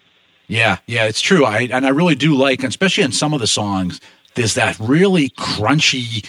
Yeah, 0.48 0.78
yeah, 0.86 1.04
it's 1.04 1.20
true. 1.20 1.44
I 1.44 1.68
and 1.70 1.86
I 1.86 1.90
really 1.90 2.14
do 2.14 2.34
like, 2.34 2.64
especially 2.64 3.04
in 3.04 3.12
some 3.12 3.34
of 3.34 3.40
the 3.40 3.46
songs, 3.46 4.00
there's 4.34 4.54
that 4.54 4.78
really 4.80 5.28
crunchy, 5.30 6.28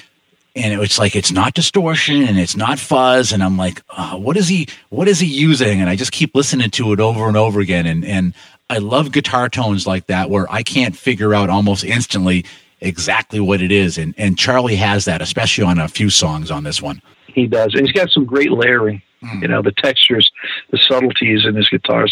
and 0.55 0.79
it's 0.81 0.99
like 0.99 1.15
it's 1.15 1.31
not 1.31 1.53
distortion 1.53 2.23
and 2.23 2.37
it's 2.37 2.55
not 2.55 2.77
fuzz, 2.77 3.31
and 3.31 3.41
I'm 3.41 3.57
like, 3.57 3.81
uh, 3.89 4.17
what 4.17 4.37
is 4.37 4.47
he? 4.47 4.67
What 4.89 5.07
is 5.07 5.19
he 5.19 5.27
using? 5.27 5.81
And 5.81 5.89
I 5.89 5.95
just 5.95 6.11
keep 6.11 6.35
listening 6.35 6.69
to 6.71 6.93
it 6.93 6.99
over 6.99 7.27
and 7.27 7.37
over 7.37 7.61
again, 7.61 7.85
and 7.85 8.03
and 8.05 8.33
I 8.71 8.77
love 8.77 9.11
guitar 9.11 9.49
tones 9.49 9.85
like 9.85 10.07
that 10.07 10.29
where 10.29 10.49
I 10.51 10.63
can't 10.63 10.95
figure 10.95 11.33
out 11.33 11.49
almost 11.49 11.83
instantly 11.83 12.45
exactly 12.79 13.39
what 13.41 13.61
it 13.61 13.71
is, 13.71 13.97
and 13.97 14.15
and 14.17 14.37
Charlie 14.37 14.77
has 14.77 15.05
that, 15.05 15.21
especially 15.21 15.65
on 15.65 15.77
a 15.77 15.87
few 15.89 16.09
songs 16.09 16.49
on 16.49 16.63
this 16.63 16.81
one. 16.81 17.01
He 17.27 17.47
does, 17.47 17.73
and 17.75 17.85
he's 17.85 17.91
got 17.91 18.09
some 18.09 18.25
great 18.25 18.51
layering. 18.51 19.01
Mm. 19.23 19.41
You 19.41 19.47
know, 19.49 19.61
the 19.61 19.73
textures, 19.73 20.31
the 20.71 20.79
subtleties 20.89 21.45
in 21.45 21.55
his 21.55 21.67
guitar, 21.69 22.07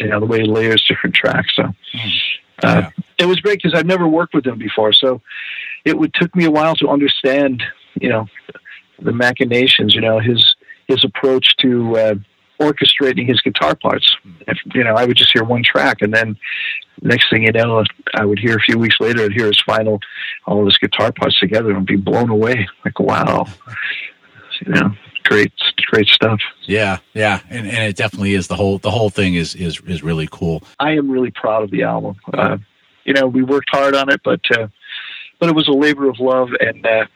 you 0.00 0.08
know, 0.08 0.18
the 0.18 0.26
way 0.26 0.40
he 0.40 0.46
layers 0.46 0.82
different 0.88 1.14
tracks. 1.14 1.54
So 1.54 1.62
Mm. 1.94 2.10
uh, 2.64 2.82
Yeah. 2.82 2.90
it 3.18 3.26
was 3.26 3.38
great 3.40 3.62
because 3.62 3.78
I've 3.78 3.86
never 3.86 4.08
worked 4.08 4.34
with 4.34 4.46
him 4.46 4.58
before, 4.58 4.92
so 4.94 5.20
it 5.84 5.96
would 5.98 6.12
took 6.14 6.34
me 6.34 6.44
a 6.46 6.50
while 6.50 6.74
to 6.76 6.88
understand, 6.88 7.62
you 8.00 8.08
know, 8.08 8.26
the 8.98 9.12
machinations. 9.12 9.94
You 9.94 10.00
know, 10.00 10.18
his 10.18 10.56
his 10.88 11.04
approach 11.04 11.54
to 11.58 11.96
uh, 11.98 12.14
orchestrating 12.60 13.26
his 13.26 13.40
guitar 13.40 13.74
parts. 13.74 14.16
If 14.46 14.58
you 14.74 14.84
know, 14.84 14.94
I 14.94 15.04
would 15.04 15.16
just 15.16 15.32
hear 15.32 15.44
one 15.44 15.62
track, 15.62 16.02
and 16.02 16.12
then 16.12 16.36
next 17.02 17.30
thing 17.30 17.44
you 17.44 17.52
know, 17.52 17.84
I 18.14 18.24
would 18.24 18.38
hear 18.38 18.56
a 18.56 18.60
few 18.60 18.78
weeks 18.78 18.96
later, 19.00 19.22
I'd 19.22 19.32
hear 19.32 19.46
his 19.46 19.60
final, 19.60 20.00
all 20.46 20.60
of 20.60 20.66
his 20.66 20.78
guitar 20.78 21.12
parts 21.12 21.38
together, 21.38 21.70
and 21.70 21.86
be 21.86 21.96
blown 21.96 22.30
away. 22.30 22.68
Like, 22.84 22.98
wow, 23.00 23.46
you 24.60 24.72
know, 24.72 24.92
great, 25.24 25.52
great 25.90 26.08
stuff. 26.08 26.40
Yeah, 26.64 26.98
yeah, 27.14 27.40
and, 27.48 27.66
and 27.66 27.84
it 27.84 27.96
definitely 27.96 28.34
is 28.34 28.48
the 28.48 28.56
whole 28.56 28.78
the 28.78 28.90
whole 28.90 29.10
thing 29.10 29.34
is 29.34 29.54
is 29.54 29.80
is 29.86 30.02
really 30.02 30.28
cool. 30.30 30.62
I 30.78 30.92
am 30.92 31.10
really 31.10 31.30
proud 31.30 31.62
of 31.62 31.70
the 31.70 31.82
album. 31.82 32.16
Uh, 32.32 32.58
you 33.04 33.14
know, 33.14 33.26
we 33.26 33.42
worked 33.42 33.70
hard 33.70 33.94
on 33.94 34.10
it, 34.10 34.20
but 34.24 34.40
uh, 34.50 34.68
but 35.38 35.48
it 35.48 35.54
was 35.54 35.68
a 35.68 35.72
labor 35.72 36.08
of 36.08 36.18
love, 36.18 36.50
and 36.60 36.84
uh, 36.84 37.06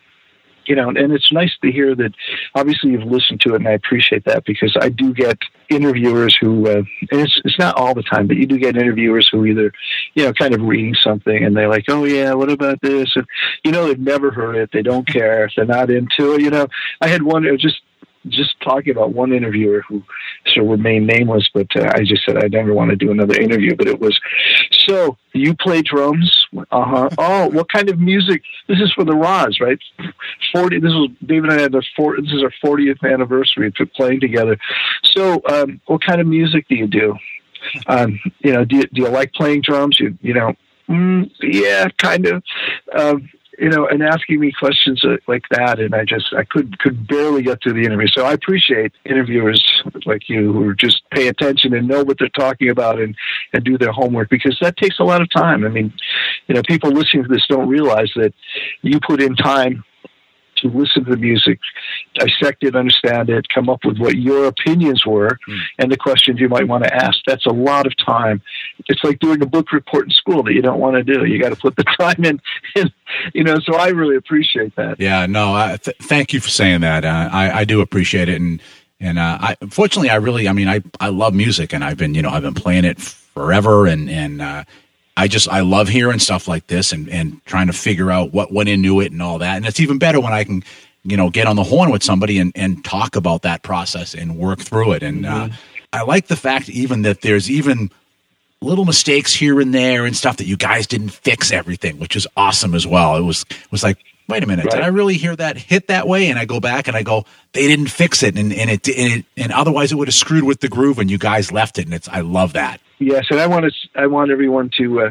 you 0.66 0.74
know, 0.74 0.88
and 0.88 1.12
it's 1.12 1.32
nice 1.32 1.52
to 1.62 1.70
hear 1.70 1.94
that. 1.94 2.12
Obviously, 2.54 2.92
you've 2.92 3.04
listened 3.04 3.40
to 3.42 3.54
it, 3.54 3.56
and 3.56 3.68
I 3.68 3.72
appreciate 3.72 4.24
that 4.24 4.44
because 4.44 4.76
I 4.80 4.88
do 4.88 5.12
get 5.12 5.38
interviewers 5.68 6.36
who, 6.40 6.68
uh, 6.68 6.82
and 7.10 7.20
it's 7.20 7.40
it's 7.44 7.58
not 7.58 7.76
all 7.76 7.94
the 7.94 8.02
time, 8.02 8.26
but 8.26 8.36
you 8.36 8.46
do 8.46 8.58
get 8.58 8.76
interviewers 8.76 9.28
who 9.30 9.44
either, 9.46 9.72
you 10.14 10.24
know, 10.24 10.32
kind 10.32 10.54
of 10.54 10.60
reading 10.62 10.94
something 10.94 11.44
and 11.44 11.56
they're 11.56 11.68
like, 11.68 11.84
oh 11.88 12.04
yeah, 12.04 12.34
what 12.34 12.50
about 12.50 12.80
this? 12.82 13.10
And 13.16 13.26
you 13.64 13.72
know, 13.72 13.86
they've 13.86 13.98
never 13.98 14.30
heard 14.30 14.56
it, 14.56 14.70
they 14.72 14.82
don't 14.82 15.06
care, 15.06 15.50
they're 15.56 15.64
not 15.64 15.90
into 15.90 16.34
it. 16.34 16.42
You 16.42 16.50
know, 16.50 16.66
I 17.00 17.08
had 17.08 17.22
one. 17.22 17.44
It 17.44 17.52
was 17.52 17.62
just 17.62 17.80
just 18.28 18.60
talking 18.60 18.92
about 18.92 19.12
one 19.12 19.32
interviewer 19.32 19.82
who 19.88 20.02
sort 20.46 20.64
of 20.64 20.70
remained 20.70 21.06
nameless, 21.06 21.48
but 21.52 21.66
uh, 21.76 21.90
I 21.94 22.04
just 22.04 22.24
said 22.24 22.42
I 22.42 22.48
never 22.48 22.72
want 22.72 22.90
to 22.90 22.96
do 22.96 23.10
another 23.10 23.40
interview. 23.40 23.74
But 23.76 23.88
it 23.88 24.00
was 24.00 24.18
so 24.86 25.16
you 25.32 25.54
play 25.54 25.82
drums, 25.82 26.46
uh 26.54 26.84
huh. 26.84 27.10
Oh, 27.18 27.48
what 27.48 27.70
kind 27.70 27.88
of 27.88 27.98
music? 27.98 28.42
This 28.68 28.78
is 28.78 28.92
for 28.92 29.04
the 29.04 29.14
Rods, 29.14 29.60
right? 29.60 29.78
Forty. 30.52 30.78
This 30.78 30.92
was 30.92 31.10
David 31.24 31.50
and 31.50 31.58
I 31.58 31.62
had 31.62 31.72
the 31.72 31.82
four. 31.96 32.20
This 32.20 32.32
is 32.32 32.42
our 32.42 32.52
fortieth 32.60 33.02
anniversary 33.02 33.68
of 33.68 33.92
playing 33.94 34.20
together. 34.20 34.58
So, 35.04 35.40
um, 35.48 35.80
what 35.86 36.02
kind 36.04 36.20
of 36.20 36.26
music 36.26 36.68
do 36.68 36.74
you 36.74 36.86
do? 36.86 37.16
Um, 37.86 38.20
you 38.40 38.52
know, 38.52 38.64
do 38.64 38.76
you, 38.76 38.82
do 38.82 39.02
you 39.02 39.08
like 39.08 39.32
playing 39.32 39.62
drums? 39.62 39.98
You 39.98 40.18
you 40.20 40.34
know, 40.34 40.54
mm, 40.88 41.30
yeah, 41.40 41.88
kind 41.96 42.26
of. 42.26 42.42
Um, 42.94 43.28
you 43.62 43.68
know, 43.68 43.86
and 43.86 44.02
asking 44.02 44.40
me 44.40 44.50
questions 44.50 45.04
uh, 45.04 45.18
like 45.28 45.44
that, 45.52 45.78
and 45.78 45.94
I 45.94 46.04
just 46.04 46.34
I 46.34 46.42
could 46.42 46.80
could 46.80 47.06
barely 47.06 47.42
get 47.42 47.62
through 47.62 47.74
the 47.74 47.84
interview. 47.84 48.08
So 48.08 48.26
I 48.26 48.32
appreciate 48.32 48.92
interviewers 49.04 49.62
like 50.04 50.28
you 50.28 50.52
who 50.52 50.74
just 50.74 51.08
pay 51.10 51.28
attention 51.28 51.72
and 51.72 51.86
know 51.86 52.02
what 52.02 52.18
they're 52.18 52.28
talking 52.30 52.70
about 52.70 53.00
and 53.00 53.14
and 53.52 53.62
do 53.62 53.78
their 53.78 53.92
homework 53.92 54.30
because 54.30 54.58
that 54.60 54.76
takes 54.78 54.98
a 54.98 55.04
lot 55.04 55.22
of 55.22 55.30
time. 55.30 55.64
I 55.64 55.68
mean, 55.68 55.92
you 56.48 56.56
know, 56.56 56.62
people 56.66 56.90
listening 56.90 57.22
to 57.22 57.28
this 57.28 57.46
don't 57.48 57.68
realize 57.68 58.10
that 58.16 58.34
you 58.82 58.98
put 58.98 59.22
in 59.22 59.36
time 59.36 59.84
to 60.62 60.68
listen 60.68 61.04
to 61.04 61.10
the 61.10 61.16
music, 61.16 61.58
dissect 62.14 62.64
it, 62.64 62.74
understand 62.74 63.28
it, 63.30 63.48
come 63.48 63.68
up 63.68 63.84
with 63.84 63.98
what 63.98 64.16
your 64.16 64.46
opinions 64.46 65.04
were 65.06 65.38
mm. 65.48 65.58
and 65.78 65.92
the 65.92 65.96
questions 65.96 66.40
you 66.40 66.48
might 66.48 66.66
want 66.66 66.84
to 66.84 66.94
ask. 66.94 67.18
That's 67.26 67.46
a 67.46 67.52
lot 67.52 67.86
of 67.86 67.94
time. 67.96 68.42
It's 68.88 69.02
like 69.04 69.18
doing 69.18 69.42
a 69.42 69.46
book 69.46 69.72
report 69.72 70.06
in 70.06 70.10
school 70.10 70.42
that 70.44 70.54
you 70.54 70.62
don't 70.62 70.80
want 70.80 70.96
to 70.96 71.02
do. 71.02 71.24
You 71.24 71.40
got 71.40 71.50
to 71.50 71.56
put 71.56 71.76
the 71.76 71.84
time 72.00 72.24
in, 72.24 72.40
in, 72.74 72.90
you 73.34 73.44
know, 73.44 73.58
so 73.60 73.76
I 73.76 73.88
really 73.88 74.16
appreciate 74.16 74.74
that. 74.76 74.98
Yeah, 74.98 75.26
no, 75.26 75.54
I, 75.54 75.76
th- 75.76 75.96
thank 76.02 76.32
you 76.32 76.40
for 76.40 76.50
saying 76.50 76.80
that. 76.80 77.04
Uh, 77.04 77.28
I, 77.30 77.60
I 77.60 77.64
do 77.64 77.80
appreciate 77.80 78.28
it. 78.28 78.40
And, 78.40 78.62
and, 79.00 79.18
uh, 79.18 79.38
I, 79.40 79.56
fortunately, 79.70 80.10
I 80.10 80.16
really, 80.16 80.48
I 80.48 80.52
mean, 80.52 80.68
I, 80.68 80.82
I 81.00 81.08
love 81.08 81.34
music 81.34 81.72
and 81.72 81.84
I've 81.84 81.96
been, 81.96 82.14
you 82.14 82.22
know, 82.22 82.30
I've 82.30 82.42
been 82.42 82.54
playing 82.54 82.84
it 82.84 83.00
forever 83.00 83.86
and, 83.86 84.08
and, 84.08 84.40
uh, 84.40 84.64
I 85.16 85.28
just 85.28 85.48
I 85.48 85.60
love 85.60 85.88
hearing 85.88 86.18
stuff 86.18 86.48
like 86.48 86.66
this 86.66 86.92
and 86.92 87.08
and 87.08 87.44
trying 87.44 87.66
to 87.66 87.72
figure 87.72 88.10
out 88.10 88.32
what 88.32 88.52
went 88.52 88.68
into 88.68 89.00
it 89.00 89.12
and 89.12 89.22
all 89.22 89.38
that. 89.38 89.56
And 89.56 89.66
it's 89.66 89.80
even 89.80 89.98
better 89.98 90.20
when 90.20 90.32
I 90.32 90.44
can 90.44 90.62
you 91.04 91.16
know 91.16 91.30
get 91.30 91.46
on 91.46 91.56
the 91.56 91.64
horn 91.64 91.90
with 91.90 92.02
somebody 92.02 92.38
and 92.38 92.52
and 92.54 92.84
talk 92.84 93.16
about 93.16 93.42
that 93.42 93.62
process 93.62 94.14
and 94.14 94.38
work 94.38 94.60
through 94.60 94.92
it. 94.92 95.02
And 95.02 95.26
uh, 95.26 95.30
mm-hmm. 95.30 95.52
uh, 95.52 95.56
I 95.92 96.02
like 96.02 96.28
the 96.28 96.36
fact 96.36 96.68
even 96.68 97.02
that 97.02 97.20
there's 97.20 97.50
even 97.50 97.90
little 98.60 98.84
mistakes 98.84 99.34
here 99.34 99.60
and 99.60 99.74
there 99.74 100.06
and 100.06 100.16
stuff 100.16 100.36
that 100.36 100.46
you 100.46 100.56
guys 100.56 100.86
didn't 100.86 101.10
fix 101.10 101.52
everything, 101.52 101.98
which 101.98 102.16
is 102.16 102.26
awesome 102.36 102.74
as 102.74 102.86
well. 102.86 103.16
It 103.16 103.22
was 103.22 103.44
was 103.70 103.82
like 103.82 103.98
wait 104.28 104.42
a 104.42 104.46
minute, 104.46 104.64
right. 104.66 104.76
did 104.76 104.82
I 104.82 104.88
really 104.88 105.14
hear 105.14 105.36
that 105.36 105.58
hit 105.58 105.88
that 105.88 106.08
way? 106.08 106.30
And 106.30 106.38
I 106.38 106.44
go 106.46 106.60
back 106.60 106.88
and 106.88 106.96
I 106.96 107.02
go, 107.02 107.26
they 107.52 107.66
didn't 107.66 107.88
fix 107.88 108.22
it, 108.22 108.38
and 108.38 108.52
and 108.52 108.70
it 108.70 108.88
and, 108.88 109.20
it, 109.20 109.26
and 109.36 109.52
otherwise 109.52 109.92
it 109.92 109.96
would 109.96 110.08
have 110.08 110.14
screwed 110.14 110.44
with 110.44 110.60
the 110.60 110.68
groove, 110.68 110.98
and 110.98 111.10
you 111.10 111.18
guys 111.18 111.52
left 111.52 111.78
it, 111.78 111.84
and 111.84 111.94
it's 111.94 112.08
I 112.08 112.20
love 112.20 112.54
that. 112.54 112.80
Yes, 113.04 113.26
and 113.30 113.40
I 113.40 113.46
want 113.46 113.66
to 113.66 114.00
I 114.00 114.06
want 114.06 114.30
everyone 114.30 114.70
to 114.78 115.00
uh, 115.00 115.10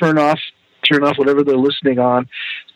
turn 0.00 0.18
off 0.18 0.38
turn 0.90 1.02
off 1.02 1.18
whatever 1.18 1.42
they're 1.42 1.56
listening 1.56 1.98
on. 1.98 2.28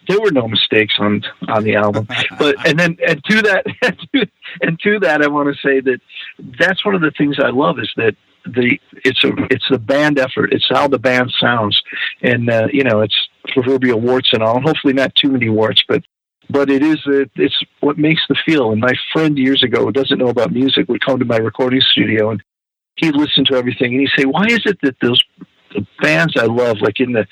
There 0.09 0.21
were 0.21 0.33
no 0.33 0.49
mistakes 0.49 0.95
on 0.99 1.23
on 1.49 1.65
the 1.65 1.77
album, 1.77 2.09
but 2.39 2.67
and 2.67 2.79
then 2.79 2.97
and 3.07 3.23
to 3.25 3.43
that 3.43 3.67
and 4.63 4.81
to 4.81 4.99
that 5.01 5.23
I 5.23 5.29
want 5.29 5.55
to 5.55 5.61
say 5.61 5.81
that 5.81 6.01
that's 6.59 6.85
one 6.85 6.95
of 6.95 7.01
the 7.01 7.13
things 7.17 7.37
I 7.39 7.51
love 7.51 7.79
is 7.79 7.91
that 7.97 8.17
the 8.45 8.79
it's 9.05 9.23
a 9.23 9.33
it's 9.51 9.67
the 9.71 9.79
band 9.79 10.19
effort. 10.19 10.53
It's 10.53 10.67
how 10.69 10.89
the 10.89 10.99
band 10.99 11.33
sounds, 11.39 11.81
and 12.23 12.51
uh, 12.51 12.69
you 12.73 12.85
know 12.85 13.01
it's 13.01 13.17
proverbial 13.53 14.01
warts 14.01 14.33
and 14.33 14.43
all. 14.43 14.61
Hopefully 14.61 14.95
not 14.95 15.15
too 15.15 15.31
many 15.31 15.49
warts, 15.49 15.85
but 15.87 16.03
but 16.49 16.71
it 16.71 16.83
is 16.83 16.99
it's 17.07 17.63
what 17.81 17.99
makes 17.99 18.23
the 18.29 18.37
feel. 18.47 18.73
And 18.73 18.81
my 18.81 18.95
friend 19.13 19.39
years 19.39 19.63
ago 19.63 19.85
who 19.85 19.93
doesn't 19.93 20.19
know 20.19 20.29
about 20.29 20.53
music 20.53 20.89
would 20.89 21.05
come 21.05 21.19
to 21.19 21.25
my 21.25 21.37
recording 21.37 21.81
studio 21.93 22.31
and 22.31 22.43
he'd 22.97 23.17
listen 23.17 23.45
to 23.47 23.57
everything 23.57 23.93
and 23.93 24.01
he'd 24.01 24.11
say, 24.17 24.25
"Why 24.25 24.47
is 24.47 24.63
it 24.65 24.79
that 24.83 24.97
those 25.01 25.23
bands 26.03 26.35
I 26.37 26.47
love, 26.47 26.79
like 26.81 27.01
in 27.01 27.13
the 27.13 27.27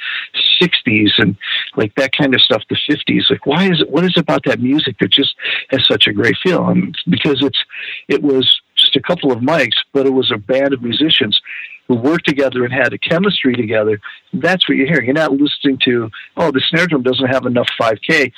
'60s 0.61 1.11
and 1.19 1.37
like 1.77 1.95
that 1.97 2.13
kind 2.17 2.35
of 2.35 2.41
stuff, 2.41 2.63
the 2.69 2.79
'50s, 2.89 3.31
like 3.31 3.47
why 3.47 3.71
is 3.71 3.81
it? 3.81 3.91
What 3.91 4.05
is 4.05 4.13
it 4.17 4.21
about 4.21 4.45
that 4.45 4.61
music 4.61 4.97
that 5.01 5.11
just 5.11 5.35
has 5.71 5.87
such 5.87 6.07
a 6.07 6.13
great 6.13 6.37
feel? 6.43 6.69
And 6.69 6.97
because 7.09 7.43
it's 7.43 7.65
it 8.09 8.23
was 8.23 8.61
just 8.77 8.97
a 8.97 9.03
couple 9.03 9.33
of 9.33 9.39
mics, 9.41 9.77
but 9.93 10.07
it 10.07 10.13
was 10.13 10.31
a 10.31 10.39
band 10.39 10.73
of 10.73 10.83
musicians 10.83 11.41
who 11.89 11.95
worked 11.95 12.29
together 12.29 12.65
and 12.65 12.73
had 12.73 12.93
a 12.93 12.99
chemistry 12.99 13.55
together. 13.55 13.99
That's 14.35 14.69
what 14.69 14.77
you're 14.77 14.87
hearing. 14.87 15.07
You're 15.07 15.15
not 15.15 15.33
listening 15.33 15.79
to, 15.87 16.11
oh, 16.37 16.51
the 16.51 16.63
snare 16.69 16.87
drum 16.87 17.03
doesn't 17.03 17.29
have 17.29 17.47
enough 17.47 17.69
5K 17.81 18.31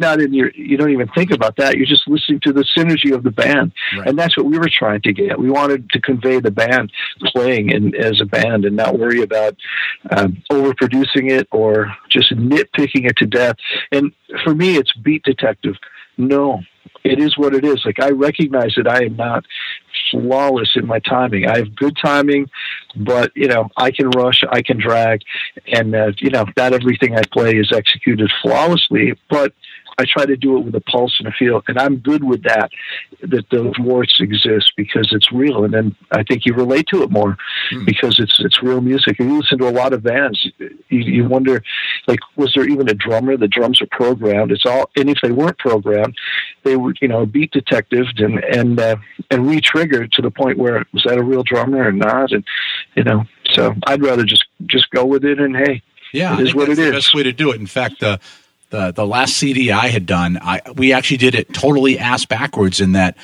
not 0.00 0.20
in 0.20 0.32
your 0.32 0.50
you 0.54 0.76
don't 0.76 0.90
even 0.90 1.08
think 1.08 1.30
about 1.30 1.56
that 1.56 1.76
you're 1.76 1.86
just 1.86 2.06
listening 2.08 2.40
to 2.40 2.52
the 2.52 2.64
synergy 2.76 3.14
of 3.14 3.22
the 3.22 3.30
band 3.30 3.72
right. 3.96 4.08
and 4.08 4.18
that's 4.18 4.36
what 4.36 4.46
we 4.46 4.58
were 4.58 4.70
trying 4.70 5.00
to 5.00 5.12
get 5.12 5.38
we 5.38 5.50
wanted 5.50 5.88
to 5.90 6.00
convey 6.00 6.40
the 6.40 6.50
band 6.50 6.90
playing 7.26 7.70
in, 7.70 7.94
as 7.94 8.20
a 8.20 8.24
band 8.24 8.64
and 8.64 8.76
not 8.76 8.98
worry 8.98 9.22
about 9.22 9.56
um, 10.10 10.42
overproducing 10.50 11.30
it 11.30 11.48
or 11.50 11.94
just 12.08 12.32
nitpicking 12.32 13.08
it 13.08 13.16
to 13.16 13.26
death 13.26 13.56
and 13.92 14.12
for 14.42 14.54
me 14.54 14.76
it's 14.76 14.92
beat 14.94 15.22
detective 15.22 15.74
no 16.16 16.60
it 17.04 17.20
is 17.20 17.36
what 17.36 17.54
it 17.54 17.64
is. 17.64 17.84
Like 17.84 18.00
I 18.00 18.10
recognize 18.10 18.74
that 18.76 18.88
I 18.88 19.04
am 19.04 19.16
not 19.16 19.44
flawless 20.10 20.70
in 20.74 20.86
my 20.86 20.98
timing. 21.00 21.46
I 21.46 21.58
have 21.58 21.76
good 21.76 21.96
timing, 22.02 22.48
but 22.96 23.30
you 23.36 23.46
know 23.46 23.68
I 23.76 23.90
can 23.90 24.08
rush, 24.10 24.42
I 24.50 24.62
can 24.62 24.78
drag, 24.78 25.20
and 25.66 25.94
uh, 25.94 26.12
you 26.18 26.30
know 26.30 26.46
not 26.56 26.72
everything 26.72 27.16
I 27.16 27.22
play 27.30 27.52
is 27.56 27.70
executed 27.72 28.30
flawlessly. 28.42 29.12
But 29.28 29.52
I 29.98 30.04
try 30.04 30.26
to 30.26 30.36
do 30.36 30.56
it 30.58 30.64
with 30.64 30.74
a 30.74 30.80
pulse 30.80 31.16
and 31.18 31.28
a 31.28 31.32
feel, 31.32 31.62
and 31.68 31.78
I'm 31.78 31.96
good 31.96 32.24
with 32.24 32.42
that. 32.44 32.70
That 33.22 33.44
those 33.50 33.74
warts 33.78 34.16
exist 34.20 34.72
because 34.76 35.08
it's 35.12 35.30
real, 35.32 35.64
and 35.64 35.72
then 35.72 35.96
I 36.10 36.22
think 36.22 36.44
you 36.44 36.54
relate 36.54 36.86
to 36.88 37.02
it 37.02 37.10
more 37.10 37.36
mm. 37.72 37.86
because 37.86 38.18
it's 38.18 38.40
it's 38.40 38.62
real 38.62 38.80
music. 38.80 39.18
And 39.18 39.30
you 39.30 39.38
listen 39.38 39.58
to 39.58 39.68
a 39.68 39.70
lot 39.70 39.92
of 39.92 40.02
bands, 40.02 40.46
you, 40.58 40.78
you 40.88 41.24
wonder, 41.24 41.62
like, 42.06 42.20
was 42.36 42.52
there 42.54 42.68
even 42.68 42.88
a 42.88 42.94
drummer? 42.94 43.36
The 43.36 43.48
drums 43.48 43.80
are 43.80 43.88
programmed. 43.90 44.52
It's 44.52 44.66
all, 44.66 44.90
and 44.96 45.08
if 45.08 45.18
they 45.22 45.32
weren't 45.32 45.58
programmed, 45.58 46.16
they 46.64 46.76
were 46.76 46.94
you 47.00 47.08
know 47.08 47.26
beat 47.26 47.52
detectived 47.52 48.20
and 48.20 48.42
and 48.42 48.80
uh, 48.80 48.96
and 49.30 49.48
re-triggered 49.48 50.12
to 50.12 50.22
the 50.22 50.30
point 50.30 50.58
where 50.58 50.84
was 50.92 51.04
that 51.04 51.18
a 51.18 51.22
real 51.22 51.42
drummer 51.42 51.86
or 51.86 51.92
not? 51.92 52.32
And 52.32 52.44
you 52.94 53.04
know, 53.04 53.24
so 53.52 53.74
I'd 53.86 54.02
rather 54.02 54.24
just 54.24 54.44
just 54.66 54.90
go 54.90 55.04
with 55.04 55.24
it 55.24 55.38
and 55.38 55.56
hey. 55.56 55.82
Yeah, 56.12 56.38
it 56.38 56.46
is 56.46 56.54
what 56.54 56.68
it 56.68 56.78
is. 56.78 56.86
The 56.86 56.92
best 56.92 57.14
way 57.14 57.24
to 57.24 57.32
do 57.32 57.50
it. 57.50 57.60
In 57.60 57.66
fact, 57.66 58.00
uh, 58.00 58.18
the 58.74 58.92
the 58.92 59.06
last 59.06 59.36
CD 59.36 59.70
I 59.70 59.88
had 59.88 60.04
done, 60.04 60.36
I 60.42 60.60
we 60.74 60.92
actually 60.92 61.18
did 61.18 61.34
it 61.34 61.54
totally 61.54 61.98
ass 61.98 62.26
backwards 62.26 62.80
in 62.80 62.92
that 62.92 63.16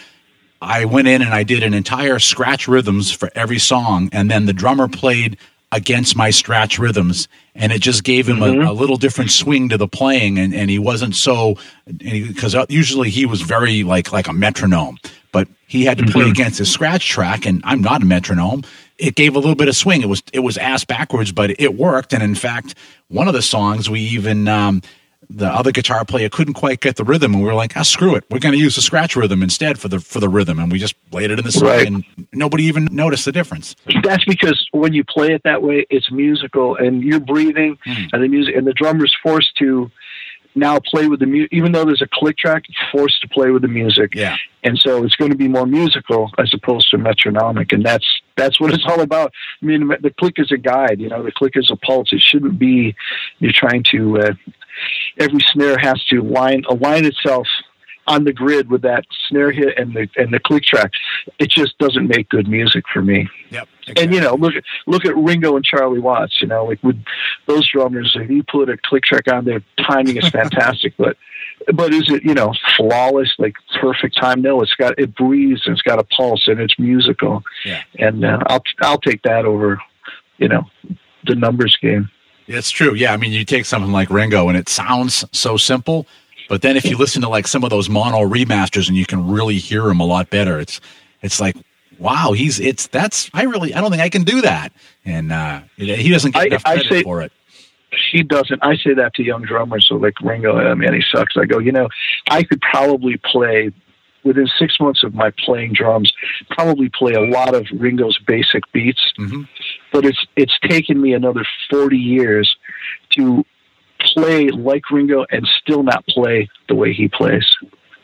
I 0.63 0.85
went 0.85 1.09
in 1.09 1.23
and 1.23 1.35
I 1.35 1.43
did 1.43 1.65
an 1.65 1.75
entire 1.75 2.21
scratch 2.21 2.69
rhythms 2.69 3.11
for 3.11 3.31
every 3.35 3.59
song, 3.59 4.09
and 4.13 4.31
then 4.31 4.47
the 4.47 4.53
drummer 4.53 4.87
played 4.87 5.37
against 5.73 6.17
my 6.17 6.31
scratch 6.31 6.79
rhythms, 6.79 7.29
and 7.55 7.73
it 7.73 7.81
just 7.81 8.05
gave 8.05 8.29
him 8.29 8.39
mm-hmm. 8.39 8.63
a, 8.63 8.71
a, 8.71 8.75
little 8.75 8.97
different 8.97 9.31
swing 9.31 9.69
to 9.69 9.77
the 9.77 9.87
playing, 9.87 10.39
and, 10.39 10.55
and 10.55 10.69
he 10.71 10.79
wasn't 10.79 11.15
so 11.15 11.57
because 11.99 12.55
uh, 12.55 12.67
usually 12.69 13.11
he 13.11 13.27
was 13.27 13.43
very 13.43 13.83
like 13.83 14.13
like 14.13 14.29
a 14.29 14.33
metronome, 14.33 14.99
but 15.33 15.49
he 15.67 15.85
had 15.85 15.99
to 15.99 16.05
play 16.05 16.23
mm-hmm. 16.23 16.31
against 16.31 16.59
his 16.59 16.71
scratch 16.71 17.09
track, 17.09 17.45
and 17.45 17.61
I'm 17.65 17.81
not 17.81 18.03
a 18.03 18.07
metronome. 18.07 18.63
It 18.99 19.17
gave 19.17 19.35
a 19.35 19.39
little 19.39 19.57
bit 19.57 19.67
of 19.67 19.75
swing. 19.75 20.03
It 20.03 20.09
was 20.09 20.23
it 20.33 20.41
was 20.41 20.59
ass 20.59 20.85
backwards, 20.85 21.33
but 21.33 21.59
it 21.59 21.75
worked. 21.75 22.13
And 22.13 22.23
in 22.23 22.37
fact, 22.37 22.77
one 23.09 23.27
of 23.27 23.35
the 23.35 23.43
songs 23.43 23.91
we 23.91 24.01
even 24.01 24.47
um, 24.47 24.83
the 25.33 25.47
other 25.47 25.71
guitar 25.71 26.05
player 26.05 26.29
couldn't 26.29 26.55
quite 26.55 26.81
get 26.81 26.97
the 26.97 27.05
rhythm, 27.05 27.35
and 27.35 27.43
we 27.43 27.49
were 27.49 27.55
like, 27.55 27.77
"Ah, 27.77 27.83
screw 27.83 28.16
it, 28.16 28.25
we're 28.31 28.40
going 28.40 28.53
to 28.53 28.59
use 28.59 28.75
the 28.75 28.83
scratch 28.83 29.14
rhythm 29.14 29.43
instead 29.43 29.79
for 29.79 29.88
the 29.88 30.01
for 30.01 30.19
the 30.19 30.29
rhythm," 30.29 30.59
and 30.59 30.71
we 30.73 30.79
just 30.79 30.95
played 31.11 31.31
it 31.31 31.38
in 31.38 31.45
the 31.45 31.53
song, 31.53 31.69
right. 31.69 31.87
and 31.87 32.05
nobody 32.33 32.64
even 32.64 32.88
noticed 32.90 33.25
the 33.25 33.33
difference. 33.33 33.77
That's 34.03 34.25
because 34.25 34.69
when 34.73 34.93
you 34.93 35.05
play 35.05 35.33
it 35.33 35.43
that 35.45 35.62
way, 35.62 35.87
it's 35.88 36.11
musical, 36.11 36.77
and 36.77 37.03
you're 37.03 37.21
breathing, 37.21 37.79
mm. 37.87 38.09
and 38.12 38.23
the 38.23 38.29
music, 38.29 38.57
and 38.57 38.66
the 38.66 38.73
drummer's 38.73 39.16
forced 39.23 39.57
to 39.59 39.90
now 40.55 40.81
play 40.81 41.07
with 41.07 41.21
the 41.21 41.27
music, 41.27 41.53
even 41.53 41.73
though 41.73 41.85
there's 41.85 42.03
a 42.03 42.09
click 42.12 42.37
track, 42.37 42.64
it's 42.69 42.79
forced 42.90 43.21
to 43.23 43.29
play 43.29 43.51
with 43.51 43.62
the 43.62 43.69
music. 43.69 44.14
Yeah. 44.14 44.37
And 44.64 44.79
so 44.79 45.05
it's 45.05 45.14
going 45.16 45.31
to 45.31 45.37
be 45.37 45.49
more 45.49 45.66
musical 45.66 46.31
as 46.38 46.53
opposed 46.53 46.90
to 46.90 46.99
metronomic. 46.99 47.73
And 47.73 47.85
that's, 47.85 48.07
that's 48.37 48.61
what 48.61 48.73
it's 48.73 48.85
all 48.89 49.01
about. 49.01 49.33
I 49.62 49.66
mean, 49.66 49.89
the 49.89 50.11
click 50.18 50.35
is 50.39 50.51
a 50.53 50.59
guide, 50.59 51.01
you 51.01 51.09
know, 51.09 51.22
the 51.22 51.33
click 51.33 51.53
is 51.55 51.70
a 51.70 51.76
pulse. 51.76 52.12
It 52.12 52.20
shouldn't 52.20 52.59
be, 52.59 52.95
you're 53.39 53.53
trying 53.55 53.85
to, 53.93 54.18
uh, 54.18 54.33
every 55.18 55.41
snare 55.53 55.78
has 55.78 56.03
to 56.07 56.22
line, 56.22 56.64
align 56.68 57.05
itself 57.05 57.47
on 58.07 58.24
the 58.24 58.33
grid 58.33 58.68
with 58.70 58.83
that 58.83 59.05
snare 59.28 59.53
hit 59.53 59.78
and 59.78 59.95
the 59.95 60.09
and 60.16 60.33
the 60.33 60.41
click 60.41 60.64
track. 60.64 60.91
It 61.39 61.51
just 61.51 61.78
doesn't 61.78 62.09
make 62.09 62.28
good 62.28 62.49
music 62.49 62.85
for 62.93 63.03
me. 63.03 63.28
Yep. 63.51 63.68
Exactly. 63.83 64.05
And 64.05 64.14
you 64.14 64.20
know, 64.20 64.35
look 64.35 64.55
at 64.55 64.64
look 64.87 65.05
at 65.05 65.16
Ringo 65.16 65.57
and 65.57 65.64
Charlie 65.64 66.01
Watts. 66.01 66.41
You 66.41 66.49
know, 66.49 66.64
like 66.64 66.83
with 66.83 67.03
those 67.47 67.68
drummers, 67.70 68.16
if 68.20 68.28
you 68.31 68.43
put 68.43 68.68
a 68.68 68.76
click 68.85 69.05
track 69.05 69.28
on, 69.33 69.45
their 69.45 69.62
timing 69.87 70.16
is 70.16 70.28
fantastic. 70.28 70.95
but 70.99 71.16
but 71.74 71.93
is 71.93 72.11
it 72.11 72.24
you 72.24 72.35
know 72.35 72.53
flawless 72.76 73.33
like 73.39 73.55
perfect 73.81 74.16
time 74.16 74.41
no 74.41 74.62
it's 74.62 74.74
got 74.76 74.99
it 74.99 75.14
breathes 75.14 75.61
and 75.66 75.74
it's 75.74 75.83
got 75.83 75.99
a 75.99 76.05
pulse 76.05 76.49
and 76.49 76.59
it's 76.59 76.78
musical 76.78 77.43
Yeah. 77.66 77.83
and 77.99 78.24
uh, 78.24 78.39
i'll 78.47 78.62
i'll 78.81 78.99
take 78.99 79.20
that 79.24 79.45
over 79.45 79.78
you 80.39 80.49
know 80.49 80.62
the 81.26 81.35
numbers 81.35 81.76
game 81.83 82.09
It's 82.53 82.70
true. 82.70 82.94
Yeah. 82.94 83.12
I 83.12 83.16
mean, 83.16 83.32
you 83.32 83.44
take 83.44 83.64
something 83.64 83.92
like 83.92 84.11
Ringo 84.11 84.48
and 84.48 84.59
it 84.59 84.68
sounds 84.68 85.24
so 85.32 85.57
simple, 85.57 86.07
but 86.48 86.62
then 86.62 86.76
if 86.76 86.84
you 86.84 86.96
listen 86.96 87.22
to 87.22 87.28
like 87.28 87.46
some 87.46 87.62
of 87.64 87.70
those 87.70 87.88
mono 87.88 88.18
remasters 88.28 88.88
and 88.88 88.96
you 88.96 89.07
can 89.07 89.28
really 89.28 89.59
hear 89.59 89.88
him 89.88 90.01
a 90.01 90.05
lot 90.07 90.30
better, 90.30 90.59
it's, 90.59 90.80
it's 91.22 91.40
like, 91.40 91.57
wow, 91.98 92.32
he's, 92.32 92.59
it's, 92.59 92.86
that's, 92.88 93.30
I 93.34 93.42
really, 93.44 93.72
I 93.74 93.80
don't 93.80 93.90
think 93.90 94.03
I 94.03 94.09
can 94.09 94.24
do 94.24 94.40
that. 94.42 94.72
And, 95.05 95.30
uh, 95.32 95.61
he 95.76 96.09
doesn't 96.11 96.32
get 96.32 96.42
I- 96.42 96.46
enough 96.46 96.62
I 96.66 96.74
credit 96.74 96.90
say- 96.92 97.03
for 97.03 97.22
it. 97.22 97.32
he 98.12 98.22
doesn't 98.22 98.62
i 98.62 98.76
say 98.76 98.94
that 98.94 99.12
to 99.14 99.22
young 99.24 99.42
drummers 99.42 99.84
so 99.88 99.96
like 99.96 100.14
ringo 100.20 100.57
i 100.57 100.74
mean 100.74 100.92
he 100.94 101.03
sucks 101.12 101.36
i 101.36 101.44
go 101.44 101.59
you 101.59 101.72
know 101.72 101.88
i 102.30 102.44
could 102.44 102.61
probably 102.61 103.16
play 103.32 103.72
within 104.22 104.46
six 104.61 104.78
months 104.78 105.03
of 105.03 105.12
my 105.12 105.32
playing 105.44 105.72
drums 105.72 106.12
probably 106.51 106.88
play 106.88 107.14
a 107.14 107.20
lot 107.20 107.53
of 107.53 107.66
ringo's 107.74 108.16
basic 108.28 108.62
beats 108.72 109.01
hmm 109.16 109.42
but 109.93 110.05
it's 110.05 110.24
it's 110.36 110.59
taken 110.61 111.01
me 111.01 111.14
another 111.14 111.45
40 111.70 111.97
years 111.97 112.57
to 113.11 113.45
play 114.01 114.49
like 114.49 114.91
Ringo 114.91 115.24
and 115.30 115.47
still 115.61 115.82
not 115.82 116.07
play 116.07 116.49
the 116.68 116.74
way 116.74 116.93
he 116.93 117.09
plays. 117.09 117.49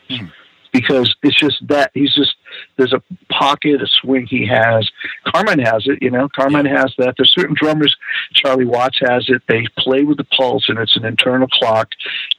Hmm. 0.09 0.27
Because 0.73 1.15
it's 1.23 1.39
just 1.39 1.65
that 1.69 1.91
he's 1.93 2.13
just 2.13 2.35
there's 2.77 2.93
a 2.93 3.01
pocket, 3.31 3.81
a 3.81 3.87
swing 3.87 4.27
he 4.27 4.45
has. 4.45 4.87
Carmine 5.25 5.59
has 5.59 5.87
it, 5.87 5.99
you 6.01 6.11
know. 6.11 6.27
Carmine 6.35 6.65
has 6.65 6.93
that. 6.97 7.15
There's 7.17 7.33
certain 7.33 7.55
drummers. 7.55 7.95
Charlie 8.33 8.65
Watts 8.65 8.99
has 8.99 9.25
it. 9.29 9.41
They 9.47 9.65
play 9.77 10.03
with 10.03 10.17
the 10.17 10.23
pulse, 10.25 10.65
and 10.67 10.77
it's 10.77 10.95
an 10.95 11.05
internal 11.05 11.47
clock. 11.47 11.89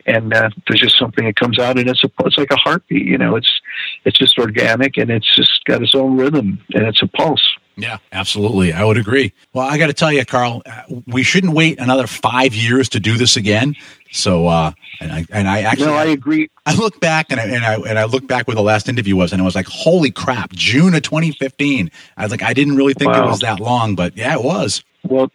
And 0.07 0.33
uh, 0.35 0.51
there's 0.69 0.81
just 0.81 0.99
something 0.99 1.25
that 1.25 1.37
comes 1.37 1.59
out, 1.59 1.79
and 1.79 1.89
it's 1.89 2.05
a 2.05 2.11
it's 2.21 2.39
like 2.39 2.53
a 2.53 2.57
heartbeat. 2.57 3.07
You 3.07 3.19
know, 3.19 3.35
it's 3.35 3.61
it's 4.05 4.19
just 4.19 4.39
organic, 4.39 4.99
and 4.99 5.11
it's 5.11 5.35
just 5.35 5.65
got 5.65 5.83
its 5.83 5.95
own 5.95 6.17
rhythm, 6.17 6.61
and 6.75 6.87
it's 6.87 7.03
a 7.03 7.09
pulse. 7.09 7.58
Yeah, 7.79 7.99
absolutely. 8.11 8.73
I 8.73 8.85
would 8.85 8.99
agree. 8.99 9.33
Well, 9.53 9.67
I 9.67 9.79
got 9.79 9.87
to 9.87 9.93
tell 9.93 10.13
you, 10.13 10.25
Carl, 10.25 10.63
uh, 10.67 10.83
we 11.07 11.23
shouldn't 11.23 11.55
wait 11.55 11.79
another 11.79 12.09
five 12.09 12.53
years 12.53 12.89
to 12.91 13.01
do 13.01 13.17
this 13.17 13.37
again. 13.37 13.77
So, 14.11 14.49
uh, 14.49 14.73
and 15.01 15.13
I, 15.13 15.27
and 15.31 15.49
I 15.49 15.61
actually, 15.61 15.87
No, 15.87 15.95
I 15.95 16.07
agree. 16.07 16.51
I 16.67 16.75
look 16.75 16.99
back 16.99 17.31
and 17.31 17.39
I, 17.39 17.45
and 17.45 17.65
I 17.65 17.75
and 17.75 17.99
I 17.99 18.05
look 18.05 18.27
back 18.27 18.49
where 18.49 18.57
the 18.57 18.63
last 18.63 18.89
interview 18.89 19.15
was, 19.15 19.33
and 19.33 19.41
I 19.41 19.45
was 19.45 19.55
like, 19.55 19.69
"Holy 19.69 20.11
crap!" 20.11 20.53
June 20.53 20.95
of 20.95 21.03
2015. 21.03 21.91
I 22.17 22.23
was 22.23 22.31
like, 22.31 22.43
I 22.43 22.53
didn't 22.53 22.77
really 22.77 22.95
think 22.95 23.15
it 23.15 23.25
was 23.25 23.41
that 23.41 23.61
long, 23.61 23.95
but 23.95 24.17
yeah, 24.17 24.35
it 24.35 24.43
was. 24.43 24.83
Well, 25.05 25.31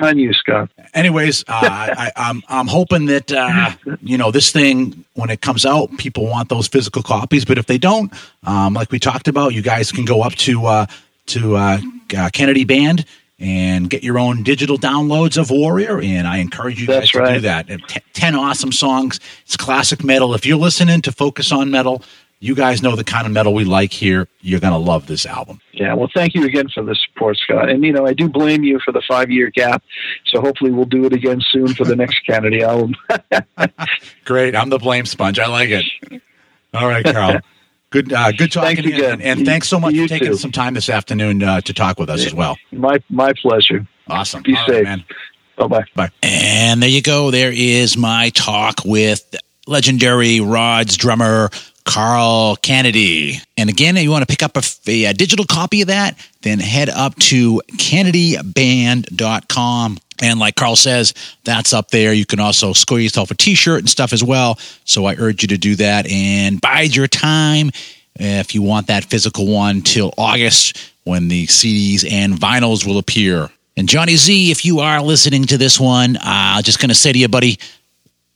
on 0.00 0.18
you, 0.18 0.32
Scott. 0.34 0.70
Anyways, 0.92 1.42
uh, 1.48 1.52
I, 1.62 1.94
I, 1.96 2.12
I'm 2.16 2.42
I'm 2.48 2.66
hoping 2.66 3.06
that 3.06 3.32
uh, 3.32 3.72
you 4.02 4.18
know 4.18 4.30
this 4.30 4.52
thing 4.52 5.04
when 5.14 5.30
it 5.30 5.40
comes 5.40 5.64
out, 5.64 5.96
people 5.96 6.26
want 6.26 6.48
those 6.48 6.68
physical 6.68 7.02
copies. 7.02 7.44
But 7.44 7.58
if 7.58 7.66
they 7.66 7.78
don't, 7.78 8.12
um, 8.44 8.74
like 8.74 8.92
we 8.92 8.98
talked 8.98 9.28
about, 9.28 9.54
you 9.54 9.62
guys 9.62 9.90
can 9.92 10.04
go 10.04 10.22
up 10.22 10.34
to 10.34 10.66
uh, 10.66 10.86
to 11.26 11.56
uh, 11.56 11.78
uh, 11.78 12.30
Canedy 12.32 12.66
Band 12.66 13.04
and 13.38 13.90
get 13.90 14.02
your 14.02 14.18
own 14.18 14.42
digital 14.42 14.78
downloads 14.78 15.36
of 15.36 15.50
Warrior. 15.50 16.00
And 16.00 16.26
I 16.26 16.38
encourage 16.38 16.80
you 16.80 16.86
guys 16.86 17.10
That's 17.12 17.28
to 17.28 17.34
do 17.34 17.40
that. 17.40 17.68
T- 17.68 18.00
Ten 18.14 18.34
awesome 18.34 18.72
songs. 18.72 19.20
It's 19.44 19.56
classic 19.56 20.02
metal. 20.02 20.34
If 20.34 20.46
you're 20.46 20.56
listening 20.56 21.02
to 21.02 21.12
Focus 21.12 21.52
on 21.52 21.70
Metal, 21.70 22.02
you 22.40 22.54
guys 22.54 22.82
know 22.82 22.96
the 22.96 23.04
kind 23.04 23.26
of 23.26 23.32
metal 23.32 23.54
we 23.54 23.64
like 23.64 23.92
here. 23.92 24.28
You're 24.40 24.60
gonna 24.60 24.78
love 24.78 25.06
this 25.06 25.24
album. 25.26 25.60
Yeah, 25.72 25.94
well, 25.94 26.08
thank 26.14 26.34
you 26.34 26.44
again 26.44 26.68
for 26.68 26.82
the 26.82 26.94
support, 26.94 27.36
Scott. 27.38 27.70
And 27.70 27.82
you 27.82 27.92
know, 27.92 28.06
I 28.06 28.12
do 28.12 28.28
blame 28.28 28.62
you 28.62 28.78
for 28.84 28.92
the 28.92 29.02
five-year 29.08 29.50
gap. 29.50 29.82
So 30.26 30.40
hopefully, 30.40 30.70
we'll 30.70 30.84
do 30.84 31.04
it 31.06 31.12
again 31.12 31.40
soon 31.50 31.68
for 31.74 31.84
the 31.84 31.96
next 32.02 32.20
Canedy 32.28 32.62
album. 32.62 32.94
Great. 34.24 34.54
I'm 34.54 34.68
the 34.68 34.78
blame 34.78 35.06
sponge. 35.06 35.38
I 35.38 35.46
like 35.46 35.70
it. 35.70 35.84
All 36.74 36.86
right, 36.86 37.04
Carl. 37.04 37.40
Good, 37.90 38.12
uh, 38.12 38.32
good 38.32 38.50
talking 38.52 38.76
Thanks 38.76 38.82
to 38.82 38.88
you, 38.88 38.94
again. 38.96 39.12
and, 39.12 39.22
and 39.22 39.46
thanks 39.46 39.68
so 39.68 39.78
much 39.78 39.94
You 39.94 40.02
for 40.02 40.08
taking 40.08 40.28
too. 40.28 40.36
some 40.36 40.50
time 40.52 40.74
this 40.74 40.88
afternoon 40.88 41.40
uh, 41.42 41.60
to 41.62 41.72
talk 41.72 41.98
with 42.00 42.10
us 42.10 42.26
as 42.26 42.34
well. 42.34 42.56
my 42.72 42.98
my 43.08 43.32
pleasure. 43.40 43.86
Awesome. 44.08 44.42
Be 44.42 44.54
All 44.56 44.62
right, 44.62 44.68
safe. 44.68 44.84
man. 44.84 45.04
Bye 45.56 45.66
bye. 45.68 45.84
Bye. 45.94 46.10
And 46.22 46.82
there 46.82 46.90
you 46.90 47.00
go. 47.02 47.30
There 47.30 47.52
is 47.54 47.96
my 47.96 48.30
talk 48.30 48.80
with 48.84 49.36
legendary 49.66 50.40
Rods 50.40 50.96
drummer 50.96 51.50
Carl 51.84 52.56
Canedy. 52.56 53.40
And 53.56 53.70
again, 53.70 53.96
if 53.96 54.02
you 54.02 54.10
want 54.10 54.22
to 54.22 54.26
pick 54.26 54.42
up 54.42 54.56
a, 54.56 54.62
a 55.06 55.12
digital 55.14 55.44
copy 55.44 55.82
of 55.82 55.88
that, 55.88 56.18
then 56.42 56.58
head 56.58 56.88
up 56.90 57.14
to 57.20 57.62
canedyband.com. 57.72 59.98
And 60.22 60.38
like 60.38 60.54
Carl 60.56 60.76
says, 60.76 61.14
that's 61.44 61.72
up 61.72 61.90
there. 61.90 62.12
You 62.12 62.26
can 62.26 62.40
also 62.40 62.72
score 62.72 63.00
yourself 63.00 63.30
a 63.30 63.34
t 63.34 63.54
shirt 63.54 63.80
and 63.80 63.88
stuff 63.88 64.12
as 64.12 64.22
well. 64.24 64.58
So 64.84 65.04
I 65.04 65.14
urge 65.16 65.42
you 65.42 65.48
to 65.48 65.58
do 65.58 65.76
that 65.76 66.06
and 66.08 66.60
bide 66.60 66.94
your 66.94 67.06
time 67.06 67.70
if 68.18 68.54
you 68.54 68.62
want 68.62 68.86
that 68.86 69.04
physical 69.04 69.46
one 69.46 69.82
till 69.82 70.12
August 70.16 70.92
when 71.04 71.28
the 71.28 71.46
CDs 71.46 72.10
and 72.10 72.34
vinyls 72.34 72.86
will 72.86 72.98
appear. 72.98 73.50
And 73.76 73.88
Johnny 73.88 74.16
Z, 74.16 74.50
if 74.50 74.64
you 74.64 74.80
are 74.80 75.02
listening 75.02 75.44
to 75.44 75.58
this 75.58 75.78
one, 75.78 76.16
uh, 76.16 76.62
just 76.62 76.80
going 76.80 76.88
to 76.88 76.94
say 76.94 77.12
to 77.12 77.18
you, 77.18 77.28
buddy, 77.28 77.58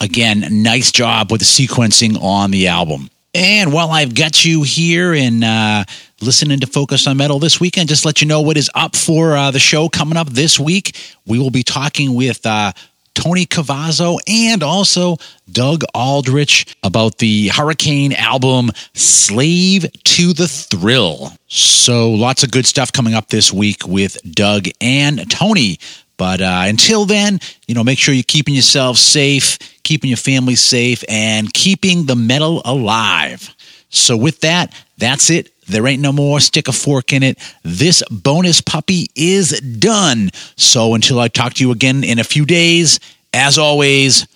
again, 0.00 0.62
nice 0.62 0.92
job 0.92 1.32
with 1.32 1.40
the 1.40 1.46
sequencing 1.46 2.20
on 2.20 2.50
the 2.50 2.68
album. 2.68 3.08
And 3.34 3.72
while 3.72 3.90
I've 3.90 4.14
got 4.14 4.44
you 4.44 4.62
here 4.62 5.14
and 5.14 5.44
uh, 5.44 5.84
listening 6.20 6.60
to 6.60 6.66
Focus 6.66 7.06
on 7.06 7.16
Metal 7.16 7.38
this 7.38 7.60
weekend, 7.60 7.88
just 7.88 8.04
let 8.04 8.20
you 8.20 8.28
know 8.28 8.40
what 8.40 8.56
is 8.56 8.70
up 8.74 8.94
for 8.94 9.36
uh, 9.36 9.50
the 9.50 9.58
show 9.58 9.88
coming 9.88 10.16
up 10.16 10.28
this 10.28 10.60
week. 10.60 10.96
We 11.26 11.38
will 11.38 11.50
be 11.50 11.62
talking 11.62 12.14
with 12.14 12.44
uh, 12.44 12.72
Tony 13.14 13.46
Cavazo 13.46 14.18
and 14.28 14.62
also 14.62 15.16
Doug 15.50 15.82
Aldrich 15.94 16.76
about 16.82 17.18
the 17.18 17.48
Hurricane 17.48 18.12
album 18.12 18.70
Slave 18.94 19.86
to 20.04 20.32
the 20.32 20.48
Thrill. 20.48 21.32
So 21.46 22.10
lots 22.12 22.42
of 22.42 22.50
good 22.50 22.66
stuff 22.66 22.92
coming 22.92 23.14
up 23.14 23.28
this 23.28 23.52
week 23.52 23.86
with 23.86 24.18
Doug 24.30 24.66
and 24.80 25.30
Tony. 25.30 25.78
But 26.16 26.42
uh, 26.42 26.64
until 26.66 27.06
then, 27.06 27.40
you 27.66 27.74
know, 27.74 27.82
make 27.82 27.98
sure 27.98 28.12
you're 28.12 28.22
keeping 28.26 28.54
yourself 28.54 28.98
safe, 28.98 29.58
keeping 29.84 30.08
your 30.08 30.18
family 30.18 30.54
safe, 30.54 31.02
and 31.08 31.52
keeping 31.52 32.04
the 32.04 32.16
metal 32.16 32.60
alive. 32.64 33.54
So 33.88 34.16
with 34.16 34.40
that, 34.40 34.74
that's 34.98 35.30
it. 35.30 35.50
There 35.70 35.86
ain't 35.86 36.02
no 36.02 36.12
more. 36.12 36.40
Stick 36.40 36.66
a 36.66 36.72
fork 36.72 37.12
in 37.12 37.22
it. 37.22 37.38
This 37.62 38.02
bonus 38.10 38.60
puppy 38.60 39.06
is 39.14 39.60
done. 39.60 40.30
So 40.56 40.94
until 40.94 41.20
I 41.20 41.28
talk 41.28 41.54
to 41.54 41.64
you 41.64 41.70
again 41.70 42.02
in 42.02 42.18
a 42.18 42.24
few 42.24 42.44
days, 42.44 42.98
as 43.32 43.56
always, 43.56 44.26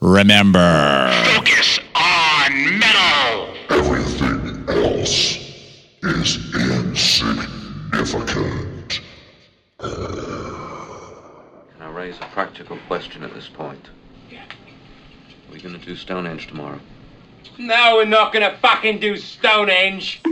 remember. 0.00 1.10
Focus 1.34 1.78
on 1.94 2.78
metal. 2.78 3.54
Everything 3.70 4.68
else 4.68 5.38
is 6.02 6.54
insignificant. 6.54 9.00
Can 9.80 9.90
I 11.80 11.90
raise 11.90 12.18
a 12.18 12.28
practical 12.32 12.76
question 12.86 13.22
at 13.22 13.32
this 13.32 13.48
point? 13.48 13.88
Yeah. 14.30 14.44
Are 14.44 15.52
we 15.52 15.60
going 15.60 15.78
to 15.78 15.84
do 15.84 15.96
Stonehenge 15.96 16.48
tomorrow? 16.48 16.80
No, 17.58 17.96
we're 17.96 18.06
not 18.06 18.32
gonna 18.32 18.56
fucking 18.62 18.98
do 18.98 19.16
Stonehenge. 19.16 20.22